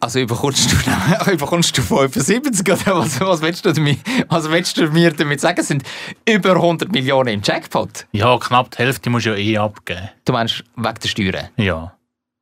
Also 0.00 0.18
überkommst 0.18 0.72
du, 0.72 0.76
überkommst 1.30 1.78
du 1.78 1.82
75 1.82 2.66
oder 2.66 2.98
was, 2.98 3.20
was, 3.20 3.40
willst 3.42 3.64
du 3.64 3.72
damit, 3.72 4.00
was 4.28 4.50
willst 4.50 4.76
du 4.76 4.90
mir 4.90 5.12
damit 5.12 5.40
sagen? 5.40 5.60
Es 5.60 5.68
sind 5.68 5.84
über 6.28 6.56
100 6.56 6.90
Millionen 6.90 7.34
im 7.34 7.42
Jackpot. 7.44 8.08
Ja, 8.10 8.36
knapp 8.36 8.72
die 8.72 8.78
Hälfte 8.78 9.08
musst 9.08 9.26
du 9.26 9.30
ja 9.30 9.36
eh 9.36 9.56
abgeben. 9.56 10.08
Du 10.24 10.32
meinst 10.32 10.64
wegen 10.74 10.94
der 11.00 11.08
Steuern. 11.08 11.48
Ja. 11.58 11.94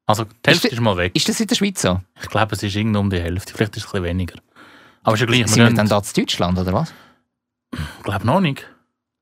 Also 0.07 0.25
die 0.25 0.31
Hälfte 0.47 0.69
Ist 0.69 0.73
ist, 0.73 0.81
mal 0.81 0.97
weg. 0.97 1.15
Ist 1.15 1.29
das 1.29 1.39
in 1.41 1.47
der 1.47 1.57
Schweiz 1.57 1.83
so? 1.83 2.01
Ich 2.23 2.31
glaube, 2.31 2.55
es 2.55 2.63
ist 2.63 2.75
irgendwie 2.75 2.99
um 2.99 3.11
die 3.11 3.21
Hälfte. 3.21 3.53
Vielleicht 3.53 3.77
ist 3.77 3.85
es 3.85 3.89
ein 3.89 4.01
bisschen 4.01 4.05
weniger. 4.05 4.39
Aber 5.03 5.13
ist 5.13 5.21
ja 5.21 5.27
gleich. 5.27 5.47
Sind 5.47 5.63
Wir 5.63 5.71
dann 5.75 5.89
da 5.89 6.03
zu 6.03 6.15
Deutschland 6.15 6.59
oder 6.59 6.73
was? 6.73 6.95
Ich 7.73 8.03
glaube 8.05 8.27
noch 8.27 8.41
nicht. 8.41 8.67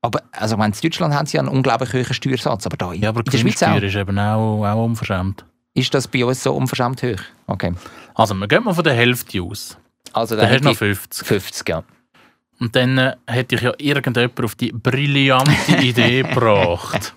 Aber 0.01 0.21
also, 0.31 0.55
ich 0.55 0.59
meine, 0.59 0.73
in 0.73 0.81
Deutschland 0.81 1.13
haben 1.13 1.25
sie 1.25 1.37
ja 1.37 1.41
einen 1.41 1.49
unglaublich 1.49 1.91
hohen 1.93 2.13
Steuersatz, 2.13 2.65
aber 2.65 2.77
da 2.77 2.93
Ja, 2.93 3.09
aber 3.09 3.19
in 3.19 3.25
die 3.25 3.31
der 3.31 3.37
Schweiz 3.39 3.63
auch. 3.63 3.81
Ist 3.81 3.95
eben 3.95 4.19
auch, 4.19 4.65
auch 4.65 4.85
unverschämt. 4.85 5.43
Ist 5.73 5.93
das 5.93 6.07
bei 6.07 6.25
uns 6.25 6.43
so 6.43 6.53
unverschämt 6.53 7.03
hoch? 7.03 7.19
Okay. 7.47 7.73
Also, 8.15 8.33
wir 8.35 8.47
gehen 8.47 8.63
mal 8.63 8.73
von 8.73 8.83
der 8.83 8.93
Hälfte 8.93 9.41
aus. 9.41 9.77
Also 10.13 10.35
Dann 10.35 10.45
hast 10.45 10.51
hätte 10.51 10.61
du 10.61 10.65
noch 10.67 10.71
ich 10.73 10.77
50. 10.77 11.27
50, 11.27 11.69
ja. 11.69 11.83
Und 12.59 12.75
dann 12.75 12.97
äh, 12.97 13.15
hätte 13.27 13.55
ich 13.55 13.61
ja 13.61 13.73
irgendjemand 13.77 14.43
auf 14.43 14.55
die 14.55 14.71
brillante 14.71 15.77
Idee 15.81 16.23
gebracht. 16.23 17.13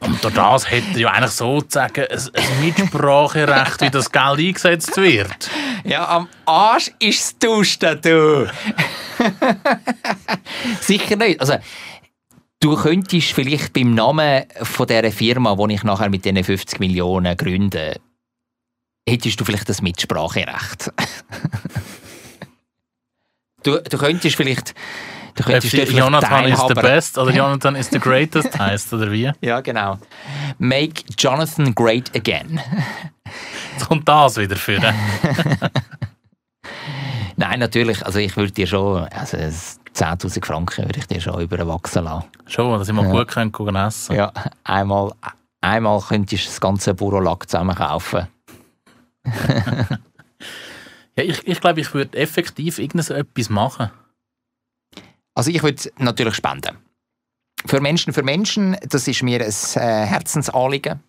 Und 0.00 0.24
durch 0.24 0.34
das 0.34 0.70
hätte 0.70 0.98
ja 0.98 1.10
eigentlich 1.10 1.30
sozusagen 1.30 2.06
ein, 2.06 2.18
ein 2.34 2.64
Mitspracherecht, 2.64 3.82
wie 3.82 3.90
das 3.90 4.10
Geld 4.10 4.38
eingesetzt 4.38 4.96
wird. 4.96 5.50
Ja, 5.84 6.08
am 6.08 6.28
Arsch 6.46 6.90
ist 6.98 7.20
es 7.20 7.38
dusten, 7.38 8.00
du. 8.00 8.50
Sicher 10.80 11.16
nicht. 11.16 11.40
Also, 11.40 11.56
du 12.60 12.76
könntest 12.76 13.32
vielleicht 13.32 13.74
beim 13.74 13.94
Namen 13.94 14.44
von 14.62 14.86
dieser 14.86 15.12
Firma, 15.12 15.54
die 15.54 15.74
ich 15.74 15.82
nachher 15.82 16.08
mit 16.08 16.24
diesen 16.24 16.42
50 16.42 16.80
Millionen 16.80 17.36
gründe, 17.36 18.00
hättest 19.06 19.38
du 19.38 19.44
vielleicht 19.44 19.68
das 19.68 19.82
Mitspracherecht. 19.82 20.92
du, 23.62 23.82
du 23.82 23.98
könntest 23.98 24.36
vielleicht... 24.36 24.74
Du 25.34 25.42
Ob 25.42 25.46
könntest 25.46 25.70
sie 25.70 25.76
dort 25.78 25.88
vielleicht 25.88 26.04
Jonathan 26.04 26.44
is 26.46 26.60
the 26.68 26.74
best 26.74 27.18
oder 27.18 27.30
Jonathan 27.32 27.76
is 27.76 27.88
the 27.90 27.98
greatest 27.98 28.58
heisst, 28.58 28.92
oder 28.92 29.10
wie? 29.12 29.30
Ja, 29.40 29.60
genau. 29.60 29.98
Make 30.58 31.02
Jonathan 31.18 31.74
great 31.74 32.14
again. 32.16 32.60
Jetzt 33.76 33.86
kommt 33.88 34.08
das 34.08 34.36
wieder 34.36 34.56
für. 34.56 34.80
Nein, 37.36 37.58
natürlich. 37.60 38.04
Also 38.04 38.18
ich 38.18 38.36
würde 38.36 38.52
dir 38.52 38.66
schon, 38.66 39.04
also 39.08 39.36
es- 39.36 39.78
10'000 39.94 40.44
Franken 40.44 40.84
würde 40.86 40.98
ich 41.00 41.06
dir 41.08 41.20
schon 41.20 41.40
überwachsen 41.40 42.04
lassen. 42.04 42.26
Schon, 42.46 42.78
dass 42.78 42.88
ich 42.88 42.94
mal 42.94 43.04
Ja. 43.06 43.10
gut 43.12 43.28
können 43.28 43.50
gehen 43.50 43.74
essen 43.74 44.14
Ja, 44.14 44.32
einmal, 44.62 45.12
einmal 45.60 46.00
könntest 46.00 46.44
du 46.44 46.48
das 46.48 46.60
ganze 46.60 46.94
Burolack 46.94 47.48
zusammen 47.48 47.74
kaufen. 47.74 48.26
Ja, 51.16 51.24
ich, 51.24 51.46
ich 51.46 51.60
glaube, 51.60 51.80
ich 51.80 51.92
würde 51.92 52.16
effektiv 52.16 52.78
irgendetwas 52.78 53.50
machen. 53.50 53.90
Also 55.40 55.52
ich 55.52 55.62
würde 55.62 55.90
natürlich 55.96 56.34
spenden. 56.34 56.76
Für 57.64 57.80
Menschen 57.80 58.12
für 58.12 58.22
Menschen, 58.22 58.76
das 58.86 59.08
ist 59.08 59.22
mir 59.22 59.40
ein 59.40 59.50
äh, 59.76 60.06
Herzensanliegen. 60.06 61.00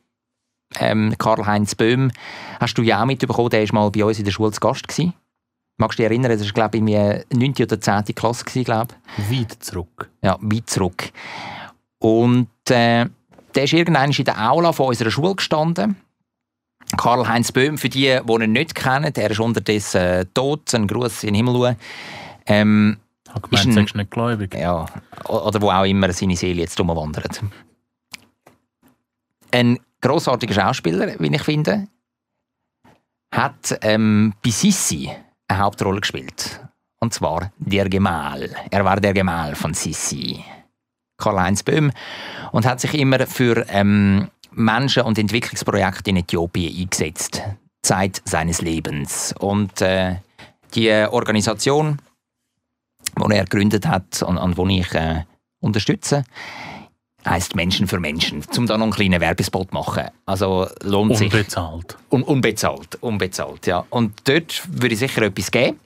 Ähm, 0.80 1.14
Karl-Heinz 1.18 1.76
Böhm 1.76 2.14
hast 2.58 2.78
du 2.78 2.82
ja 2.82 3.02
auch 3.02 3.06
mitbekommen, 3.06 3.50
der 3.50 3.68
war 3.74 3.74
mal 3.74 3.92
bei 3.92 4.06
uns 4.06 4.20
in 4.20 4.24
der 4.24 4.32
Schule 4.32 4.54
zu 4.54 4.62
Gast. 4.62 4.88
Gewesen. 4.88 5.12
Magst 5.76 6.00
du 6.00 6.04
dich 6.04 6.10
erinnern, 6.10 6.32
das 6.32 6.46
war 6.46 6.54
glaube 6.54 6.78
ich 6.78 6.82
irgendwie 6.82 7.36
9. 7.38 7.56
oder 7.62 7.82
10. 7.82 8.16
Klasse. 8.16 8.46
Gewesen, 8.46 8.64
glaube 8.64 8.96
Weit 9.30 9.52
zurück. 9.60 10.10
Ja, 10.24 10.38
weit 10.40 10.70
zurück. 10.70 11.12
Und 12.00 12.48
äh, 12.70 13.08
der 13.54 13.64
ist 13.66 13.74
irgendwann 13.74 14.12
in 14.12 14.24
der 14.24 14.50
Aula 14.50 14.72
von 14.72 14.88
unserer 14.88 15.12
Schule 15.12 15.36
gestanden. 15.36 15.98
Karl-Heinz 16.96 17.52
Böhm, 17.52 17.78
für 17.78 17.90
die, 17.90 18.18
die 18.26 18.34
ihn 18.34 18.52
nicht 18.54 18.76
kennen, 18.76 19.12
er 19.14 19.32
ist 19.32 19.42
unterdessen 19.42 20.02
äh, 20.02 20.26
tot, 20.34 20.74
ein 20.74 20.88
Gruß 20.88 21.26
in 21.26 21.34
den 21.34 21.48
Himmel. 21.48 21.76
Ähm, 22.46 22.98
Habe 23.34 23.48
gemeint, 23.48 23.68
Ist 23.68 23.78
ein- 23.78 23.84
bist 23.86 23.96
nicht 23.96 24.12
gläubig. 24.12 24.54
ja, 24.56 24.86
oder 25.28 25.62
wo 25.62 25.70
auch 25.72 25.84
immer 25.86 26.12
seine 26.14 26.36
Seele 26.36 26.62
jetzt 26.62 26.80
umwandert. 26.80 27.42
Ein 29.52 29.80
grossartiger 30.02 30.54
Schauspieler, 30.54 31.16
wie 31.20 31.36
ich 31.36 31.44
finde, 31.44 31.88
hat 33.34 33.78
ähm, 33.82 34.34
bei 34.44 34.50
Sissi 34.50 35.12
eine 35.48 35.60
Hauptrolle 35.60 36.02
gespielt. 36.02 36.62
Und 37.00 37.14
zwar 37.14 37.52
der 37.58 37.90
Gemahl. 37.90 38.50
Er 38.70 38.86
war 38.86 39.00
der 39.00 39.14
Gemahl 39.14 39.56
von 39.56 39.74
Sissi. 39.74 40.44
Karl-Heinz 41.18 41.64
Böhm. 41.64 41.92
Und 42.52 42.66
hat 42.66 42.80
sich 42.80 42.94
immer 42.96 43.26
für 43.28 43.66
ähm, 43.70 44.30
Menschen- 44.52 45.04
und 45.04 45.18
Entwicklungsprojekte 45.18 46.10
in 46.10 46.18
Äthiopien 46.18 46.76
eingesetzt. 46.82 47.42
Zeit 47.82 48.22
seines 48.26 48.62
Lebens. 48.62 49.34
Und 49.40 49.82
äh, 49.82 50.18
die 50.76 50.92
Organisation, 50.92 51.98
die 53.18 53.36
er 53.36 53.44
gegründet 53.46 53.86
hat 53.88 54.22
und, 54.24 54.38
und 54.38 54.58
die 54.70 54.80
ich 54.80 54.94
äh, 54.94 55.24
unterstütze, 55.60 56.24
heißt 57.26 57.56
Menschen 57.56 57.88
für 57.88 58.00
Menschen. 58.00 58.44
Um 58.58 58.66
da 58.66 58.78
noch 58.78 58.84
einen 58.86 58.94
kleinen 58.94 59.22
Werbespot 59.22 59.70
zu 59.70 59.74
machen. 59.74 60.10
Also 60.26 60.68
lohnt 60.82 61.18
sich. 61.18 61.32
Unbezahlt. 61.32 61.98
Un 62.10 62.24
unbezahlt, 62.24 62.96
unbezahlt, 63.02 63.68
ja. 63.68 63.86
Und 63.90 64.28
dort 64.28 64.64
würde 64.68 64.94
ich 64.94 65.00
sicher 65.00 65.22
etwas 65.22 65.52
geben. 65.52 65.80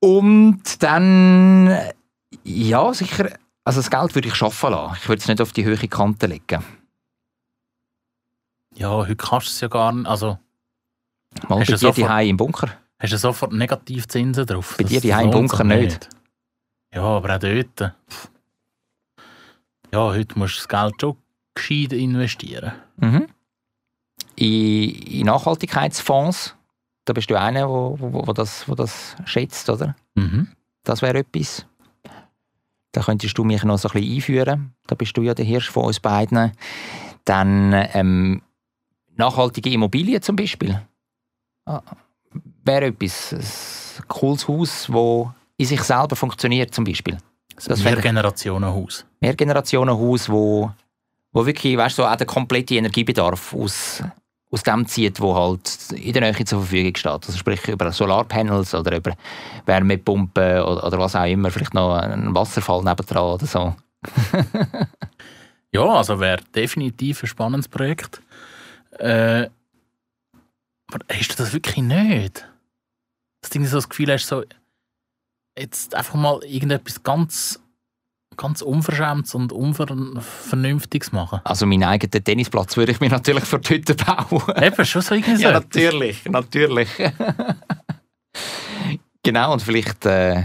Und 0.00 0.82
dann, 0.82 1.78
ja, 2.42 2.92
sicher, 2.94 3.30
also 3.64 3.80
das 3.80 3.90
Geld 3.90 4.14
würde 4.14 4.28
ich 4.28 4.34
schaffen 4.34 4.70
lassen. 4.70 4.96
Ich 5.00 5.08
würde 5.08 5.20
es 5.20 5.28
nicht 5.28 5.40
auf 5.40 5.52
die 5.52 5.64
hohe 5.64 5.76
Kante 5.88 6.26
legen. 6.26 6.64
Ja, 8.74 8.88
heute 8.90 9.14
kannst 9.16 9.46
du 9.48 9.50
es 9.50 9.60
ja 9.60 9.68
gar 9.68 9.92
nicht. 9.92 10.06
Also, 10.06 10.38
Mal 11.48 11.60
Hast 11.60 11.70
du 11.70 11.76
sofort- 11.76 12.20
die 12.22 12.28
im 12.28 12.36
Bunker. 12.36 12.68
Hast 13.02 13.12
du 13.12 13.18
sofort 13.18 13.52
Negativzinsen 13.52 14.46
drauf. 14.46 14.76
Bei 14.78 14.84
dir 14.84 15.00
die 15.00 15.10
im 15.10 15.30
Bunker 15.30 15.64
nicht. 15.64 16.08
Ja, 16.94 17.02
aber 17.02 17.34
auch 17.34 17.38
dort. 17.38 17.94
Ja, 19.92 19.98
heute 19.98 20.38
musst 20.38 20.56
du 20.56 20.58
das 20.58 20.68
Geld 20.68 21.00
schon 21.00 21.16
gescheit 21.54 21.92
investieren. 21.92 22.72
Mhm. 22.96 23.26
In, 24.36 24.90
in 24.90 25.26
Nachhaltigkeitsfonds, 25.26 26.56
da 27.04 27.12
bist 27.12 27.28
du 27.28 27.38
einer, 27.38 27.68
wo, 27.68 27.96
wo, 27.98 28.26
wo, 28.26 28.32
das, 28.32 28.68
wo 28.68 28.74
das 28.74 29.16
schätzt, 29.24 29.68
oder? 29.68 29.96
Mhm. 30.14 30.48
Das 30.84 31.02
wäre 31.02 31.18
etwas. 31.18 31.66
Da 32.92 33.02
könntest 33.02 33.36
du 33.36 33.44
mich 33.44 33.64
noch 33.64 33.78
so 33.78 33.88
ein 33.88 33.92
bisschen 33.92 34.14
einführen. 34.14 34.74
Da 34.86 34.94
bist 34.94 35.16
du 35.16 35.22
ja 35.22 35.34
der 35.34 35.44
Hirsch 35.44 35.70
von 35.70 35.84
uns 35.86 36.00
beiden. 36.00 36.52
Dann 37.24 37.72
ähm, 37.94 38.42
nachhaltige 39.16 39.70
Immobilien 39.70 40.22
zum 40.22 40.36
Beispiel. 40.36 40.80
Ah, 41.64 41.82
wäre 42.64 42.86
etwas. 42.86 43.32
Ein 43.98 44.08
cooles 44.08 44.48
Haus, 44.48 44.86
das 44.88 45.34
in 45.58 45.66
sich 45.66 45.82
selber 45.82 46.16
funktioniert 46.16 46.74
zum 46.74 46.84
Beispiel. 46.84 47.18
Das 47.54 47.64
Das 47.66 47.78
ist 47.78 47.82
fände 47.82 47.98
ein 47.98 47.98
ich- 47.98 48.04
Generationenhaus. 48.04 49.04
Mehrgenerationenhaus, 49.20 50.28
wo, 50.28 50.70
wo 51.32 51.46
wirklich, 51.46 51.76
weißt 51.76 51.96
so 51.96 52.04
auch 52.06 52.16
der 52.16 52.26
komplette 52.26 52.74
Energiebedarf 52.76 53.54
aus, 53.54 54.02
aus 54.50 54.62
dem 54.62 54.86
zieht, 54.86 55.20
wo 55.20 55.34
halt 55.34 55.92
in 55.92 56.12
der 56.12 56.22
Nähe 56.22 56.44
zur 56.44 56.60
Verfügung 56.60 56.96
steht. 56.96 57.06
Also 57.12 57.32
sprich 57.36 57.66
über 57.68 57.92
Solarpanels 57.92 58.74
oder 58.74 58.96
über 58.96 59.12
Wärmepumpen 59.66 60.62
oder, 60.62 60.86
oder 60.86 60.98
was 60.98 61.14
auch 61.14 61.24
immer, 61.26 61.50
vielleicht 61.50 61.74
noch 61.74 61.94
ein 61.96 62.34
Wasserfall 62.34 62.82
nebendran 62.82 63.24
oder 63.34 63.46
so. 63.46 63.74
Ja, 65.74 65.86
also 65.86 66.20
wäre 66.20 66.42
definitiv 66.54 67.22
ein 67.22 67.26
spannendes 67.28 67.66
Projekt. 67.66 68.20
Äh, 68.98 69.48
aber 70.92 71.04
hast 71.10 71.28
du 71.32 71.36
das 71.42 71.54
wirklich 71.54 71.78
nicht? 71.82 72.46
Du 73.42 73.48
irgendwie 73.52 73.70
so 73.70 73.76
das 73.76 73.88
Gefühl 73.88 74.12
hast, 74.12 74.26
so 74.26 74.42
jetzt 75.58 75.94
einfach 75.94 76.14
mal 76.14 76.42
irgendetwas 76.44 77.02
ganz, 77.02 77.60
ganz 78.36 78.62
Unverschämtes 78.62 79.34
und 79.34 79.52
Unvernünftiges 79.52 81.12
machen. 81.12 81.40
Also 81.44 81.66
meinen 81.66 81.84
eigenen 81.84 82.24
Tennisplatz 82.24 82.76
würde 82.76 82.92
ich 82.92 83.00
mir 83.00 83.10
natürlich 83.10 83.44
für 83.44 83.58
die 83.58 83.74
Hütte 83.74 83.94
bauen. 83.94 84.42
Eben, 84.62 84.84
schon 84.84 85.02
so 85.02 85.14
irgendwie 85.14 85.32
ja, 85.42 85.52
natürlich, 85.52 86.24
natürlich. 86.26 86.88
genau, 89.22 89.52
und 89.52 89.62
vielleicht, 89.62 90.06
äh, 90.06 90.44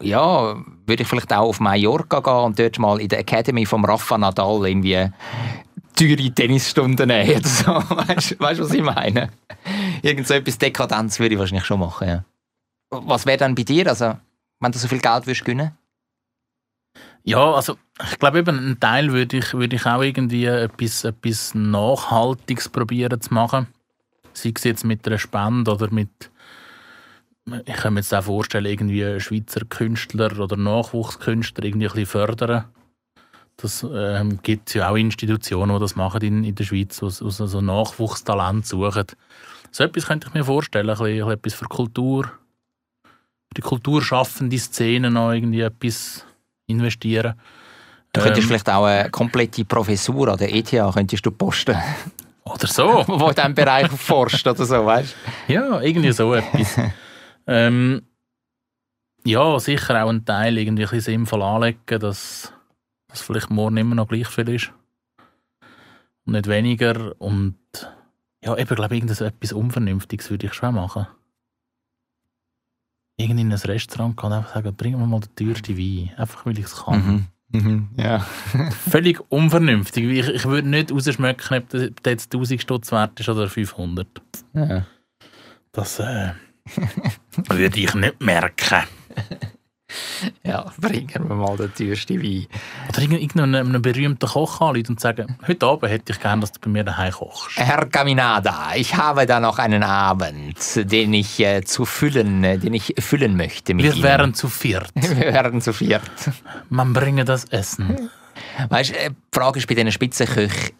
ja, 0.00 0.56
würde 0.86 1.02
ich 1.02 1.08
vielleicht 1.08 1.32
auch 1.32 1.48
auf 1.48 1.60
Mallorca 1.60 2.20
gehen 2.20 2.44
und 2.44 2.58
dort 2.58 2.78
mal 2.78 3.00
in 3.00 3.08
der 3.08 3.20
Academy 3.20 3.66
vom 3.66 3.84
Rafa 3.84 4.18
Nadal 4.18 4.66
irgendwie 4.66 5.08
teure 5.94 6.30
Tennisstunden 6.30 7.08
nehmen 7.08 7.44
so. 7.44 7.66
Weißt 7.72 8.32
du, 8.32 8.40
was 8.40 8.72
ich 8.72 8.82
meine? 8.82 9.30
Irgend 10.02 10.26
so 10.26 10.34
etwas 10.34 10.58
Dekadenz 10.58 11.18
würde 11.18 11.34
ich 11.34 11.38
wahrscheinlich 11.38 11.66
schon 11.66 11.80
machen, 11.80 12.08
ja. 12.08 12.24
Was 12.90 13.26
wäre 13.26 13.38
dann 13.38 13.54
bei 13.54 13.62
dir, 13.62 13.86
also, 13.86 14.18
wenn 14.58 14.72
du 14.72 14.78
so 14.78 14.88
viel 14.88 15.00
Geld 15.00 15.26
würdest 15.26 15.44
gewinnen? 15.44 15.76
Ja, 17.22 17.52
also 17.52 17.76
ich 18.10 18.18
glaube 18.18 18.38
eben, 18.38 18.58
einen 18.58 18.80
Teil 18.80 19.12
würde 19.12 19.36
ich, 19.38 19.52
würde 19.52 19.76
ich 19.76 19.86
auch 19.86 20.02
irgendwie 20.02 20.46
etwas, 20.46 21.04
etwas 21.04 21.54
Nachhaltiges 21.54 22.68
probieren 22.68 23.20
zu 23.20 23.34
machen. 23.34 23.66
Sei 24.32 24.52
es 24.54 24.64
jetzt 24.64 24.84
mit 24.84 25.06
einer 25.06 25.18
Spende 25.18 25.72
oder 25.72 25.92
mit, 25.92 26.30
ich 27.66 27.74
kann 27.74 27.94
mir 27.94 28.00
jetzt 28.00 28.14
auch 28.14 28.24
vorstellen, 28.24 28.64
irgendwie 28.64 29.20
Schweizer 29.20 29.64
Künstler 29.66 30.38
oder 30.38 30.56
Nachwuchskünstler 30.56 31.64
irgendwie 31.64 31.88
ein 31.88 31.92
bisschen 31.92 32.06
fördern. 32.06 32.64
Das 33.56 33.86
ähm, 33.92 34.40
gibt 34.42 34.68
es 34.68 34.74
ja 34.74 34.88
auch 34.88 34.96
Institutionen, 34.96 35.74
die 35.74 35.80
das 35.80 35.96
machen 35.96 36.22
in, 36.22 36.44
in 36.44 36.54
der 36.54 36.64
Schweiz, 36.64 36.98
die 36.98 37.10
so 37.10 37.60
Nachwuchstalent 37.60 38.66
suchen. 38.66 39.06
So 39.70 39.84
etwas 39.84 40.06
könnte 40.06 40.28
ich 40.28 40.34
mir 40.34 40.44
vorstellen, 40.44 40.88
ein 40.88 40.96
bisschen, 40.96 41.30
etwas 41.30 41.54
für 41.54 41.64
Kultur, 41.66 42.24
für 43.04 43.54
die 43.56 43.60
kulturschaffende 43.60 44.58
Szene 44.58 45.10
noch 45.10 45.32
irgendwie 45.32 45.60
etwas 45.60 46.24
investieren. 46.66 47.34
Du 48.12 48.20
könntest 48.20 48.42
Ähm, 48.42 48.48
vielleicht 48.48 48.68
auch 48.68 48.84
eine 48.84 49.10
komplette 49.10 49.64
Professur 49.64 50.28
an 50.28 50.38
der 50.38 50.52
ETH 50.52 50.70
könntest 50.70 51.24
du 51.24 51.30
posten, 51.30 51.76
Oder 52.44 52.66
so. 52.66 53.04
wo 53.06 53.28
in 53.28 53.34
diesem 53.34 53.54
Bereich 53.54 53.88
forscht 53.90 54.46
oder 54.46 54.64
so, 54.64 54.84
weißt 54.84 55.14
Ja, 55.48 55.80
irgendwie 55.80 56.12
so 56.12 56.34
etwas. 56.34 56.76
ähm, 57.46 58.02
ja, 59.24 59.60
sicher 59.60 60.02
auch 60.04 60.08
einen 60.08 60.24
Teil 60.24 60.58
irgendwie 60.58 60.84
ein 60.84 60.90
bisschen 60.90 61.12
sinnvoll 61.12 61.42
anlegen, 61.42 62.00
dass, 62.00 62.52
dass 63.08 63.20
vielleicht 63.20 63.50
morgen 63.50 63.76
immer 63.76 63.94
noch 63.94 64.08
gleich 64.08 64.26
viel 64.26 64.48
ist. 64.48 64.72
Und 66.24 66.32
nicht 66.32 66.48
weniger. 66.48 67.14
Und 67.20 67.59
ja, 68.44 68.56
eben, 68.56 68.74
glaube 68.74 68.94
ich, 68.94 69.00
irgendwas 69.00 69.20
etwas 69.20 69.52
Unvernünftiges 69.52 70.30
würde 70.30 70.46
ich 70.46 70.54
schon 70.54 70.74
machen. 70.74 71.06
Irgendwie 73.18 73.42
in 73.42 73.52
ein 73.52 73.58
Restaurant 73.58 74.16
kann 74.16 74.32
einfach 74.32 74.54
sagen, 74.54 74.74
bring 74.74 74.98
mir 74.98 75.06
mal 75.06 75.20
den 75.20 75.34
teuersten 75.36 75.76
Wein. 75.76 76.10
Einfach, 76.16 76.46
weil 76.46 76.58
ich 76.58 76.64
es 76.64 76.84
kann. 76.84 77.26
Mhm. 77.52 77.60
Mhm. 77.60 77.88
Ja. 77.96 78.20
Völlig 78.90 79.20
unvernünftig. 79.30 80.04
Ich, 80.04 80.28
ich 80.28 80.44
würde 80.46 80.68
nicht 80.68 80.90
rausschmecken, 80.90 81.58
ob 81.58 81.68
der 81.68 81.90
der 81.90 82.12
jetzt 82.12 82.32
1000 82.32 82.62
Stutz 82.62 82.92
wert 82.92 83.18
ist 83.20 83.28
oder 83.28 83.48
500. 83.48 84.06
ja. 84.54 84.86
Das 85.72 86.00
äh, 86.00 86.32
würde 87.48 87.78
ich 87.78 87.94
nicht 87.94 88.20
merken. 88.20 88.84
Ja, 90.42 90.72
bringen 90.78 91.28
wir 91.28 91.34
mal 91.36 91.56
den 91.56 91.72
teuersten 91.74 92.22
Wein. 92.22 92.46
Oder 92.88 92.98
irgend- 93.02 93.20
irgendeinen 93.20 93.82
berühmten 93.82 94.26
Koch 94.28 94.60
anrufen 94.60 94.90
und 94.90 95.00
sagen, 95.00 95.36
heute 95.46 95.66
Abend 95.66 95.90
hätte 95.90 96.12
ich 96.12 96.20
gerne, 96.20 96.40
dass 96.40 96.52
du 96.52 96.60
bei 96.60 96.70
mir 96.70 96.84
daheim 96.84 97.12
kochst. 97.12 97.56
Herr 97.56 97.86
Caminada, 97.86 98.70
ich 98.74 98.94
habe 98.96 99.26
da 99.26 99.40
noch 99.40 99.58
einen 99.58 99.82
Abend, 99.82 100.56
den 100.90 101.12
ich 101.14 101.40
äh, 101.40 101.62
zu 101.62 101.84
füllen, 101.84 102.42
äh, 102.44 102.58
den 102.58 102.74
ich 102.74 102.94
füllen 102.98 103.36
möchte 103.36 103.74
mit 103.74 103.84
Wir 103.84 103.94
Ihnen. 103.94 104.02
wären 104.02 104.34
zu 104.34 104.48
viert. 104.60 104.90
Wir 104.94 105.32
wären 105.32 105.60
zu 105.60 105.72
viert. 105.72 106.02
Man 106.68 106.92
bringe 106.92 107.24
das 107.24 107.44
Essen. 107.46 108.10
Weißt, 108.68 108.92
äh, 108.94 109.10
die 109.10 109.16
Frage 109.38 109.58
ist 109.58 109.66
bei 109.68 109.74
diesen 109.74 109.92
Spitzenköchen, 109.92 110.70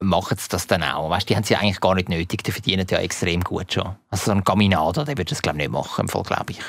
machen 0.00 0.36
sie 0.38 0.48
das 0.48 0.66
dann 0.66 0.82
auch? 0.84 1.10
Weißt, 1.10 1.28
die 1.28 1.36
haben 1.36 1.44
ja 1.48 1.58
eigentlich 1.58 1.80
gar 1.80 1.94
nicht 1.94 2.08
nötig, 2.08 2.44
die 2.44 2.52
verdienen 2.52 2.86
ja 2.88 2.98
extrem 2.98 3.42
gut 3.42 3.72
schon. 3.72 3.96
Also 4.10 4.26
so 4.26 4.32
ein 4.32 4.44
Caminada, 4.44 5.04
der 5.04 5.16
würde 5.18 5.30
das 5.30 5.42
glaube 5.42 5.58
ich 5.58 5.64
nicht 5.64 5.72
machen, 5.72 6.02
im 6.02 6.08
Fall 6.08 6.22
glaube 6.22 6.52
ich. 6.52 6.60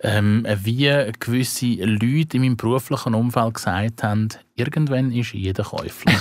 Ähm, 0.00 0.46
wie 0.62 1.12
gewisse 1.18 1.66
Leute 1.66 2.36
in 2.36 2.42
meinem 2.42 2.56
beruflichen 2.56 3.14
Umfeld 3.14 3.54
gesagt 3.54 4.02
haben, 4.02 4.28
irgendwann 4.54 5.12
ist 5.12 5.32
jeder 5.32 5.64
käuflich. 5.64 6.16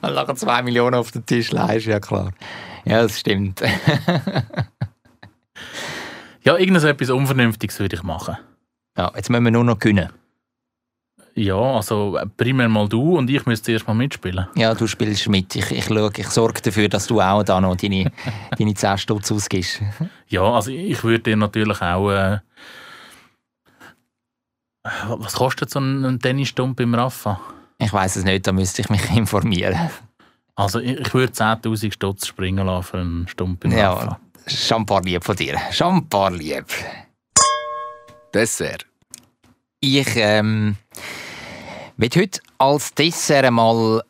Weil 0.00 0.14
nachher 0.14 0.36
zwei 0.36 0.62
Millionen 0.62 0.94
auf 0.94 1.10
den 1.10 1.26
Tisch 1.26 1.50
leist, 1.52 1.86
ja 1.86 2.00
klar. 2.00 2.32
Ja, 2.84 3.02
das 3.02 3.18
stimmt. 3.20 3.60
ja, 6.44 6.56
irgendetwas 6.56 7.10
Unvernünftiges 7.10 7.78
würde 7.78 7.96
ich 7.96 8.02
machen. 8.02 8.36
Ja, 8.96 9.12
jetzt 9.14 9.30
müssen 9.30 9.44
wir 9.44 9.50
nur 9.50 9.64
noch 9.64 9.78
gewinnen. 9.78 10.10
Ja, 11.40 11.76
also 11.76 12.18
äh, 12.18 12.26
primär 12.26 12.68
mal 12.68 12.86
du 12.86 13.16
und 13.16 13.30
ich 13.30 13.46
müsste 13.46 13.72
erst 13.72 13.86
mal 13.86 13.94
mitspielen. 13.94 14.46
Ja, 14.56 14.74
du 14.74 14.86
spielst 14.86 15.26
mit. 15.26 15.56
Ich, 15.56 15.70
ich, 15.70 15.86
schaue, 15.86 16.12
ich 16.14 16.28
sorge 16.28 16.60
dafür, 16.60 16.86
dass 16.90 17.06
du 17.06 17.18
auch 17.18 17.42
da 17.42 17.62
noch 17.62 17.76
deine, 17.76 18.12
deine 18.58 18.74
10 18.74 18.98
Stutz 18.98 19.32
ausgibst. 19.32 19.80
Ja, 20.28 20.42
also 20.42 20.70
ich 20.70 21.02
würde 21.02 21.20
dir 21.20 21.36
natürlich 21.38 21.80
auch... 21.80 22.10
Äh, 22.10 22.40
was 25.06 25.32
kostet 25.32 25.70
so 25.70 25.80
ein, 25.80 26.18
Tennisstump 26.20 26.78
im 26.78 26.94
Rafa? 26.94 27.40
Ich 27.78 27.92
weiß 27.92 28.16
es 28.16 28.24
nicht, 28.24 28.46
da 28.46 28.52
müsste 28.52 28.82
ich 28.82 28.90
mich 28.90 29.10
informieren. 29.16 29.88
Also 30.56 30.78
ich, 30.78 31.14
würde 31.14 31.32
10'000 31.32 31.90
Stutz 31.90 32.26
springen 32.26 32.66
lassen 32.66 32.82
für 32.82 32.98
einen 32.98 33.28
Stump 33.28 33.64
im 33.64 33.72
Ja, 33.72 33.94
Rafa. 33.94 34.20
Champar 34.46 35.00
lieb 35.02 35.24
von 35.24 35.36
dir. 35.36 35.56
Champar 35.70 36.32
lieb. 36.32 36.66
Dessert. 38.34 38.84
Ich 39.80 40.14
ähm, 40.16 40.76
will 42.00 42.10
heute 42.16 42.40
als 42.56 42.94
Dessert 42.94 43.44
einmal 43.44 44.02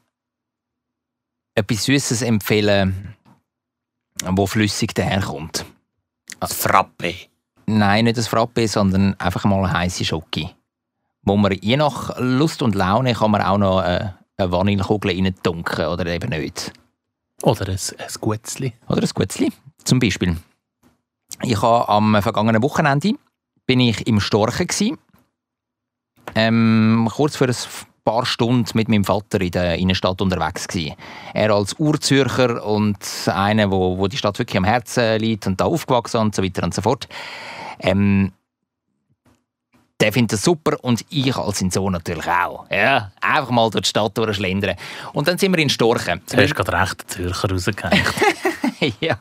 etwas 1.56 1.84
Süßes 1.84 2.22
empfehlen, 2.22 3.16
wo 4.24 4.46
flüssig 4.46 4.94
daherkommt. 4.94 5.64
Das 6.38 6.52
Frappe. 6.52 7.14
Nein, 7.66 8.04
nicht 8.04 8.16
das 8.16 8.28
Frappe, 8.28 8.68
sondern 8.68 9.18
einfach 9.18 9.44
mal 9.44 9.64
eine 9.64 9.72
heiße 9.72 10.04
Schoki. 10.04 10.50
Wo 11.22 11.36
man 11.36 11.52
je 11.60 11.76
nach 11.76 12.16
Lust 12.18 12.62
und 12.62 12.76
Laune 12.76 13.12
kann 13.14 13.32
man 13.32 13.42
auch 13.42 13.58
noch 13.58 13.82
äh, 13.82 14.10
eine 14.36 14.52
Vanillekugel 14.52 15.10
rein 15.10 15.34
tunken 15.42 15.86
oder 15.86 16.06
eben 16.06 16.30
nicht. 16.30 16.72
Oder 17.42 17.68
ein, 17.68 17.78
ein 17.98 18.14
Gutzli. 18.20 18.72
Oder 18.88 19.02
ein 19.02 19.10
Gutzli, 19.12 19.52
zum 19.84 19.98
Beispiel. 19.98 20.36
Ich 21.42 21.60
habe 21.60 21.88
am 21.88 22.22
vergangenen 22.22 22.62
Wochenende 22.62 23.14
bin 23.66 23.80
ich 23.80 24.06
im 24.06 24.20
Storchen 24.20 24.68
gsi. 24.68 24.96
Ähm, 26.34 27.08
kurz 27.14 27.36
für 27.36 27.46
ein 27.46 27.54
paar 28.04 28.26
Stunden 28.26 28.68
mit 28.74 28.88
meinem 28.88 29.04
Vater 29.04 29.40
in 29.40 29.50
der 29.50 29.76
Innenstadt 29.76 30.20
unterwegs 30.20 30.66
gsi. 30.68 30.94
Er 31.34 31.50
als 31.50 31.74
Urzürcher 31.78 32.64
und 32.64 32.98
einer, 33.26 33.70
wo, 33.70 33.98
wo 33.98 34.08
die 34.08 34.16
Stadt 34.16 34.38
wirklich 34.38 34.56
am 34.56 34.64
Herzen 34.64 35.18
liegt 35.18 35.46
und 35.46 35.60
da 35.60 35.66
aufgewachsen 35.66 36.18
und 36.18 36.34
so 36.34 36.42
weiter 36.42 36.62
und 36.62 36.74
so 36.74 36.82
fort. 36.82 37.08
Ähm, 37.80 38.32
der 40.00 40.12
findet 40.12 40.32
das 40.32 40.42
super 40.42 40.82
und 40.82 41.04
ich 41.10 41.36
als 41.36 41.58
sein 41.58 41.70
Sohn 41.70 41.92
natürlich 41.92 42.26
auch. 42.26 42.64
Ja, 42.70 43.12
einfach 43.20 43.50
mal 43.50 43.70
durch 43.70 43.82
die 43.82 43.88
Stadt 43.90 44.16
durchschlendern. 44.16 44.76
Und 45.12 45.28
dann 45.28 45.36
sind 45.36 45.52
wir 45.52 45.58
in 45.58 45.68
Storchen. 45.68 46.22
Du 46.30 46.38
hast 46.38 46.54
gerade 46.54 46.72
recht 46.72 47.02
den 47.02 47.08
Zürcher 47.08 47.50
rausgehängt. 47.50 48.14
ja. 49.00 49.18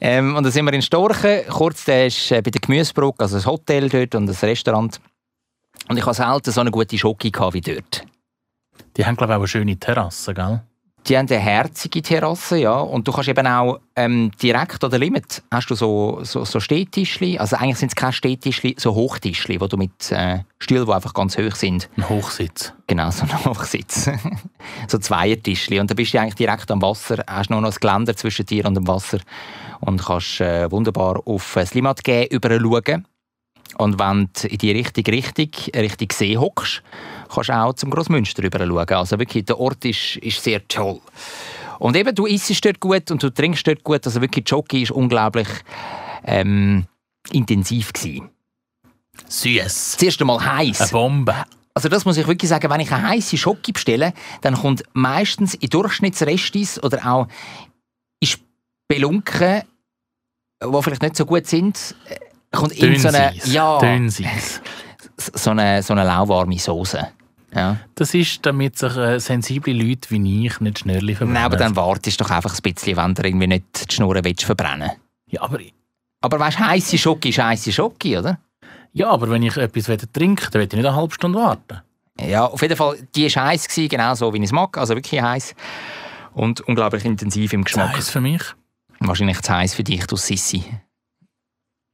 Ähm, 0.00 0.36
und 0.36 0.44
dann 0.44 0.52
sind 0.52 0.66
wir 0.66 0.72
in 0.74 0.82
Storchen. 0.82 1.46
Kurz, 1.48 1.84
der 1.84 2.06
ist 2.06 2.30
äh, 2.30 2.42
bei 2.42 2.50
der 2.50 2.60
Gemüsebrücke, 2.60 3.22
also 3.22 3.38
ein 3.38 3.46
Hotel 3.46 3.88
dort 3.88 4.14
und 4.14 4.28
ein 4.28 4.36
Restaurant. 4.36 5.00
Und 5.88 5.96
ich 5.96 6.06
hatte 6.06 6.16
selten 6.16 6.50
so 6.52 6.60
eine 6.60 6.70
gute 6.70 6.96
gehabt 6.96 7.54
wie 7.54 7.60
dort. 7.60 8.04
Die 8.96 9.06
haben, 9.06 9.16
glaube 9.16 9.32
ich, 9.32 9.36
auch 9.36 9.40
eine 9.40 9.48
schöne 9.48 9.76
Terrasse, 9.78 10.34
gell? 10.34 10.62
Die 11.06 11.16
haben 11.16 11.28
eine 11.30 11.38
herzige 11.40 12.02
Terrasse, 12.02 12.58
ja. 12.58 12.78
Und 12.78 13.08
du 13.08 13.12
kannst 13.12 13.28
eben 13.28 13.46
auch 13.46 13.80
ähm, 13.96 14.30
direkt 14.42 14.84
an 14.84 14.90
der 14.90 14.98
Limit 14.98 15.42
hast 15.50 15.70
du 15.70 15.74
so, 15.74 16.20
so, 16.22 16.44
so 16.44 16.60
Stehtischli. 16.60 17.38
Also 17.38 17.56
eigentlich 17.56 17.78
sind 17.78 17.88
es 17.88 17.96
keine 17.96 18.12
Stehtischli, 18.12 18.76
so 18.78 18.94
Hochtischli, 18.94 19.60
wo 19.60 19.66
du 19.66 19.76
mit 19.76 20.12
äh, 20.12 20.40
Stühlen, 20.58 20.84
die 20.84 20.92
einfach 20.92 21.14
ganz 21.14 21.38
hoch 21.38 21.54
sind. 21.54 21.88
Ein 21.96 22.08
Hochsitz. 22.08 22.74
Genau, 22.86 23.10
so 23.10 23.24
ein 23.24 23.44
Hochsitz. 23.44 24.10
so 24.88 24.98
Zweiertischli. 24.98 25.80
Und 25.80 25.90
dann 25.90 25.96
bist 25.96 26.12
du 26.12 26.20
eigentlich 26.20 26.34
direkt 26.34 26.70
am 26.70 26.82
Wasser, 26.82 27.24
hast 27.26 27.50
nur 27.50 27.60
noch 27.60 27.68
das 27.68 27.80
Geländer 27.80 28.14
zwischen 28.14 28.44
dir 28.44 28.66
und 28.66 28.74
dem 28.74 28.86
Wasser 28.86 29.20
und 29.80 30.04
kannst 30.04 30.40
äh, 30.40 30.70
wunderbar 30.70 31.22
auf 31.24 31.52
das 31.54 31.72
Limat 31.72 32.04
gehen, 32.04 32.26
überschauen. 32.28 33.06
Und 33.76 33.98
wenn 33.98 34.28
du 34.40 34.48
in 34.48 34.58
die 34.58 34.72
richtige 34.72 35.12
Richtung, 35.12 35.48
Richtung 35.74 36.08
See 36.12 36.36
hockst, 36.36 36.82
kannst 37.32 37.48
du 37.48 37.56
auch 37.56 37.72
zum 37.74 37.90
Grossmünster 37.90 38.42
rüber 38.42 38.58
schauen. 38.58 38.98
Also 38.98 39.18
wirklich, 39.18 39.44
der 39.44 39.58
Ort 39.58 39.84
ist, 39.84 40.16
ist 40.16 40.42
sehr 40.42 40.66
toll. 40.68 41.00
Und 41.78 41.96
eben, 41.96 42.14
du 42.14 42.26
isst 42.26 42.64
dort 42.64 42.80
gut 42.80 43.10
und 43.10 43.22
du 43.22 43.30
trinkst 43.30 43.66
dort 43.66 43.82
gut. 43.84 44.04
Also 44.04 44.20
wirklich, 44.20 44.48
Jockey 44.48 44.82
ist 44.82 44.90
unglaublich 44.90 45.48
ähm, 46.24 46.86
intensiv 47.32 47.92
gewesen. 47.92 48.28
Süß. 49.28 49.96
Das 49.96 50.02
erste 50.02 50.24
Mal 50.24 50.44
heiß. 50.44 50.80
Eine 50.80 50.90
Bombe. 50.90 51.34
Also 51.72 51.88
das 51.88 52.04
muss 52.04 52.16
ich 52.16 52.26
wirklich 52.26 52.48
sagen, 52.48 52.68
wenn 52.68 52.80
ich 52.80 52.92
eine 52.92 53.08
heiße 53.08 53.38
Schoki 53.38 53.72
bestelle, 53.72 54.12
dann 54.42 54.54
kommt 54.54 54.82
meistens 54.92 55.54
in 55.54 55.70
Durchschnittsrestis 55.70 56.82
oder 56.82 57.06
auch 57.06 57.28
in 58.18 58.28
Spelunken, 58.28 59.62
die 60.62 60.82
vielleicht 60.82 61.02
nicht 61.02 61.16
so 61.16 61.24
gut 61.24 61.46
sind, 61.46 61.94
kommt 62.52 62.72
in 62.72 62.98
so 62.98 63.08
eine, 63.08 63.34
ja, 63.44 63.78
so 65.16 65.50
eine, 65.50 65.82
so 65.82 65.92
eine 65.92 66.04
lauwarme 66.04 66.58
Soße. 66.58 67.08
Ja. 67.54 67.78
Das 67.96 68.14
ist, 68.14 68.46
damit 68.46 68.78
sich 68.78 68.96
äh, 68.96 69.18
sensible 69.18 69.72
Leute 69.72 70.10
wie 70.10 70.46
ich 70.46 70.60
nicht 70.60 70.78
schnell 70.78 71.00
verbrennen. 71.00 71.34
Nein, 71.34 71.44
aber 71.44 71.56
dann 71.56 71.74
wartest 71.74 72.20
du 72.20 72.24
doch 72.24 72.30
einfach 72.30 72.54
ein 72.54 72.62
bisschen, 72.62 72.96
wenn 72.96 73.14
du 73.14 73.22
irgendwie 73.22 73.46
nicht 73.48 73.90
die 73.90 73.94
Schnur 73.94 74.22
willst 74.22 74.44
verbrennen 74.44 74.92
Ja, 75.26 75.42
aber, 75.42 75.58
Aber 76.20 76.38
weißt 76.38 76.60
du, 76.60 76.66
heisse 76.66 76.96
Schoki 76.96 77.30
ist 77.30 77.38
heisse 77.38 77.72
Schoki, 77.72 78.16
oder? 78.16 78.38
ja, 78.92 79.08
aber 79.08 79.30
wenn 79.30 79.42
ich 79.42 79.56
etwas 79.56 79.86
trinken 80.12 80.46
dann 80.50 80.60
will 80.60 80.68
ich 80.68 80.72
nicht 80.72 80.86
eine 80.86 80.96
halbe 80.96 81.14
Stunde 81.14 81.38
warten. 81.38 81.80
Ja, 82.20 82.46
auf 82.46 82.60
jeden 82.60 82.76
Fall, 82.76 82.98
die 83.14 83.34
war 83.34 83.44
heiß, 83.46 83.68
genau 83.88 84.14
so, 84.14 84.32
wie 84.32 84.38
ich 84.38 84.44
es 84.44 84.52
mag. 84.52 84.76
Also 84.76 84.94
wirklich 84.94 85.20
heiß. 85.20 85.54
Und 86.34 86.60
unglaublich 86.62 87.04
intensiv 87.04 87.52
im 87.52 87.64
Geschmack. 87.64 87.96
Eis 87.96 88.10
für 88.10 88.20
mich. 88.20 88.42
Wahrscheinlich 88.98 89.40
zu 89.40 89.52
heiß 89.52 89.74
für 89.74 89.84
dich, 89.84 90.06
du 90.06 90.16
Sissi. 90.16 90.64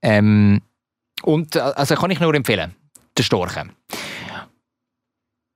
Ähm, 0.07 0.63
und 1.23 1.57
äh, 1.57 1.59
also 1.59 1.97
kann 1.97 2.13
ich 2.13 2.21
nur 2.21 2.33
empfehlen, 2.33 2.77
der 3.19 3.25
Storchen. 3.25 3.73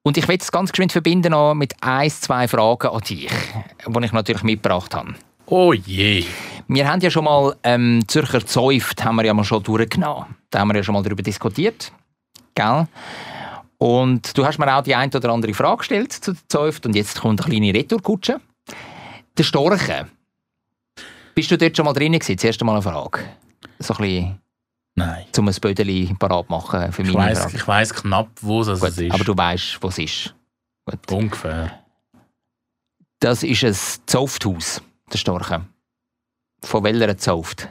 Und 0.02 0.16
ich 0.16 0.26
will 0.26 0.38
es 0.40 0.50
ganz 0.50 0.72
geschwind 0.72 0.90
verbinden 0.90 1.30
noch 1.30 1.54
mit 1.54 1.74
ein, 1.82 2.10
zwei 2.10 2.48
Fragen 2.48 2.88
an 2.88 3.00
dich, 3.00 3.30
die 3.86 4.04
ich 4.04 4.12
natürlich 4.12 4.42
mitgebracht 4.42 4.92
habe. 4.92 5.14
Oh 5.46 5.72
je. 5.72 6.24
Wir 6.66 6.88
haben 6.88 7.00
ja 7.00 7.10
schon 7.10 7.24
mal 7.24 7.54
ähm, 7.62 8.02
Zürcher 8.08 8.44
Zäuft 8.44 9.04
haben 9.04 9.16
wir 9.16 9.24
ja 9.24 9.34
mal 9.34 9.44
schon 9.44 9.62
durchgenommen. 9.62 10.34
Da 10.50 10.60
haben 10.60 10.68
wir 10.68 10.76
ja 10.76 10.82
schon 10.82 10.94
mal 10.94 11.02
darüber 11.02 11.22
diskutiert. 11.22 11.92
Gell? 12.56 12.88
Und 13.78 14.36
du 14.36 14.44
hast 14.44 14.58
mir 14.58 14.74
auch 14.74 14.82
die 14.82 14.96
ein 14.96 15.14
oder 15.14 15.30
andere 15.30 15.54
Frage 15.54 15.78
gestellt 15.78 16.12
zu 16.12 16.32
der 16.32 16.48
Zäuft 16.48 16.86
und 16.86 16.96
jetzt 16.96 17.20
kommt 17.20 17.40
eine 17.40 17.50
kleine 17.50 17.72
Retourkutsche. 17.72 18.40
Der 19.38 19.44
Storchen. 19.44 20.10
Bist 21.34 21.50
du 21.50 21.56
dort 21.58 21.76
schon 21.76 21.84
mal 21.86 21.92
drin 21.92 22.12
gewesen? 22.12 22.36
Das 22.36 22.44
erste 22.44 22.64
Mal 22.64 22.72
eine 22.74 22.82
Frage. 22.82 23.20
So 23.78 23.94
ein 23.94 24.00
bisschen, 24.00 24.40
Nein. 24.94 25.24
um 25.38 25.48
ein 25.48 25.54
Bödeli 25.54 26.14
parat 26.18 26.50
machen 26.50 26.92
für 26.92 27.02
Ich 27.02 27.12
meine 27.12 27.30
weiss, 27.30 27.38
Frage. 27.40 27.56
ich 27.56 27.68
weiss 27.68 27.94
knapp, 27.94 28.28
wo 28.40 28.60
es 28.62 28.68
ist. 28.68 29.12
aber 29.12 29.24
du 29.24 29.36
weißt, 29.36 29.78
was 29.82 29.98
es 29.98 30.04
ist. 30.04 30.34
Gut. 30.86 31.12
Ungefähr. 31.12 31.84
Das 33.20 33.42
ist 33.42 33.64
ein 33.64 33.74
Zaufthaus, 34.06 34.82
der 35.12 35.18
Storchen. 35.18 35.68
Von 36.62 36.84
welcher 36.84 37.16
Zauft? 37.16 37.68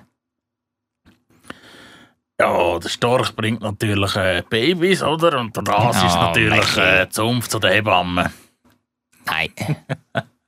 Ja, 2.39 2.79
der 2.79 2.89
Storch 2.89 3.35
bringt 3.35 3.61
natürlich 3.61 4.15
äh, 4.15 4.43
Babys, 4.49 5.03
oder? 5.03 5.39
Und 5.39 5.55
der 5.57 5.63
Ras 5.67 5.95
Ja, 5.97 6.07
ist 6.07 6.15
natürlich 6.15 6.75
Michi. 6.75 6.79
äh, 6.79 7.09
Zunft 7.09 7.51
zu 7.51 7.59
der 7.59 7.71
Hebamme. 7.73 8.31
Nein. 9.25 9.49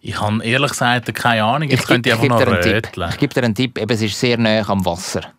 Ich 0.00 0.18
habe 0.20 0.42
ehrlich 0.44 0.70
gesagt 0.70 1.14
keine 1.14 1.44
Ahnung. 1.44 1.68
Jetzt 1.68 1.80
Ich, 1.82 1.86
könnte 1.86 2.08
ich 2.08 2.14
einfach 2.14 2.22
gebe 2.22 2.34
noch 2.34 2.40
dir 2.44 2.52
einen 2.52 2.62
Tipp. 2.62 2.74
röteln. 2.74 3.10
Ich 3.10 3.18
gebe 3.18 3.34
dir 3.34 3.42
einen 3.44 3.54
Tipp. 3.54 3.78
Eben, 3.78 3.90
es 3.92 4.02
ist 4.02 4.18
sehr 4.18 4.38
nah 4.38 4.68
am 4.68 4.84
Wasser. 4.84 5.32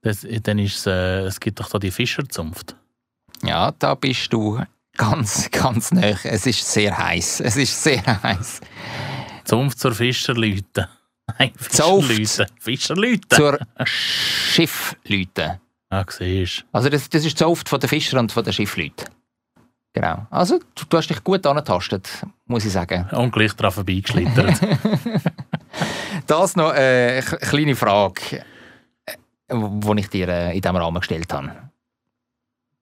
Das, 0.00 0.26
dann 0.42 0.58
ist 0.58 0.78
es, 0.78 0.86
äh, 0.86 1.20
es 1.26 1.38
gibt 1.38 1.60
doch 1.60 1.68
da 1.68 1.78
die 1.78 1.90
Fischerzunft. 1.90 2.74
Ja, 3.44 3.72
da 3.78 3.94
bist 3.94 4.32
du 4.32 4.60
ganz, 4.96 5.50
ganz 5.52 5.92
nah. 5.92 6.16
Es 6.24 6.46
ist 6.46 6.64
sehr 6.72 6.96
heiß. 6.96 7.40
Es 7.40 7.56
ist 7.56 7.82
sehr 7.82 8.04
heiß. 8.22 8.60
Zunft 9.44 9.78
zur 9.78 9.92
Fischerleute. 9.94 10.88
Nein, 11.38 11.52
Zunft. 11.68 12.08
Fischerleute. 12.08 12.52
Fischerleute. 12.58 13.28
Zur 13.28 13.58
Schiffleute. 13.86 15.60
Ah, 15.90 16.04
siehst 16.08 16.64
Also 16.72 16.88
das, 16.88 17.08
das 17.10 17.24
ist 17.24 17.38
von 17.68 17.78
den 17.80 17.88
Fischer 17.88 18.18
und 18.18 18.32
von 18.32 18.42
den 18.44 18.52
Schiffleuten. 18.52 19.06
Genau. 19.94 20.26
Also 20.30 20.58
du, 20.74 20.84
du 20.88 20.96
hast 20.96 21.08
dich 21.08 21.22
gut 21.22 21.46
angetastet, 21.46 22.08
muss 22.46 22.64
ich 22.64 22.72
sagen. 22.72 23.06
Und 23.12 23.30
gleich 23.32 23.52
daran 23.54 23.72
vorbeigeschlittert. 23.72 24.60
Das 26.26 26.56
noch 26.56 26.72
äh, 26.74 27.22
eine 27.26 27.38
kleine 27.38 27.74
Frage, 27.74 28.44
die 29.50 30.00
ich 30.00 30.08
dir 30.10 30.28
äh, 30.28 30.54
in 30.54 30.60
diesem 30.60 30.76
Rahmen 30.76 31.00
gestellt 31.00 31.32
habe. 31.32 31.50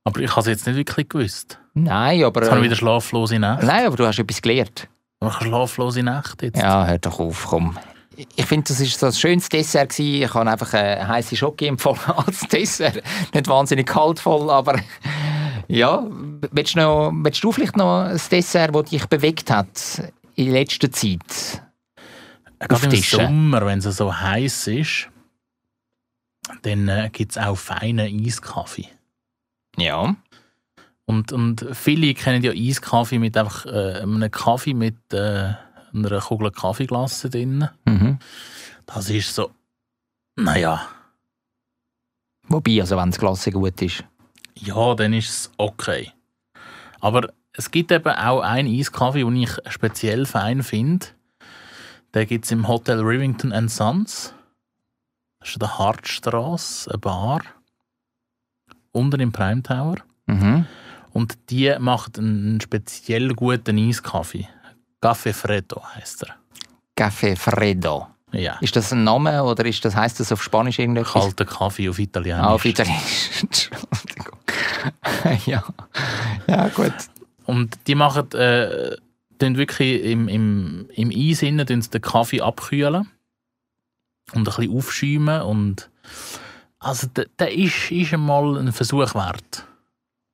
aber 0.04 0.20
ich 0.20 0.30
habe 0.30 0.40
es 0.40 0.46
jetzt 0.46 0.66
nicht 0.66 0.76
wirklich 0.76 1.08
gewusst. 1.08 1.58
Nein, 1.74 2.24
aber... 2.24 2.40
Jetzt 2.42 2.50
habe 2.50 2.60
ich 2.60 2.66
Äh, 2.66 2.70
wieder 2.70 2.76
schlaflose 2.76 3.38
Nacht. 3.38 3.62
nein, 3.62 3.86
aber 3.86 3.96
du 3.96 4.06
hast 4.06 4.18
etwas 4.18 4.42
gelernt. 4.42 4.88
Habe 5.22 5.32
schlaflose 5.32 6.02
Nacht 6.02 6.42
jetzt. 6.42 6.58
Ja, 6.58 6.86
hör 6.86 6.98
doch 6.98 7.20
auf, 7.20 7.46
komm. 7.48 7.78
ich 8.16 8.46
finde, 8.46 8.66
das 8.68 8.80
ist 8.80 8.98
so 8.98 9.06
ein 9.06 9.12
schönes 9.12 9.48
Dessert 9.48 9.90
gewesen. 9.90 10.22
Ich 10.24 10.34
habe 10.34 10.50
einfach 10.50 10.74
eine 10.74 11.06
heiße 11.06 11.36
Schoki 11.36 11.66
empfohlen 11.68 12.00
als 12.16 12.40
Dessert. 12.40 13.02
Nicht 13.32 13.46
wahnsinnig 13.48 13.86
kaltvoll, 13.86 14.50
aber 14.50 14.80
ja. 15.70 16.06
Willst 16.52 16.74
du, 16.74 16.80
noch, 16.80 17.12
willst 17.12 17.42
du 17.42 17.52
vielleicht 17.52 17.76
noch 17.76 18.04
ein 18.04 18.20
Dessert, 18.30 18.74
das 18.74 18.90
dich 18.90 19.06
bewegt 19.06 19.50
hat 19.50 20.02
in 20.34 20.52
letzter 20.52 20.90
Zeit? 20.90 21.62
Gerade 22.58 22.96
im. 22.96 23.02
Sommer, 23.02 23.64
wenn 23.66 23.78
es 23.78 23.84
so 23.84 24.14
heiß 24.14 24.66
ist, 24.68 25.08
dann 26.62 26.88
äh, 26.88 27.10
gibt 27.12 27.32
es 27.32 27.38
auch 27.38 27.56
feinen 27.56 28.24
Eiskaffee. 28.24 28.88
Ja. 29.76 30.14
Und, 31.06 31.32
und 31.32 31.66
viele 31.72 32.14
kennen 32.14 32.42
ja 32.42 32.52
Eiskaffee 32.52 33.18
mit 33.18 33.36
einfach 33.36 33.66
äh, 33.66 34.00
einem 34.02 34.30
Kaffee 34.30 34.74
mit 34.74 34.96
äh, 35.12 35.54
einer 35.94 36.20
Kugel 36.20 36.50
Kaffeeglasse 36.50 37.30
drin. 37.30 37.68
Mhm. 37.84 38.18
Das 38.86 39.08
ist 39.08 39.34
so, 39.34 39.50
naja, 40.36 40.86
Wobei, 42.50 42.80
also 42.80 42.96
wenn 42.96 43.10
das 43.10 43.20
Glas 43.20 43.44
gut 43.44 43.80
ist. 43.80 44.04
Ja, 44.60 44.94
dann 44.94 45.12
ist 45.12 45.28
es 45.28 45.52
okay. 45.56 46.12
Aber 47.00 47.32
es 47.52 47.70
gibt 47.70 47.90
eben 47.92 48.14
auch 48.14 48.40
einen 48.40 48.78
Eiskaffee, 48.78 49.24
den 49.24 49.36
ich 49.36 49.50
speziell 49.68 50.26
fein 50.26 50.62
finde. 50.62 51.06
Den 52.14 52.26
gibt 52.26 52.44
es 52.44 52.50
im 52.50 52.68
Hotel 52.68 53.00
Rivington 53.00 53.52
and 53.52 53.70
Sons. 53.70 54.34
Das 55.40 55.50
ist 55.50 55.54
in 55.56 55.60
der 55.60 55.78
Hartstrasse, 55.78 56.90
eine 56.90 56.98
Bar. 56.98 57.42
Unten 58.92 59.20
im 59.20 59.32
Prime 59.32 59.62
Tower. 59.62 59.96
Mhm. 60.26 60.66
Und 61.12 61.38
die 61.50 61.74
macht 61.78 62.18
einen 62.18 62.60
speziell 62.60 63.34
guten 63.34 63.78
Eiskaffee. 63.78 64.48
Café 65.02 65.32
Freddo 65.32 65.82
heisst 65.94 66.24
er. 66.24 66.36
Café 66.96 67.36
Freddo. 67.36 68.08
Ja. 68.32 68.58
Ist 68.60 68.76
das 68.76 68.92
ein 68.92 69.04
Name 69.04 69.42
oder 69.42 69.64
ist 69.64 69.84
das, 69.84 69.96
heisst 69.96 70.20
das 70.20 70.30
auf 70.32 70.42
Spanisch 70.42 70.78
irgendetwas? 70.78 71.12
Kalter 71.12 71.44
Kaffee 71.44 71.88
auf 71.88 71.98
Italienisch. 71.98 72.44
Ah, 72.44 72.54
auf 72.54 72.64
Italienisch. 72.64 73.30
Entschuldigung. 73.42 74.38
ja. 75.46 75.64
ja, 76.46 76.68
gut. 76.68 76.94
Und 77.46 77.78
die 77.86 77.94
machen 77.94 78.30
äh, 78.32 78.96
wirklich 79.40 80.04
im, 80.04 80.28
im, 80.28 80.88
im 80.94 81.10
Eis 81.10 81.42
innen 81.42 81.66
tun 81.66 81.82
sie 81.82 81.90
den 81.90 82.02
Kaffee 82.02 82.40
abkühlen 82.40 83.10
und 84.32 84.38
ein 84.38 84.44
bisschen 84.44 84.76
aufschäumen. 84.76 85.42
Und 85.42 85.90
also 86.78 87.06
der, 87.08 87.26
der 87.38 87.52
ist, 87.52 87.90
ist 87.90 88.14
einmal 88.14 88.58
ein 88.58 88.72
Versuch 88.72 89.14
wert, 89.14 89.66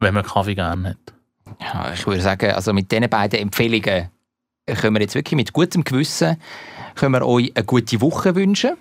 wenn 0.01 0.15
man 0.15 0.25
Kaffee 0.25 0.55
gerne 0.55 0.91
hat. 0.91 1.15
Ja, 1.61 1.93
ich 1.93 2.07
würde 2.07 2.21
sagen, 2.21 2.51
also 2.51 2.73
mit 2.73 2.91
diesen 2.91 3.09
beiden 3.09 3.39
Empfehlungen 3.39 4.11
können 4.67 4.97
wir 4.97 5.01
jetzt 5.01 5.15
wirklich 5.15 5.37
mit 5.37 5.53
gutem 5.53 5.85
Gewissen 5.85 6.37
können 6.97 7.13
wir 7.13 7.27
euch 7.27 7.53
eine 7.55 7.65
gute 7.65 8.01
Woche 8.01 8.35
wünschen. 8.35 8.77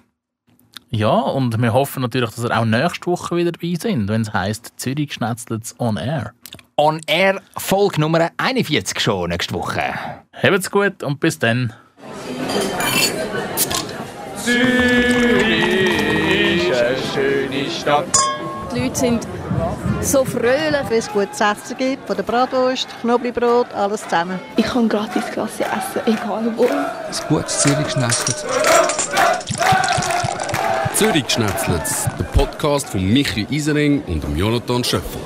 Ja, 0.89 1.09
und 1.09 1.61
wir 1.61 1.73
hoffen 1.73 2.01
natürlich, 2.01 2.31
dass 2.31 2.45
ihr 2.45 2.57
auch 2.57 2.65
nächste 2.65 3.07
Woche 3.07 3.35
wieder 3.35 3.51
dabei 3.51 3.75
sind, 3.75 4.07
wenn 4.07 4.21
es 4.21 4.33
heisst 4.33 4.73
Zürich 4.77 5.13
Schnetzlitz 5.13 5.75
on 5.77 5.97
Air. 5.97 6.33
On 6.77 7.01
Air 7.07 7.41
Folge 7.57 7.99
Nummer 7.99 8.31
41 8.37 8.99
schon 8.99 9.29
nächste 9.29 9.53
Woche. 9.53 9.81
Habt's 10.33 10.71
gut 10.71 11.03
und 11.03 11.19
bis 11.19 11.37
dann. 11.37 11.73
Zürich 14.37 15.75
ist 16.69 16.81
eine 16.81 16.97
schöne 17.13 17.69
Stadt. 17.69 18.17
Die 18.73 18.79
Leute 18.79 18.95
sind 18.95 19.27
so 20.05 20.23
fröhlich. 20.23 20.89
Wenn 20.89 20.99
es 20.99 21.11
gutes 21.11 21.39
Essen 21.41 21.77
gibt, 21.77 22.07
von 22.07 22.15
der 22.15 22.23
Bratwurst, 22.23 22.87
Knoblauchbrot, 23.01 23.73
alles 23.73 24.03
zusammen. 24.03 24.39
Ich 24.55 24.65
kann 24.65 24.87
gratis 24.87 25.25
Klasse 25.31 25.63
essen, 25.63 26.01
egal 26.05 26.51
wo. 26.55 26.65
Ein 26.65 27.27
gutes 27.27 27.61
Zürich 27.61 27.89
schnetzelt. 27.89 28.45
Zürich 30.95 31.29
Schnetzlitz, 31.29 32.07
der 32.17 32.23
Podcast 32.23 32.89
von 32.89 33.03
Michi 33.03 33.45
Isering 33.49 34.01
und 34.03 34.23
dem 34.23 34.37
Jonathan 34.37 34.83
Schöffel. 34.83 35.21